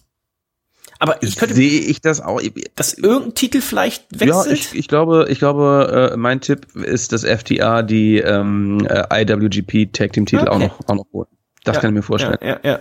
Aber 1.00 1.22
ich 1.22 1.36
könnte 1.36 1.56
sehe 1.56 1.82
ich 1.82 2.02
das 2.02 2.22
auch, 2.22 2.42
dass 2.76 2.94
irgendein 2.94 3.36
Titel 3.36 3.62
vielleicht 3.62 4.06
wechselt. 4.12 4.46
Ja, 4.46 4.52
ich, 4.52 4.76
ich 4.76 4.88
glaube, 4.88 5.28
ich 5.30 5.40
glaube, 5.40 6.12
äh, 6.14 6.18
mein 6.18 6.42
Tipp 6.42 6.76
ist, 6.76 7.12
dass 7.12 7.26
FTA 7.26 7.82
die 7.82 8.20
ähm, 8.20 8.86
äh, 8.88 9.24
IWGP 9.24 9.92
Tag 9.92 10.14
Team 10.14 10.26
Titel 10.26 10.48
okay. 10.48 10.50
auch 10.50 10.60
noch 10.60 10.80
auch 10.88 10.96
noch 10.96 11.06
holen. 11.12 11.28
Das 11.64 11.76
ja, 11.76 11.82
kann 11.82 11.92
ich 11.92 11.96
mir 11.96 12.04
vorstellen. 12.04 12.38
Ja, 12.42 12.60
ja, 12.64 12.72
ja. 12.72 12.80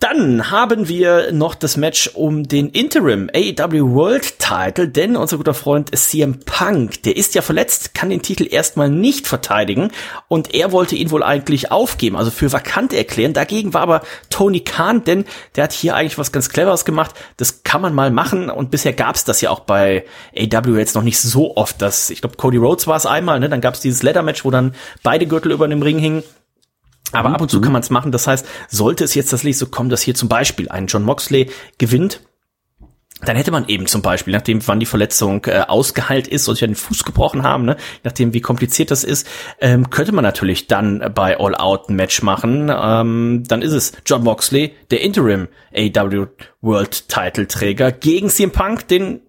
Dann 0.00 0.52
haben 0.52 0.86
wir 0.86 1.32
noch 1.32 1.56
das 1.56 1.76
Match 1.76 2.12
um 2.14 2.44
den 2.44 2.68
Interim 2.68 3.28
AEW 3.34 3.94
World 3.94 4.38
Title, 4.38 4.86
denn 4.86 5.16
unser 5.16 5.38
guter 5.38 5.54
Freund 5.54 5.90
CM 5.92 6.38
Punk, 6.38 7.02
der 7.02 7.16
ist 7.16 7.34
ja 7.34 7.42
verletzt, 7.42 7.94
kann 7.94 8.08
den 8.08 8.22
Titel 8.22 8.46
erstmal 8.48 8.90
nicht 8.90 9.26
verteidigen 9.26 9.90
und 10.28 10.54
er 10.54 10.70
wollte 10.70 10.94
ihn 10.94 11.10
wohl 11.10 11.24
eigentlich 11.24 11.72
aufgeben, 11.72 12.14
also 12.14 12.30
für 12.30 12.52
vakant 12.52 12.92
erklären. 12.92 13.32
Dagegen 13.32 13.74
war 13.74 13.80
aber 13.80 14.02
Tony 14.30 14.60
Khan, 14.60 15.02
denn 15.02 15.24
der 15.56 15.64
hat 15.64 15.72
hier 15.72 15.96
eigentlich 15.96 16.16
was 16.16 16.30
ganz 16.30 16.48
Cleveres 16.48 16.84
gemacht. 16.84 17.16
Das 17.36 17.64
kann 17.64 17.80
man 17.80 17.92
mal 17.92 18.12
machen 18.12 18.50
und 18.50 18.70
bisher 18.70 18.92
gab's 18.92 19.24
das 19.24 19.40
ja 19.40 19.50
auch 19.50 19.60
bei 19.60 20.04
AEW 20.36 20.78
jetzt 20.78 20.94
noch 20.94 21.02
nicht 21.02 21.18
so 21.18 21.56
oft. 21.56 21.82
Dass, 21.82 22.10
ich 22.10 22.20
glaube, 22.20 22.36
Cody 22.36 22.58
Rhodes 22.58 22.86
war 22.86 22.96
es 22.96 23.04
einmal, 23.04 23.40
ne? 23.40 23.48
dann 23.48 23.60
gab's 23.60 23.80
dieses 23.80 24.04
Leather 24.04 24.22
Match, 24.22 24.44
wo 24.44 24.52
dann 24.52 24.76
beide 25.02 25.26
Gürtel 25.26 25.50
über 25.50 25.66
dem 25.66 25.82
Ring 25.82 25.98
hingen. 25.98 26.22
Aber 27.12 27.30
ab 27.30 27.40
und 27.40 27.50
zu 27.50 27.60
kann 27.60 27.72
man 27.72 27.82
es 27.82 27.90
machen. 27.90 28.12
Das 28.12 28.26
heißt, 28.26 28.46
sollte 28.68 29.04
es 29.04 29.14
jetzt 29.14 29.32
das 29.32 29.42
Lied 29.42 29.56
so 29.56 29.66
kommen, 29.66 29.88
dass 29.88 30.02
hier 30.02 30.14
zum 30.14 30.28
Beispiel 30.28 30.68
ein 30.68 30.86
John 30.86 31.04
Moxley 31.04 31.50
gewinnt, 31.78 32.20
dann 33.22 33.36
hätte 33.36 33.50
man 33.50 33.66
eben 33.66 33.86
zum 33.86 34.00
Beispiel, 34.00 34.32
nachdem 34.32 34.64
wann 34.68 34.78
die 34.78 34.86
Verletzung 34.86 35.44
äh, 35.46 35.64
ausgeheilt 35.66 36.28
ist 36.28 36.46
und 36.48 36.54
sich 36.54 36.66
den 36.66 36.76
Fuß 36.76 37.02
gebrochen 37.02 37.42
haben, 37.42 37.64
ne, 37.64 37.76
nachdem 38.04 38.32
wie 38.32 38.40
kompliziert 38.40 38.92
das 38.92 39.02
ist, 39.02 39.26
ähm, 39.60 39.90
könnte 39.90 40.12
man 40.12 40.22
natürlich 40.22 40.68
dann 40.68 41.12
bei 41.14 41.36
All 41.38 41.56
Out 41.56 41.88
ein 41.88 41.96
Match 41.96 42.22
machen. 42.22 42.70
Ähm, 42.72 43.42
dann 43.48 43.62
ist 43.62 43.72
es 43.72 43.92
John 44.06 44.22
Moxley, 44.22 44.72
der 44.92 45.00
Interim 45.00 45.48
AW 45.74 46.26
World 46.60 47.08
Title 47.08 47.48
Träger, 47.48 47.90
gegen 47.90 48.28
CM 48.28 48.52
Punk, 48.52 48.86
den 48.86 49.20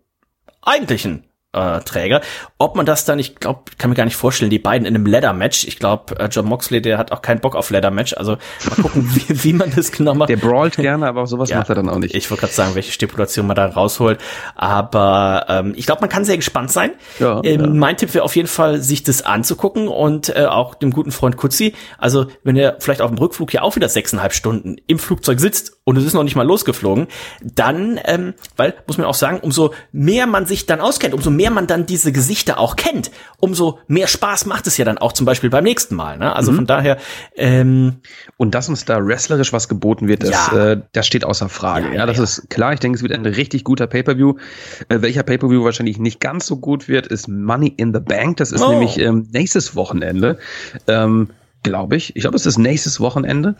eigentlichen 0.62 1.24
äh, 1.52 1.80
Träger. 1.80 2.22
Ob 2.60 2.76
man 2.76 2.86
das 2.86 3.06
dann, 3.06 3.18
ich 3.18 3.36
glaube, 3.36 3.62
kann 3.78 3.90
mir 3.90 3.96
gar 3.96 4.06
nicht 4.06 4.16
vorstellen, 4.16 4.52
die 4.52 4.60
beiden 4.60 4.86
in 4.86 4.96
einem 4.96 5.08
Leather-Match. 5.08 5.66
Ich 5.66 5.80
glaube, 5.80 6.20
äh, 6.20 6.28
John 6.28 6.46
Moxley, 6.46 6.82
der 6.82 7.00
hat 7.00 7.12
auch 7.12 7.24
keinen 7.24 7.40
Bock 7.40 7.56
auf 7.56 7.72
Leather-Match. 7.72 8.14
Also 8.14 8.38
mal 8.70 8.82
gucken, 8.82 9.10
wie, 9.16 9.44
wie 9.44 9.54
man 9.54 9.72
das 9.76 9.92
genau 9.92 10.14
macht. 10.14 10.30
Der 10.30 10.38
brawlt 10.38 10.76
gerne, 10.76 11.08
aber 11.08 11.26
sowas 11.26 11.50
Ja, 11.50 11.58
macht 11.58 11.70
er 11.70 11.76
dann 11.76 11.90
auch 11.90 11.98
nicht. 11.98 12.14
Ich 12.14 12.30
wollte 12.30 12.42
gerade 12.42 12.54
sagen, 12.54 12.76
welche 12.76 12.92
Stipulation 12.92 13.48
man 13.48 13.56
da 13.56 13.66
rausholt. 13.66 14.20
Aber 14.56 15.46
ähm, 15.50 15.74
ich 15.76 15.88
glaube, 15.88 16.02
man 16.02 16.10
kann 16.10 16.24
sehr 16.24 16.38
gespannt 16.38 16.72
sein. 16.72 16.92
Ja, 17.20 17.42
ähm, 17.44 17.62
ja. 17.62 17.68
Mein 17.68 17.98
Tipp 17.98 18.14
wäre 18.14 18.24
auf 18.24 18.36
jeden 18.36 18.48
Fall, 18.48 18.82
sich 18.82 19.02
das 19.02 19.24
anzugucken 19.24 19.88
und 19.88 20.30
äh, 20.36 20.46
auch 20.46 20.76
dem 20.76 20.92
guten 20.92 21.12
Freund 21.12 21.36
Kutzi. 21.36 21.74
Also 21.98 22.28
wenn 22.44 22.58
er 22.58 22.76
vielleicht 22.80 23.02
auf 23.02 23.10
dem 23.10 23.18
Rückflug 23.18 23.52
ja 23.54 23.64
auch 23.64 23.76
wieder 23.76 23.90
sechseinhalb 23.90 24.34
Stunden 24.34 24.78
im 24.86 25.00
Flugzeug 25.00 25.40
sitzt 25.40 25.80
und 25.84 25.98
es 25.98 26.06
ist 26.06 26.14
noch 26.14 26.24
nicht 26.24 26.36
mal 26.36 26.46
losgeflogen, 26.46 27.08
dann, 27.42 28.00
ähm, 28.06 28.36
weil, 28.56 28.76
muss 28.86 29.00
man 29.00 29.08
auch 29.08 29.16
sagen, 29.16 29.40
umso 29.42 29.74
mehr 29.92 30.28
man 30.28 30.46
sich 30.46 30.68
dann 30.68 30.80
auskennt, 30.80 31.16
umso 31.16 31.32
mehr 31.40 31.52
man 31.52 31.68
dann 31.68 31.86
diese 31.86 32.12
Gesichter 32.12 32.60
auch 32.60 32.76
kennt, 32.76 33.12
umso 33.40 33.80
mehr 33.88 34.08
Spaß 34.08 34.46
macht 34.46 34.68
es 34.68 34.76
ja 34.78 34.84
dann 34.84 34.98
auch 34.98 35.14
zum 35.14 35.26
Beispiel 35.26 35.50
beim 35.50 35.64
nächsten 35.64 35.96
Mal. 35.96 36.18
Ne? 36.18 36.26
Mhm. 36.26 36.32
Also 36.32 36.52
von 36.52 36.66
daher, 36.66 36.98
ähm, 37.38 38.02
Und 38.36 38.56
dass 38.56 38.68
uns 38.68 38.84
da 38.84 38.98
wrestlerisch 39.06 39.54
was 39.54 39.70
geboten 39.70 40.10
wird, 40.10 40.24
das, 40.24 40.32
Ja. 40.32 40.72
äh, 40.72 40.82
das 40.92 41.08
steht 41.08 41.24
außer 41.24 41.48
Frage. 41.48 41.88
Ja, 41.88 41.92
Ja, 41.94 42.00
ja, 42.00 42.06
das 42.08 42.18
ja. 42.18 42.24
ist 42.24 42.50
klar. 42.50 42.74
Ich 42.74 42.82
denke, 42.82 42.98
es 42.98 43.04
wird 43.04 43.14
ein 43.14 43.26
richtig 43.26 43.64
guter 43.64 43.88
Pay-per-View. 43.88 44.36
Äh, 44.90 45.02
welcher 45.02 45.24
Pay-per-View 45.24 45.64
wahrscheinlich 45.64 45.98
nicht 45.98 46.20
ganz 46.20 46.46
so 46.46 46.58
gut 46.58 46.90
wird, 46.90 47.08
ist 47.08 47.30
Money 47.30 47.74
in 47.78 47.94
the 47.94 48.02
Bank. 48.02 48.36
Das 48.38 48.52
ist 48.52 48.62
Oh. 48.62 48.72
nämlich 48.72 49.00
ähm, 49.00 49.28
nächstes 49.32 49.76
Wochenende. 49.76 50.38
Ähm, 50.88 51.30
Glaube 51.64 51.98
ich. 51.98 52.16
Ich 52.16 52.22
glaube, 52.22 52.38
es 52.38 52.46
ist 52.46 52.58
nächstes 52.58 53.00
Wochenende. 53.02 53.56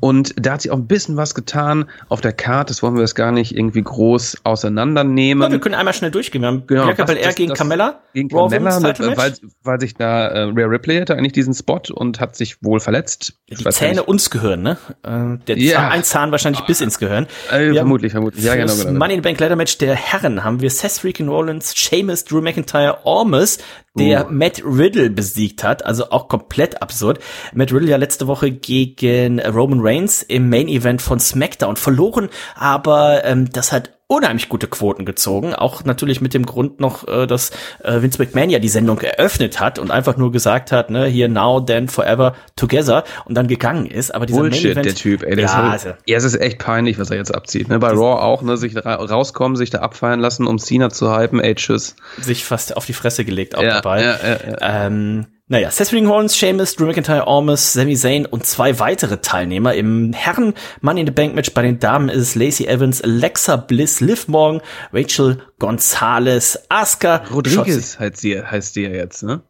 Und 0.00 0.34
da 0.36 0.52
hat 0.52 0.62
sich 0.62 0.70
auch 0.70 0.76
ein 0.76 0.86
bisschen 0.86 1.16
was 1.16 1.34
getan 1.34 1.88
auf 2.08 2.20
der 2.20 2.32
Karte. 2.32 2.72
Das 2.72 2.82
wollen 2.82 2.94
wir 2.94 3.00
jetzt 3.02 3.14
gar 3.14 3.32
nicht 3.32 3.54
irgendwie 3.56 3.82
groß 3.82 4.38
auseinandernehmen. 4.44 5.42
ja, 5.42 5.50
wir 5.50 5.58
können 5.60 5.74
einmal 5.74 5.94
schnell 5.94 6.10
durchgehen. 6.10 6.42
Wir 6.42 6.48
haben 6.48 6.66
Genau, 6.66 6.84
Bianca 6.84 7.04
Belair 7.04 7.32
gegen 7.32 7.54
Carmella. 7.54 8.00
gegen 8.14 8.28
Carmella, 8.28 8.80
mit, 8.80 8.98
weil, 9.16 9.34
weil 9.62 9.80
sich 9.80 9.94
da 9.94 10.26
äh, 10.28 10.40
Rhea 10.44 10.66
Ripley 10.66 10.98
hatte 11.00 11.14
eigentlich 11.16 11.32
diesen 11.32 11.54
Spot 11.54 11.80
und 11.92 12.20
hat 12.20 12.36
sich 12.36 12.62
wohl 12.62 12.80
verletzt. 12.80 13.34
Ich 13.46 13.58
Die 13.58 13.64
Zähne 13.70 14.02
uns 14.04 14.30
gehören, 14.30 14.62
ne? 14.62 14.76
Äh, 15.02 15.38
Der 15.46 15.58
Ja. 15.58 15.76
Zahn, 15.76 15.92
ein 15.92 16.04
Zahn 16.04 16.30
wahrscheinlich 16.32 16.62
bis 16.62 16.80
ins 16.80 16.98
Gehirn. 16.98 17.26
Äh, 17.50 17.72
vermutlich, 17.72 18.12
vermutlich. 18.12 18.44
Ja, 18.44 18.54
genau, 18.54 18.68
Fürs 18.68 18.86
genau. 18.86 18.98
Money 18.98 19.14
in 19.14 19.22
the 19.22 19.28
Bank 19.28 19.40
Ladder 19.40 19.56
Match 19.56 19.78
der 19.78 19.94
Herren 19.94 20.44
haben 20.44 20.60
wir 20.60 20.70
Seth 20.70 20.92
Freakin' 20.98 21.28
Rollins, 21.28 21.74
Sheamus, 21.76 22.24
Drew 22.24 22.40
McIntyre, 22.40 22.98
Ormus, 23.04 23.58
der 23.98 24.26
Uh. 24.26 24.30
Matt 24.30 24.62
Riddle 24.64 25.10
besiegt 25.10 25.64
hat. 25.64 25.84
Also 25.84 26.10
auch 26.10 26.28
komplett 26.28 26.80
absurd. 26.82 27.18
Matt 27.52 27.72
Riddle 27.72 27.90
ja 27.90 27.96
letzte 27.96 28.26
Woche 28.26 28.50
gegen 28.50 29.40
Roman 29.40 29.80
Reigns 29.80 30.22
im 30.22 30.48
Main 30.48 30.68
Event 30.68 31.02
von 31.02 31.20
SmackDown 31.20 31.76
verloren, 31.76 32.28
aber 32.54 33.24
ähm, 33.24 33.50
das 33.50 33.72
hat 33.72 33.97
unheimlich 34.08 34.48
gute 34.48 34.66
Quoten 34.66 35.04
gezogen. 35.04 35.54
Auch 35.54 35.84
natürlich 35.84 36.20
mit 36.22 36.32
dem 36.32 36.46
Grund 36.46 36.80
noch, 36.80 37.06
äh, 37.06 37.26
dass 37.26 37.50
äh, 37.84 38.00
Vince 38.00 38.18
McMahon 38.20 38.48
ja 38.48 38.58
die 38.58 38.70
Sendung 38.70 38.98
eröffnet 39.00 39.60
hat 39.60 39.78
und 39.78 39.90
einfach 39.90 40.16
nur 40.16 40.32
gesagt 40.32 40.72
hat, 40.72 40.88
ne, 40.90 41.06
hier 41.06 41.28
now, 41.28 41.60
then, 41.60 41.88
forever, 41.88 42.34
together 42.56 43.04
und 43.26 43.34
dann 43.36 43.46
gegangen 43.48 43.86
ist. 43.86 44.14
Aber 44.14 44.24
dieser 44.24 44.40
Bullshit, 44.40 44.74
der 44.74 44.94
Typ, 44.94 45.22
ey. 45.22 45.36
Der 45.36 45.44
ja, 45.44 45.44
ist 45.44 45.56
halt, 45.56 45.72
also, 45.72 45.88
ja, 46.06 46.16
es 46.16 46.24
ist 46.24 46.40
echt 46.40 46.58
peinlich, 46.58 46.98
was 46.98 47.10
er 47.10 47.18
jetzt 47.18 47.34
abzieht. 47.34 47.68
Ne? 47.68 47.78
Bei 47.78 47.90
Raw 47.90 48.22
auch, 48.22 48.40
ne, 48.42 48.56
sich 48.56 48.74
ra 48.76 48.94
rauskommen, 48.94 49.56
sich 49.56 49.68
da 49.68 49.80
abfeiern 49.80 50.20
lassen, 50.20 50.46
um 50.46 50.58
Cena 50.58 50.88
zu 50.88 51.14
hypen, 51.14 51.38
ey, 51.40 51.54
tschüss. 51.54 51.94
sich 52.18 52.44
fast 52.46 52.76
auf 52.78 52.86
die 52.86 52.94
Fresse 52.94 53.26
gelegt 53.26 53.56
auch 53.56 53.62
Ja, 53.62 53.74
dabei. 53.74 54.02
ja, 54.02 54.16
ja, 54.22 54.38
ja. 54.60 54.86
Ähm, 54.86 55.26
naja, 55.50 55.70
Seth 55.70 55.94
Rollins, 55.94 56.36
Sheamus, 56.36 56.76
Drew 56.76 56.86
McIntyre, 56.86 57.26
Ormus, 57.26 57.72
Sami 57.72 57.96
Zayn 57.96 58.26
und 58.26 58.44
zwei 58.44 58.78
weitere 58.78 59.16
Teilnehmer 59.22 59.74
im 59.74 60.12
Herren 60.12 60.52
Money 60.82 61.00
in 61.00 61.06
the 61.06 61.12
Bank 61.12 61.34
Match. 61.34 61.52
Bei 61.54 61.62
den 61.62 61.78
Damen 61.78 62.10
ist 62.10 62.20
es 62.20 62.34
Lacey 62.34 62.66
Evans, 62.66 63.00
Alexa 63.00 63.56
Bliss, 63.56 64.00
Liv 64.00 64.28
Morgan, 64.28 64.60
Rachel 64.92 65.42
Gonzalez, 65.58 66.58
Asuka, 66.68 67.22
Rodriguez 67.32 67.98
heißt 67.98 68.18
sie, 68.18 68.42
heißt 68.42 68.74
sie 68.74 68.82
ja 68.82 68.90
jetzt, 68.90 69.22
ne? 69.22 69.40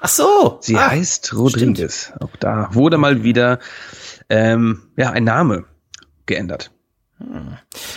Ach 0.00 0.08
so. 0.08 0.58
Sie 0.60 0.76
ah, 0.76 0.90
heißt 0.90 1.34
Rodriguez. 1.34 2.12
Auch 2.20 2.36
da 2.38 2.68
wurde 2.72 2.98
mal 2.98 3.24
wieder 3.24 3.58
ähm, 4.28 4.82
ja, 4.96 5.10
ein 5.10 5.24
Name 5.24 5.64
geändert. 6.26 6.70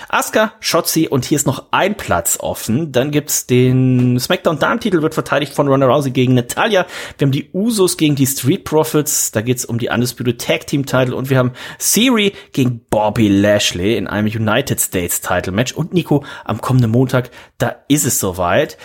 Asuka, 0.10 0.54
Shotzi 0.60 1.08
und 1.08 1.26
hier 1.26 1.36
ist 1.36 1.46
noch 1.46 1.68
ein 1.72 1.96
Platz 1.96 2.38
offen. 2.40 2.92
Dann 2.92 3.12
gibt's 3.12 3.46
den 3.46 4.20
SmackDown 4.20 4.58
Damen-Titel, 4.58 5.02
wird 5.02 5.14
verteidigt 5.14 5.54
von 5.54 5.68
Ronda 5.68 5.86
Rousey 5.88 6.12
gegen 6.12 6.34
Natalia. 6.34 6.88
Wir 7.18 7.26
haben 7.26 7.32
die 7.32 7.50
Usos 7.54 7.98
gegen 7.98 8.16
die 8.16 8.26
Street 8.26 8.64
Profits. 8.64 9.32
Da 9.32 9.42
geht's 9.42 9.64
um 9.64 9.78
die 9.78 9.90
Undisputed 9.90 10.42
Tag 10.42 10.66
Team 10.68 10.86
Title 10.86 11.16
und 11.16 11.30
wir 11.30 11.38
haben 11.38 11.52
Siri 11.78 12.34
gegen 12.52 12.82
Bobby 12.90 13.28
Lashley 13.28 13.96
in 13.96 14.08
einem 14.08 14.28
United 14.28 14.80
States 14.82 15.22
Title 15.22 15.54
Match. 15.54 15.74
Und 15.74 15.94
Nico, 15.94 16.26
am 16.44 16.60
kommenden 16.60 16.92
Montag, 16.92 17.30
da 17.60 17.76
ist 17.88 18.06
es 18.06 18.20
soweit. 18.20 18.78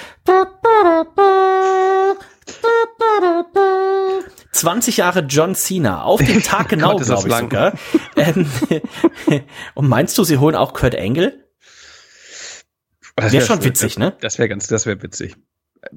20 4.57 4.96
Jahre 4.98 5.20
John 5.20 5.54
Cena, 5.54 6.02
auf 6.02 6.22
den 6.22 6.42
Tag 6.44 6.68
genau, 6.68 6.96
glaube 6.96 7.22
ich 7.22 7.26
lang. 7.30 7.44
sogar. 7.44 7.72
Ähm, 8.16 8.50
und 9.74 9.88
meinst 9.88 10.16
du, 10.18 10.24
sie 10.24 10.38
holen 10.38 10.57
auch 10.57 10.72
Kurt 10.72 10.96
Angle? 10.96 11.44
Das 13.16 13.32
Wär 13.32 13.40
schon 13.40 13.64
witzig, 13.64 13.98
ne? 13.98 14.14
Das 14.20 14.38
wäre 14.38 14.48
ganz, 14.48 14.66
das 14.66 14.84
wäre 14.84 15.02
witzig. 15.02 15.36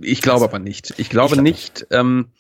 Ich 0.02 0.22
glaube 0.22 0.46
aber 0.46 0.60
nicht. 0.60 0.94
Ich 0.98 1.10
glaube 1.10 1.34
glaub 1.34 1.44
nicht. 1.44 1.88
Ähm, 1.92 2.32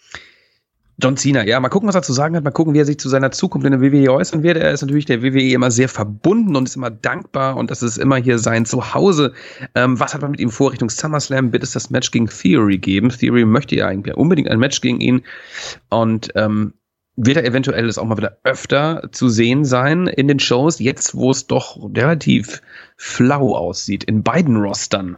John 1.01 1.17
Cena, 1.17 1.45
ja, 1.45 1.59
mal 1.59 1.69
gucken, 1.69 1.87
was 1.87 1.95
er 1.95 2.01
zu 2.01 2.13
sagen 2.13 2.35
hat, 2.35 2.43
mal 2.43 2.51
gucken, 2.51 2.73
wie 2.73 2.79
er 2.79 2.85
sich 2.85 2.99
zu 2.99 3.09
seiner 3.09 3.31
Zukunft 3.31 3.65
in 3.65 3.71
der 3.71 3.81
WWE 3.81 4.11
äußern 4.11 4.43
wird. 4.43 4.57
Er 4.57 4.71
ist 4.71 4.81
natürlich 4.81 5.05
der 5.05 5.21
WWE 5.23 5.53
immer 5.53 5.71
sehr 5.71 5.87
verbunden 5.87 6.55
und 6.55 6.67
ist 6.67 6.75
immer 6.75 6.89
dankbar 6.89 7.57
und 7.57 7.71
das 7.71 7.81
ist 7.81 7.97
immer 7.97 8.17
hier 8.17 8.37
sein 8.37 8.65
Zuhause. 8.65 9.33
Ähm, 9.75 9.99
was 9.99 10.13
hat 10.13 10.21
man 10.21 10.31
mit 10.31 10.39
ihm 10.39 10.49
vor 10.49 10.71
Richtung 10.71 10.89
SummerSlam? 10.89 11.53
Wird 11.53 11.63
es 11.63 11.71
das 11.71 11.89
Match 11.89 12.11
gegen 12.11 12.27
Theory 12.27 12.77
geben? 12.77 13.09
Theory 13.09 13.45
möchte 13.45 13.75
ja 13.75 13.87
eigentlich 13.87 14.15
unbedingt 14.15 14.49
ein 14.49 14.59
Match 14.59 14.81
gegen 14.81 14.99
ihn 14.99 15.21
und 15.89 16.29
ähm, 16.35 16.73
wird 17.15 17.37
er 17.37 17.45
eventuell 17.45 17.85
das 17.85 17.97
auch 17.97 18.05
mal 18.05 18.17
wieder 18.17 18.37
öfter 18.43 19.09
zu 19.11 19.29
sehen 19.29 19.65
sein 19.65 20.07
in 20.07 20.27
den 20.27 20.39
Shows, 20.39 20.79
jetzt 20.79 21.15
wo 21.15 21.31
es 21.31 21.47
doch 21.47 21.77
relativ 21.95 22.61
flau 22.97 23.55
aussieht 23.55 24.05
in 24.05 24.23
beiden 24.23 24.55
Rostern. 24.55 25.17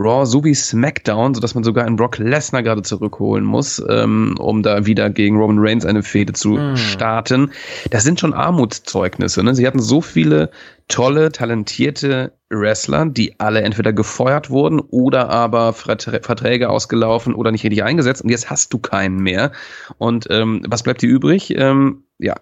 Raw 0.00 0.24
sowie 0.24 0.54
SmackDown, 0.54 1.34
sodass 1.34 1.54
man 1.54 1.62
sogar 1.62 1.84
einen 1.84 1.96
Brock 1.96 2.16
Lesnar 2.16 2.62
gerade 2.62 2.80
zurückholen 2.80 3.44
muss, 3.44 3.82
ähm, 3.90 4.34
um 4.38 4.62
da 4.62 4.86
wieder 4.86 5.10
gegen 5.10 5.36
Roman 5.36 5.58
Reigns 5.58 5.84
eine 5.84 6.02
Fehde 6.02 6.32
zu 6.32 6.58
starten. 6.74 7.52
Das 7.90 8.02
sind 8.02 8.18
schon 8.18 8.32
Armutszeugnisse. 8.32 9.44
Ne? 9.44 9.54
Sie 9.54 9.66
hatten 9.66 9.80
so 9.80 10.00
viele 10.00 10.50
tolle, 10.88 11.30
talentierte 11.32 12.32
Wrestler, 12.48 13.06
die 13.06 13.38
alle 13.38 13.60
entweder 13.60 13.92
gefeuert 13.92 14.48
wurden 14.48 14.80
oder 14.80 15.28
aber 15.28 15.70
Verträ- 15.70 16.24
Verträge 16.24 16.70
ausgelaufen 16.70 17.34
oder 17.34 17.52
nicht 17.52 17.64
richtig 17.64 17.84
eingesetzt. 17.84 18.22
Und 18.22 18.30
jetzt 18.30 18.48
hast 18.48 18.72
du 18.72 18.78
keinen 18.78 19.18
mehr. 19.18 19.52
Und 19.98 20.26
ähm, 20.30 20.62
was 20.66 20.82
bleibt 20.82 21.02
dir 21.02 21.10
übrig? 21.10 21.54
Ähm, 21.56 22.04
ja, 22.18 22.34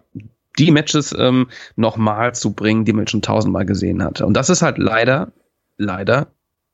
die 0.59 0.71
Matches 0.71 1.15
ähm, 1.19 1.49
nochmal 1.75 2.35
zu 2.35 2.53
bringen, 2.53 2.85
die 2.85 2.93
man 2.93 3.09
schon 3.09 3.23
tausendmal 3.23 3.67
gesehen 3.67 4.03
hatte. 4.03 4.27
Und 4.27 4.35
das 4.35 4.49
ist 4.49 4.63
halt 4.63 4.79
leider, 4.79 5.33
leider 5.77 6.29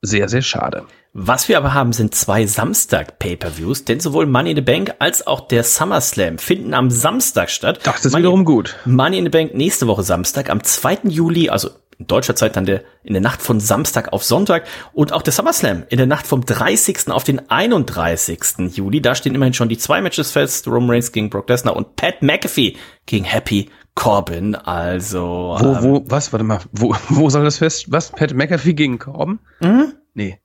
sehr, 0.04 0.28
sehr 0.28 0.42
schade. 0.42 0.84
Was 1.12 1.48
wir 1.48 1.56
aber 1.56 1.74
haben, 1.74 1.92
sind 1.92 2.14
zwei 2.14 2.44
Samstag-Pay-Per-Views, 2.44 3.84
denn 3.84 4.00
sowohl 4.00 4.26
Money 4.26 4.50
in 4.50 4.56
the 4.56 4.62
Bank 4.62 4.94
als 4.98 5.26
auch 5.26 5.46
der 5.46 5.62
SummerSlam 5.62 6.38
finden 6.38 6.74
am 6.74 6.90
Samstag 6.90 7.50
statt. 7.50 7.80
Das 7.84 8.04
ist 8.04 8.12
Money, 8.12 8.24
wiederum 8.24 8.44
gut. 8.44 8.76
Money 8.84 9.18
in 9.18 9.24
the 9.24 9.30
Bank 9.30 9.54
nächste 9.54 9.86
Woche 9.86 10.02
Samstag, 10.02 10.50
am 10.50 10.62
2. 10.62 11.00
Juli, 11.04 11.50
also 11.50 11.70
in 11.98 12.08
deutscher 12.08 12.34
Zeit 12.34 12.56
dann 12.56 12.66
der, 12.66 12.82
in 13.04 13.12
der 13.12 13.22
Nacht 13.22 13.42
von 13.42 13.60
Samstag 13.60 14.12
auf 14.12 14.24
Sonntag 14.24 14.66
und 14.92 15.12
auch 15.12 15.22
der 15.22 15.32
SummerSlam 15.32 15.84
in 15.88 15.98
der 15.98 16.06
Nacht 16.06 16.26
vom 16.26 16.44
30. 16.44 17.08
auf 17.10 17.22
den 17.22 17.48
31. 17.48 18.74
Juli. 18.74 19.00
Da 19.00 19.14
stehen 19.14 19.34
immerhin 19.34 19.54
schon 19.54 19.68
die 19.68 19.78
zwei 19.78 20.00
Matches 20.02 20.32
fest, 20.32 20.66
Roman 20.66 20.90
Reigns 20.90 21.12
gegen 21.12 21.30
Brock 21.30 21.48
Lesnar 21.48 21.76
und 21.76 21.94
Pat 21.96 22.22
McAfee 22.22 22.76
gegen 23.06 23.24
Happy 23.24 23.70
Corbin. 23.94 24.54
Also, 24.54 25.56
Wo, 25.58 25.72
ähm, 25.72 25.82
wo, 25.82 26.04
was, 26.06 26.32
warte 26.32 26.44
mal, 26.44 26.60
wo, 26.72 26.94
wo 27.08 27.30
soll 27.30 27.44
das 27.44 27.58
fest, 27.58 27.90
was, 27.90 28.10
Pat 28.10 28.34
McAfee 28.34 28.74
gegen 28.74 28.98
Corbin? 28.98 29.38
Mhm. 29.60 29.94
Nee. 30.14 30.40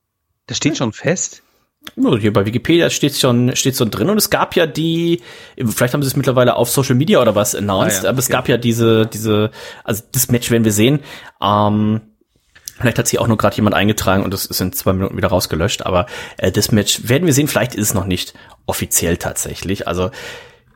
Das 0.47 0.57
steht 0.57 0.77
schon 0.77 0.93
fest? 0.93 1.43
Hier 1.95 2.33
bei 2.33 2.45
Wikipedia 2.45 2.89
steht 2.89 3.15
schon, 3.15 3.55
steht 3.55 3.77
schon 3.77 3.89
drin 3.89 4.09
und 4.09 4.17
es 4.17 4.29
gab 4.29 4.55
ja 4.55 4.67
die, 4.67 5.21
vielleicht 5.57 5.93
haben 5.93 6.01
sie 6.03 6.07
es 6.07 6.15
mittlerweile 6.15 6.55
auf 6.55 6.69
Social 6.69 6.95
Media 6.95 7.21
oder 7.21 7.35
was 7.35 7.55
announced, 7.55 8.01
Ah 8.01 8.03
ja, 8.03 8.09
aber 8.09 8.19
es 8.19 8.25
okay. 8.25 8.33
gab 8.33 8.49
ja 8.49 8.57
diese, 8.57 9.05
diese, 9.05 9.51
also 9.83 10.03
das 10.11 10.29
Match 10.29 10.51
werden 10.51 10.65
wir 10.65 10.73
sehen. 10.73 10.99
Ähm, 11.41 12.01
vielleicht 12.77 12.99
hat 12.99 13.07
sich 13.07 13.19
auch 13.19 13.27
nur 13.27 13.37
gerade 13.37 13.55
jemand 13.55 13.75
eingetragen 13.75 14.23
und 14.23 14.33
das 14.33 14.45
ist 14.45 14.59
in 14.59 14.73
zwei 14.73 14.93
Minuten 14.93 15.17
wieder 15.17 15.29
rausgelöscht, 15.29 15.85
aber 15.85 16.05
äh, 16.37 16.51
das 16.51 16.71
Match 16.71 17.07
werden 17.07 17.25
wir 17.25 17.33
sehen, 17.33 17.47
vielleicht 17.47 17.75
ist 17.75 17.87
es 17.87 17.93
noch 17.93 18.05
nicht 18.05 18.33
offiziell 18.65 19.17
tatsächlich. 19.17 19.87
Also 19.87 20.11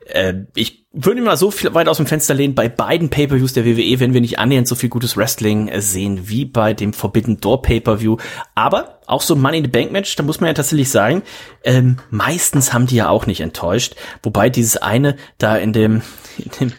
äh, 0.06 0.34
ich 0.56 0.83
würde 0.94 1.20
ich 1.20 1.26
mal 1.26 1.38
so 1.38 1.50
viel 1.50 1.74
weit 1.74 1.88
aus 1.88 1.98
dem 1.98 2.06
Fenster 2.06 2.36
lehnen, 2.36 2.54
bei 2.54 2.70
beiden 2.70 3.10
Pay-Per-Views 3.10 3.54
der 3.54 3.66
WWE 3.66 4.00
werden 4.00 4.14
wir 4.14 4.22
nicht 4.22 4.38
annähernd 4.38 4.68
so 4.68 4.76
viel 4.76 4.90
gutes 4.90 5.18
Wrestling 5.18 5.72
sehen 5.80 6.30
wie 6.30 6.46
bei 6.46 6.76
dem 6.76 6.94
Forbidden 6.94 7.40
Door 7.40 7.64
Pay-Per-View. 7.64 8.18
Aber 8.54 9.00
auch 9.08 9.22
so 9.22 9.36
ein 9.36 9.42
Money 9.42 9.58
in 9.58 9.64
the 9.66 9.70
Bank 9.70 9.92
Match, 9.92 10.16
da 10.16 10.24
muss 10.24 10.40
man 10.40 10.48
ja 10.48 10.54
tatsächlich 10.54 10.90
sagen, 10.90 11.24
ähm, 11.64 11.98
meistens 12.10 12.74
haben 12.74 12.88
die 12.88 12.96
ja 12.96 13.10
auch 13.10 13.26
nicht 13.26 13.42
enttäuscht. 13.42 13.96
Wobei 14.22 14.50
dieses 14.50 14.78
eine 14.78 15.16
da 15.38 15.56
in 15.58 15.74
dem, 15.74 16.02
in 16.38 16.52
dem, 16.60 16.74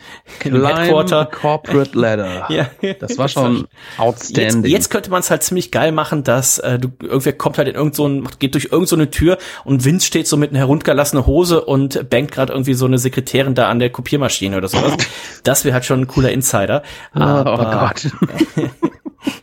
in 0.45 0.55
dem 0.55 0.67
Headquarter. 0.67 1.27
Corporate 1.27 1.99
Ladder. 1.99 2.49
Ja. 2.55 2.69
Das 3.01 3.19
war 3.19 3.29
schon 3.29 3.67
outstanding. 3.99 4.65
Jetzt, 4.65 4.73
jetzt 4.73 4.91
könnte 4.91 5.11
man 5.11 5.21
es 5.21 5.31
halt 5.31 5.43
ziemlich 5.43 5.71
geil 5.71 5.93
machen, 5.93 6.23
dass 6.23 6.59
äh, 6.59 6.79
du 6.79 6.89
irgendwer 7.01 7.33
kommt 7.33 7.59
halt 7.59 7.69
in 7.69 7.75
irgend 7.75 7.95
so 7.95 8.07
ein, 8.07 8.29
geht 8.39 8.55
durch 8.55 8.69
irgend 8.71 8.89
so 8.89 8.97
eine 8.97 9.11
Tür 9.11 9.39
und 9.65 9.85
Vince 9.85 10.07
steht 10.07 10.29
so 10.29 10.37
mit 10.37 10.51
einer 10.51 10.61
heruntergelassenen 10.61 11.27
Hose 11.27 11.65
und 11.65 12.11
bangt 12.11 12.33
gerade 12.33 12.53
irgendwie 12.53 12.75
so 12.75 12.87
eine 12.87 12.99
Sekretärin 12.99 13.55
da 13.55 13.69
an 13.69 13.79
der 13.79 13.91
Kopiermaschine 13.91 14.57
oder 14.57 14.69
sowas. 14.69 14.95
das 15.43 15.65
wäre 15.65 15.75
halt 15.75 15.85
schon 15.85 16.03
ein 16.03 16.07
cooler 16.07 16.31
Insider. 16.31 16.83
oh, 17.15 17.21
oh 17.21 17.57
Gott. 17.57 18.09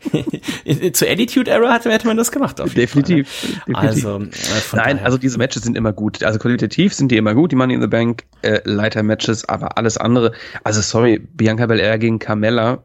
Zur 0.94 1.08
Attitude 1.08 1.50
Era 1.50 1.74
hätte, 1.74 1.92
hätte 1.92 2.08
man 2.08 2.18
das 2.18 2.32
gemacht. 2.32 2.60
Auf 2.60 2.70
jeden 2.70 2.82
Definitiv. 2.82 3.44
Ne? 3.44 3.62
definitiv. 3.68 4.06
Also, 4.06 4.20
äh, 4.20 4.76
Nein, 4.76 5.00
also 5.00 5.18
diese 5.18 5.38
Matches 5.38 5.64
sind 5.64 5.78
immer 5.78 5.94
gut. 5.94 6.24
Also 6.24 6.40
qualitativ 6.40 6.94
sind 6.94 7.12
die 7.12 7.18
immer 7.18 7.34
gut, 7.36 7.52
die 7.52 7.56
Money 7.56 7.76
in 7.76 7.82
the 7.82 7.88
Bank 7.88 8.24
äh, 8.42 8.62
Leiter-Matches, 8.64 9.48
aber 9.48 9.78
alles 9.78 9.98
andere. 9.98 10.34
Also 10.64 10.82
sorry, 10.82 11.20
Bianca 11.20 11.66
Belair 11.66 11.98
gegen 11.98 12.20
Carmella. 12.20 12.84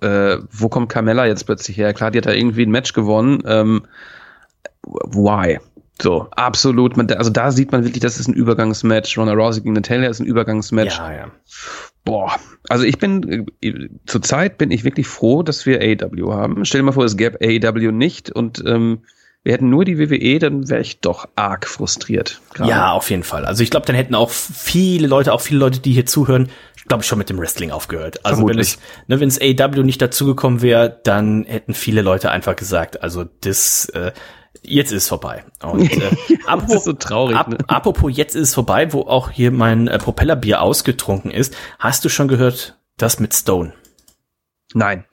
Äh, 0.00 0.38
wo 0.50 0.68
kommt 0.68 0.88
Carmella 0.88 1.26
jetzt 1.26 1.44
plötzlich 1.44 1.76
her? 1.76 1.92
Klar, 1.92 2.10
die 2.10 2.18
hat 2.18 2.26
da 2.26 2.32
irgendwie 2.32 2.62
ein 2.62 2.70
Match 2.70 2.92
gewonnen. 2.92 3.42
Ähm, 3.46 3.82
why? 4.82 5.58
So, 6.02 6.26
absolut. 6.32 6.96
Man, 6.96 7.10
also 7.12 7.30
da 7.30 7.52
sieht 7.52 7.70
man 7.70 7.84
wirklich, 7.84 8.02
das 8.02 8.18
ist 8.18 8.28
ein 8.28 8.34
Übergangsmatch. 8.34 9.16
Ronda 9.16 9.34
Rousey 9.34 9.62
gegen 9.62 9.74
Natalia 9.74 10.10
ist 10.10 10.20
ein 10.20 10.26
Übergangsmatch. 10.26 10.98
ja, 10.98 11.12
ja. 11.12 11.30
Boah, 12.04 12.34
also 12.68 12.82
ich 12.82 12.98
bin, 12.98 13.46
äh, 13.60 13.88
zurzeit 14.06 14.58
bin 14.58 14.72
ich 14.72 14.82
wirklich 14.82 15.06
froh, 15.06 15.44
dass 15.44 15.66
wir 15.66 15.80
AEW 15.80 16.32
haben. 16.32 16.64
Stell 16.64 16.80
dir 16.80 16.86
mal 16.86 16.92
vor, 16.92 17.04
es 17.04 17.16
gäbe 17.16 17.38
AEW 17.40 17.92
nicht 17.92 18.32
und 18.32 18.64
ähm, 18.66 19.02
wir 19.44 19.52
hätten 19.52 19.70
nur 19.70 19.84
die 19.84 19.98
WWE, 19.98 20.38
dann 20.40 20.68
wäre 20.68 20.80
ich 20.80 21.00
doch 21.00 21.28
arg 21.36 21.68
frustriert. 21.68 22.40
gerade. 22.54 22.70
Ja, 22.70 22.92
auf 22.92 23.10
jeden 23.10 23.22
Fall. 23.22 23.44
Also 23.44 23.62
ich 23.62 23.70
glaube, 23.70 23.86
dann 23.86 23.94
hätten 23.94 24.16
auch 24.16 24.30
viele 24.30 25.06
Leute, 25.06 25.32
auch 25.32 25.40
viele 25.40 25.60
Leute, 25.60 25.78
die 25.78 25.92
hier 25.92 26.06
zuhören, 26.06 26.48
glaube 26.88 27.02
ich, 27.02 27.08
schon 27.08 27.18
mit 27.18 27.30
dem 27.30 27.38
Wrestling 27.38 27.70
aufgehört. 27.70 28.24
Also 28.24 28.38
wenn 28.38 28.54
Vermutlich. 28.54 28.74
es, 28.74 28.78
ne, 29.08 29.20
wenn 29.20 29.28
es 29.28 29.40
AEW 29.40 29.84
nicht 29.84 30.02
dazugekommen 30.02 30.62
wäre, 30.62 31.00
dann 31.04 31.44
hätten 31.44 31.74
viele 31.74 32.02
Leute 32.02 32.32
einfach 32.32 32.56
gesagt, 32.56 33.02
also 33.02 33.24
das, 33.42 33.88
äh, 33.90 34.12
jetzt 34.62 34.92
ist 34.92 35.04
es 35.04 35.08
vorbei. 35.08 35.44
Und 35.62 35.90
äh, 35.92 36.10
apropos, 36.46 36.74
ist 36.74 36.84
so 36.84 36.92
traurig, 36.92 37.36
ap 37.36 37.48
ne? 37.48 37.58
apropos 37.66 38.10
jetzt 38.14 38.34
ist 38.34 38.48
es 38.48 38.54
vorbei, 38.54 38.92
wo 38.92 39.02
auch 39.02 39.30
hier 39.30 39.50
mein 39.50 39.88
äh, 39.88 39.98
Propellerbier 39.98 40.60
ausgetrunken 40.60 41.30
ist, 41.30 41.54
hast 41.78 42.04
du 42.04 42.08
schon 42.08 42.28
gehört, 42.28 42.78
das 42.96 43.20
mit 43.20 43.34
Stone? 43.34 43.72
Nein. 44.74 45.04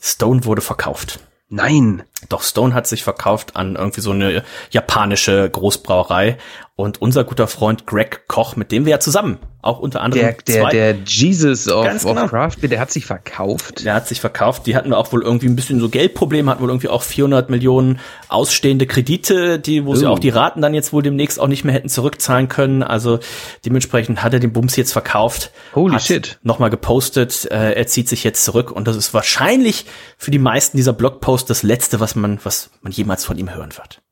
Stone 0.00 0.44
wurde 0.44 0.62
verkauft. 0.62 1.20
Nein. 1.48 2.02
Doch 2.28 2.42
Stone 2.42 2.74
hat 2.74 2.86
sich 2.86 3.02
verkauft 3.04 3.56
an 3.56 3.76
irgendwie 3.76 4.00
so 4.00 4.10
eine 4.10 4.42
japanische 4.70 5.48
Großbrauerei 5.48 6.38
und 6.76 7.00
unser 7.00 7.24
guter 7.24 7.46
Freund 7.46 7.86
Greg 7.86 8.28
Koch, 8.28 8.56
mit 8.56 8.70
dem 8.72 8.84
wir 8.84 8.90
ja 8.92 9.00
zusammen 9.00 9.38
auch 9.62 9.80
unter 9.80 10.00
anderem 10.00 10.22
Der, 10.22 10.36
der, 10.46 10.68
der 10.68 10.96
Jesus 11.06 11.68
of, 11.68 11.84
Ganz 11.84 12.04
genau. 12.04 12.22
of 12.24 12.30
Craft 12.30 12.52
Beer, 12.60 12.68
der 12.70 12.78
hat 12.78 12.92
sich 12.92 13.04
verkauft. 13.04 13.84
der 13.84 13.94
hat 13.94 14.06
sich 14.06 14.20
verkauft. 14.20 14.66
Die 14.66 14.76
hatten 14.76 14.92
auch 14.92 15.10
wohl 15.12 15.22
irgendwie 15.22 15.46
ein 15.46 15.56
bisschen 15.56 15.80
so 15.80 15.88
Geldprobleme, 15.88 16.48
hatten 16.50 16.62
wohl 16.62 16.68
irgendwie 16.68 16.88
auch 16.88 17.02
400 17.02 17.50
Millionen 17.50 17.98
ausstehende 18.28 18.86
Kredite, 18.86 19.58
die, 19.58 19.84
wo 19.84 19.96
sie 19.96 20.06
Oh. 20.06 20.10
auch 20.10 20.18
die 20.20 20.28
Raten 20.28 20.60
dann 20.62 20.72
jetzt 20.72 20.92
wohl 20.92 21.02
demnächst 21.02 21.40
auch 21.40 21.48
nicht 21.48 21.64
mehr 21.64 21.74
hätten 21.74 21.88
zurückzahlen 21.88 22.48
können. 22.48 22.84
Also 22.84 23.18
dementsprechend 23.64 24.22
hat 24.22 24.34
er 24.34 24.38
den 24.40 24.52
Bums 24.52 24.76
jetzt 24.76 24.92
verkauft. 24.92 25.50
Holy 25.74 25.98
shit. 25.98 26.38
Nochmal 26.44 26.70
gepostet, 26.70 27.48
äh, 27.50 27.72
er 27.72 27.86
zieht 27.88 28.08
sich 28.08 28.22
jetzt 28.22 28.44
zurück 28.44 28.70
und 28.70 28.86
das 28.86 28.94
ist 28.96 29.14
wahrscheinlich 29.14 29.86
für 30.16 30.30
die 30.30 30.38
meisten 30.38 30.76
dieser 30.76 30.92
Blogposts 30.92 31.48
das 31.48 31.64
letzte, 31.64 31.98
was 31.98 32.14
man, 32.16 32.38
was 32.44 32.70
man 32.82 32.92
jemals 32.92 33.24
von 33.24 33.38
ihm 33.38 33.54
hören 33.54 33.76
wird. 33.76 34.02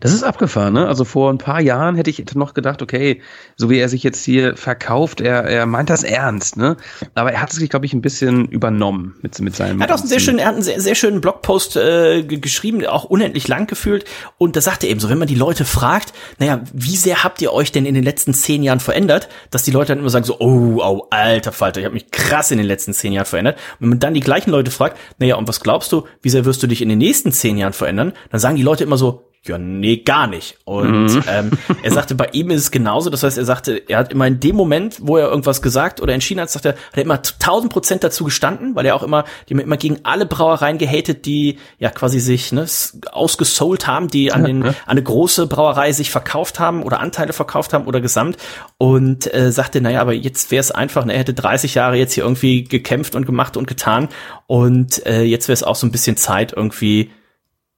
Das 0.00 0.12
ist 0.12 0.22
abgefahren, 0.22 0.74
ne? 0.74 0.86
Also 0.86 1.04
vor 1.04 1.30
ein 1.32 1.38
paar 1.38 1.60
Jahren 1.60 1.96
hätte 1.96 2.10
ich 2.10 2.34
noch 2.34 2.54
gedacht, 2.54 2.82
okay, 2.82 3.20
so 3.56 3.70
wie 3.70 3.78
er 3.78 3.88
sich 3.88 4.02
jetzt 4.02 4.24
hier 4.24 4.56
verkauft, 4.56 5.20
er, 5.20 5.44
er 5.44 5.66
meint 5.66 5.90
das 5.90 6.02
ernst, 6.02 6.56
ne? 6.56 6.76
Aber 7.14 7.32
er 7.32 7.40
hat 7.40 7.52
sich, 7.52 7.68
glaube 7.70 7.86
ich, 7.86 7.92
ein 7.92 8.02
bisschen 8.02 8.46
übernommen 8.48 9.16
mit, 9.22 9.38
mit 9.40 9.56
seinem. 9.56 9.80
Er 9.80 9.84
hat 9.84 9.92
auch 9.92 10.00
einen 10.00 10.08
sehr 10.08 10.20
schönen, 10.20 10.38
er 10.38 10.46
hat 10.46 10.54
einen 10.54 10.62
sehr, 10.62 10.80
sehr 10.80 10.94
schönen 10.94 11.20
Blogpost 11.20 11.76
äh, 11.76 12.22
ge- 12.22 12.38
geschrieben, 12.38 12.84
auch 12.86 13.04
unendlich 13.04 13.48
lang 13.48 13.66
gefühlt. 13.66 14.04
Und 14.38 14.56
da 14.56 14.60
sagt 14.60 14.84
er 14.84 14.90
eben 14.90 15.00
so, 15.00 15.08
wenn 15.08 15.18
man 15.18 15.28
die 15.28 15.34
Leute 15.34 15.64
fragt, 15.64 16.12
naja, 16.38 16.60
wie 16.72 16.96
sehr 16.96 17.24
habt 17.24 17.40
ihr 17.42 17.52
euch 17.52 17.72
denn 17.72 17.86
in 17.86 17.94
den 17.94 18.04
letzten 18.04 18.34
zehn 18.34 18.62
Jahren 18.62 18.80
verändert, 18.80 19.28
dass 19.50 19.62
die 19.62 19.70
Leute 19.70 19.88
dann 19.88 19.98
immer 20.00 20.10
sagen 20.10 20.24
so, 20.24 20.38
oh, 20.40 20.80
oh, 20.82 21.06
alter 21.10 21.52
Falter, 21.52 21.80
ich 21.80 21.86
habe 21.86 21.94
mich 21.94 22.10
krass 22.10 22.50
in 22.50 22.58
den 22.58 22.66
letzten 22.66 22.92
zehn 22.92 23.12
Jahren 23.12 23.26
verändert. 23.26 23.56
Und 23.74 23.80
wenn 23.80 23.88
man 23.90 23.98
dann 24.00 24.14
die 24.14 24.20
gleichen 24.20 24.50
Leute 24.50 24.70
fragt, 24.70 24.98
naja, 25.18 25.36
und 25.36 25.48
was 25.48 25.60
glaubst 25.60 25.92
du, 25.92 26.04
wie 26.22 26.30
sehr 26.30 26.44
wirst 26.44 26.62
du 26.62 26.66
dich 26.66 26.82
in 26.82 26.88
den 26.88 26.98
nächsten 26.98 27.32
zehn 27.32 27.56
Jahren 27.56 27.72
verändern, 27.72 28.12
dann 28.30 28.40
sagen 28.40 28.56
die 28.56 28.62
Leute 28.62 28.84
immer 28.84 28.96
so, 28.96 29.22
ja, 29.46 29.58
nee, 29.58 29.98
gar 29.98 30.26
nicht. 30.26 30.56
Und 30.64 31.22
ähm, 31.28 31.50
er 31.82 31.90
sagte, 31.90 32.14
bei 32.14 32.28
ihm 32.32 32.50
ist 32.50 32.62
es 32.62 32.70
genauso. 32.70 33.10
Das 33.10 33.22
heißt, 33.22 33.36
er 33.36 33.44
sagte, 33.44 33.76
er 33.88 33.98
hat 33.98 34.10
immer 34.10 34.26
in 34.26 34.40
dem 34.40 34.56
Moment, 34.56 34.96
wo 35.02 35.18
er 35.18 35.28
irgendwas 35.28 35.60
gesagt 35.60 36.00
oder 36.00 36.14
entschieden 36.14 36.40
hat, 36.40 36.48
sagt 36.48 36.64
er, 36.64 36.72
hat 36.72 36.96
er 36.96 37.02
immer 37.02 37.18
1000 37.18 37.70
Prozent 37.70 38.04
dazu 38.04 38.24
gestanden, 38.24 38.74
weil 38.74 38.86
er 38.86 38.94
auch 38.94 39.02
immer, 39.02 39.24
die 39.48 39.54
haben 39.54 39.60
immer 39.60 39.76
gegen 39.76 39.98
alle 40.04 40.24
Brauereien 40.24 40.78
gehatet, 40.78 41.26
die 41.26 41.58
ja 41.78 41.90
quasi 41.90 42.20
sich 42.20 42.52
ne, 42.52 42.64
ausgesold 43.12 43.86
haben, 43.86 44.08
die 44.08 44.32
an, 44.32 44.44
den, 44.44 44.62
an 44.64 44.74
eine 44.86 45.02
große 45.02 45.46
Brauerei 45.46 45.92
sich 45.92 46.10
verkauft 46.10 46.58
haben 46.58 46.82
oder 46.82 47.00
Anteile 47.00 47.34
verkauft 47.34 47.74
haben 47.74 47.84
oder 47.84 48.00
gesamt. 48.00 48.38
Und 48.78 49.32
äh, 49.34 49.52
sagte, 49.52 49.82
naja, 49.82 50.00
aber 50.00 50.14
jetzt 50.14 50.52
wäre 50.52 50.60
es 50.60 50.70
einfach, 50.70 51.04
ne, 51.04 51.12
er 51.12 51.18
hätte 51.18 51.34
30 51.34 51.74
Jahre 51.74 51.96
jetzt 51.96 52.14
hier 52.14 52.24
irgendwie 52.24 52.64
gekämpft 52.64 53.14
und 53.14 53.26
gemacht 53.26 53.58
und 53.58 53.66
getan. 53.66 54.08
Und 54.46 55.04
äh, 55.04 55.22
jetzt 55.22 55.48
wäre 55.48 55.54
es 55.54 55.62
auch 55.62 55.76
so 55.76 55.86
ein 55.86 55.92
bisschen 55.92 56.16
Zeit, 56.16 56.54
irgendwie 56.56 57.10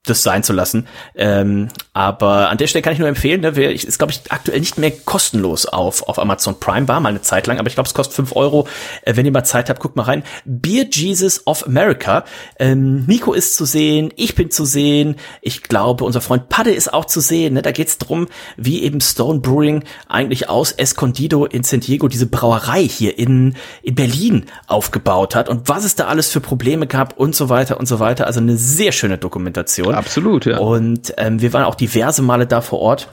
das 0.07 0.23
sein 0.23 0.43
zu 0.43 0.53
lassen. 0.53 0.87
Ähm, 1.15 1.69
aber 1.93 2.51
an 2.51 2.59
der 2.59 2.67
Stelle 2.67 2.83
kann 2.83 2.93
ich 2.93 2.99
nur 2.99 3.09
empfehlen, 3.09 3.41
ne, 3.41 3.73
ich, 3.73 3.87
ist 3.87 3.99
glaube 3.99 4.13
ich 4.13 4.21
aktuell 4.31 4.61
nicht 4.61 4.79
mehr 4.79 4.91
kostenlos 4.91 5.67
auf, 5.67 6.09
auf 6.09 6.19
Amazon 6.19 6.59
Prime, 6.61 6.89
war 6.89 7.01
mal 7.01 7.11
eine 7.11 7.23
Zeit 7.23 7.47
lang, 7.47 7.59
aber 7.59 7.69
ich 7.69 7.75
glaube, 7.75 7.89
es 7.89 7.95
kostet 7.95 8.15
fünf 8.15 8.35
Euro. 8.35 8.67
Äh, 9.03 9.17
wenn 9.17 9.27
ihr 9.27 9.33
mal 9.33 9.45
Zeit 9.45 9.69
habt, 9.69 9.81
guckt 9.81 9.97
mal 9.97 10.05
rein. 10.05 10.23
Beer 10.45 10.87
Jesus 10.91 11.47
of 11.47 11.67
America. 11.67 12.25
Ähm, 12.59 13.05
Nico 13.07 13.33
ist 13.33 13.57
zu 13.57 13.65
sehen, 13.65 14.13
ich 14.17 14.35
bin 14.35 14.51
zu 14.51 14.65
sehen, 14.65 15.17
ich 15.43 15.63
glaube, 15.63 16.05
unser 16.05 16.21
Freund 16.21 16.49
Padde 16.49 16.71
ist 16.71 16.93
auch 16.93 17.05
zu 17.05 17.21
sehen. 17.21 17.55
Ne? 17.55 17.63
Da 17.63 17.73
geht's 17.73 17.99
drum, 17.99 18.29
wie 18.57 18.83
eben 18.83 19.01
Stone 19.01 19.41
Brewing 19.41 19.85
eigentlich 20.09 20.49
aus 20.49 20.73
Escondido 20.73 21.45
in 21.45 21.65
San 21.65 21.81
Diego 21.81 22.09
diese 22.09 22.27
Brauerei 22.27 22.83
hier 22.83 23.19
in, 23.19 23.57
in 23.83 23.95
Berlin 23.95 24.47
aufgebaut 24.67 25.35
hat 25.35 25.49
und 25.49 25.69
was 25.69 25.85
es 25.85 25.95
da 25.95 26.07
alles 26.07 26.31
für 26.31 26.41
Probleme 26.41 26.87
gab 26.87 27.19
und 27.19 27.35
so 27.35 27.49
weiter 27.49 27.79
und 27.79 27.87
so 27.87 27.99
weiter. 28.01 28.27
Also 28.27 28.41
eine 28.41 28.57
sehr 28.57 28.93
schöne 28.93 29.19
Dokumentation. 29.19 29.95
Absolut, 29.97 30.47
ja. 30.47 30.59
Und 30.59 31.15
ähm, 31.17 31.41
wir 31.41 31.53
waren 31.53 31.65
auch 31.65 31.75
diverse 31.75 32.23
Male 32.23 32.47
da 32.47 32.61
vor 32.61 32.81
Ort. 32.81 33.09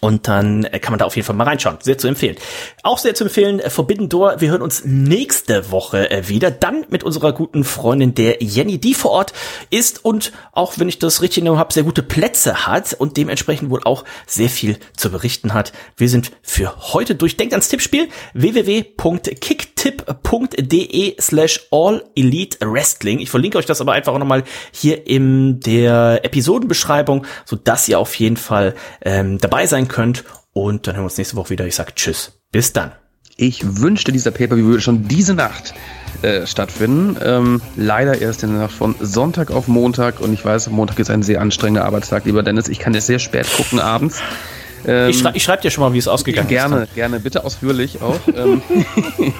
Und 0.00 0.28
dann 0.28 0.64
äh, 0.64 0.78
kann 0.80 0.92
man 0.92 0.98
da 0.98 1.06
auf 1.06 1.16
jeden 1.16 1.24
Fall 1.24 1.34
mal 1.34 1.44
reinschauen. 1.44 1.78
Sehr 1.80 1.96
zu 1.96 2.08
empfehlen. 2.08 2.36
Auch 2.82 2.98
sehr 2.98 3.14
zu 3.14 3.24
empfehlen, 3.24 3.58
äh, 3.58 3.70
Forbidden 3.70 4.10
Door. 4.10 4.40
Wir 4.40 4.50
hören 4.50 4.60
uns 4.60 4.84
nächste 4.84 5.70
Woche 5.70 6.10
äh, 6.10 6.28
wieder. 6.28 6.50
Dann 6.50 6.84
mit 6.90 7.04
unserer 7.04 7.32
guten 7.32 7.64
Freundin, 7.64 8.14
der 8.14 8.42
Jenny, 8.42 8.78
die 8.78 8.92
vor 8.92 9.12
Ort 9.12 9.32
ist 9.70 10.04
und 10.04 10.32
auch, 10.52 10.74
wenn 10.76 10.88
ich 10.88 10.98
das 10.98 11.22
richtig 11.22 11.42
genommen 11.42 11.58
habe, 11.58 11.72
sehr 11.72 11.84
gute 11.84 12.02
Plätze 12.02 12.66
hat 12.66 12.92
und 12.92 13.16
dementsprechend 13.16 13.70
wohl 13.70 13.80
auch 13.84 14.04
sehr 14.26 14.50
viel 14.50 14.78
zu 14.94 15.10
berichten 15.10 15.54
hat. 15.54 15.72
Wir 15.96 16.10
sind 16.10 16.32
für 16.42 16.92
heute 16.92 17.14
durch. 17.14 17.38
Denkt 17.38 17.54
ans 17.54 17.68
Tippspiel 17.68 18.08
www.kicktip.de 19.78 21.16
slash 21.20 21.60
all 21.70 22.02
elite 22.16 22.58
wrestling. 22.60 23.18
Ich 23.20 23.30
verlinke 23.30 23.58
euch 23.58 23.66
das 23.66 23.80
aber 23.80 23.92
einfach 23.92 24.12
auch 24.12 24.18
nochmal 24.18 24.44
hier 24.72 25.06
in 25.06 25.60
der 25.60 26.20
Episodenbeschreibung, 26.24 27.24
so 27.44 27.56
dass 27.56 27.88
ihr 27.88 27.98
auf 27.98 28.14
jeden 28.16 28.36
Fall 28.36 28.74
ähm, 29.02 29.38
dabei 29.38 29.66
sein 29.66 29.88
könnt. 29.88 30.24
Und 30.52 30.86
dann 30.86 30.94
hören 30.96 31.04
wir 31.04 31.08
uns 31.08 31.18
nächste 31.18 31.36
Woche 31.36 31.50
wieder. 31.50 31.66
Ich 31.66 31.76
sage 31.76 31.92
Tschüss. 31.94 32.32
Bis 32.50 32.72
dann. 32.72 32.92
Ich 33.36 33.80
wünschte, 33.80 34.10
dieser 34.10 34.32
Pay-Per-View 34.32 34.66
würde 34.66 34.80
schon 34.80 35.06
diese 35.06 35.34
Nacht 35.34 35.72
äh, 36.22 36.44
stattfinden. 36.46 37.16
Ähm, 37.22 37.62
leider 37.76 38.20
erst 38.20 38.42
in 38.42 38.50
der 38.50 38.62
Nacht 38.62 38.74
von 38.74 38.96
Sonntag 39.00 39.52
auf 39.52 39.68
Montag. 39.68 40.20
Und 40.20 40.32
ich 40.32 40.44
weiß, 40.44 40.68
Montag 40.70 40.98
ist 40.98 41.10
ein 41.10 41.22
sehr 41.22 41.40
anstrengender 41.40 41.84
Arbeitstag, 41.84 42.24
lieber 42.24 42.42
Dennis. 42.42 42.68
Ich 42.68 42.80
kann 42.80 42.94
es 42.96 43.06
sehr 43.06 43.20
spät 43.20 43.46
gucken 43.56 43.78
abends. 43.78 44.20
Ähm, 44.84 45.10
Ich, 45.10 45.20
schrei 45.20 45.30
ich 45.34 45.44
schreibe 45.44 45.62
dir 45.62 45.70
schon 45.70 45.84
mal, 45.84 45.92
wie 45.92 45.98
es 45.98 46.08
ausgegangen 46.08 46.48
gerne, 46.48 46.84
ist. 46.84 46.94
gerne, 46.96 47.20
bitte 47.20 47.44
ausführlich 47.44 48.02
auch. 48.02 48.18
ähm, 48.34 48.60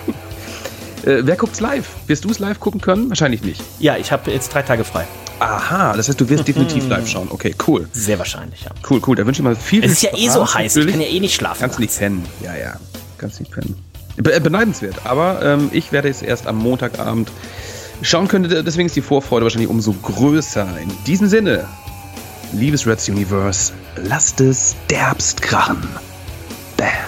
äh, 1.09 1.27
wer 1.27 1.37
guckt's 1.37 1.61
live? 1.61 1.89
Wirst 2.07 2.25
du 2.25 2.31
es 2.31 2.39
live 2.39 2.61
gucken 2.61 2.81
können? 2.81 3.09
Wahrscheinlich 3.09 3.43
nicht. 3.43 3.63
Ja, 3.79 3.97
ich 3.97 4.13
habe 4.13 4.31
jetzt 4.31 4.53
drei 4.53 4.63
Tage 4.63 4.85
frei. 4.85 5.07
Aha, 5.41 5.95
das 5.97 6.09
heißt, 6.09 6.21
du 6.21 6.29
wirst 6.29 6.47
definitiv 6.47 6.89
live 6.89 7.09
schauen. 7.09 7.29
Okay, 7.31 7.55
cool. 7.67 7.89
Sehr 7.93 8.19
wahrscheinlich, 8.19 8.63
ja. 8.63 8.71
Cool, 8.89 9.01
cool. 9.07 9.17
Da 9.17 9.27
wünsche 9.27 9.41
ich 9.41 9.45
mal 9.45 9.57
viel, 9.57 9.85
Es 9.85 9.99
viel 10.01 10.09
ist 10.11 10.15
ja 10.15 10.19
eh 10.19 10.29
so 10.29 10.45
Spaß, 10.45 10.55
heiß. 10.55 10.77
Ich 10.77 10.87
kann 10.89 11.01
ja 11.01 11.07
eh 11.07 11.21
nicht 11.21 11.35
schlafen. 11.35 11.61
Kannst 11.61 11.79
nicht 11.79 11.97
pennen. 11.97 12.25
Ja, 12.43 12.57
ja. 12.57 12.75
Kannst 13.19 13.41
nicht 13.41 13.53
pennen. 13.53 13.77
Be 14.17 14.35
äh, 14.35 14.41
beneidenswert. 14.41 14.97
Aber 15.05 15.43
ähm, 15.43 15.71
ich 15.73 15.93
werde 15.93 16.09
es 16.09 16.23
erst 16.23 16.47
am 16.47 16.59
Montagabend 16.59 17.31
schauen 18.03 18.29
können. 18.29 18.49
Deswegen 18.65 18.87
ist 18.87 18.97
die 18.97 19.03
Vorfreude 19.03 19.45
wahrscheinlich 19.45 19.71
umso 19.71 19.93
größer. 19.93 20.67
In 20.83 20.91
diesem 21.07 21.29
Sinne, 21.29 21.65
liebes 22.53 22.87
Reds 22.87 23.09
Universe, 23.09 23.73
lasst 23.97 24.41
es 24.41 24.77
derbst 24.91 25.41
krachen. 25.41 25.89
Bam. 26.77 27.08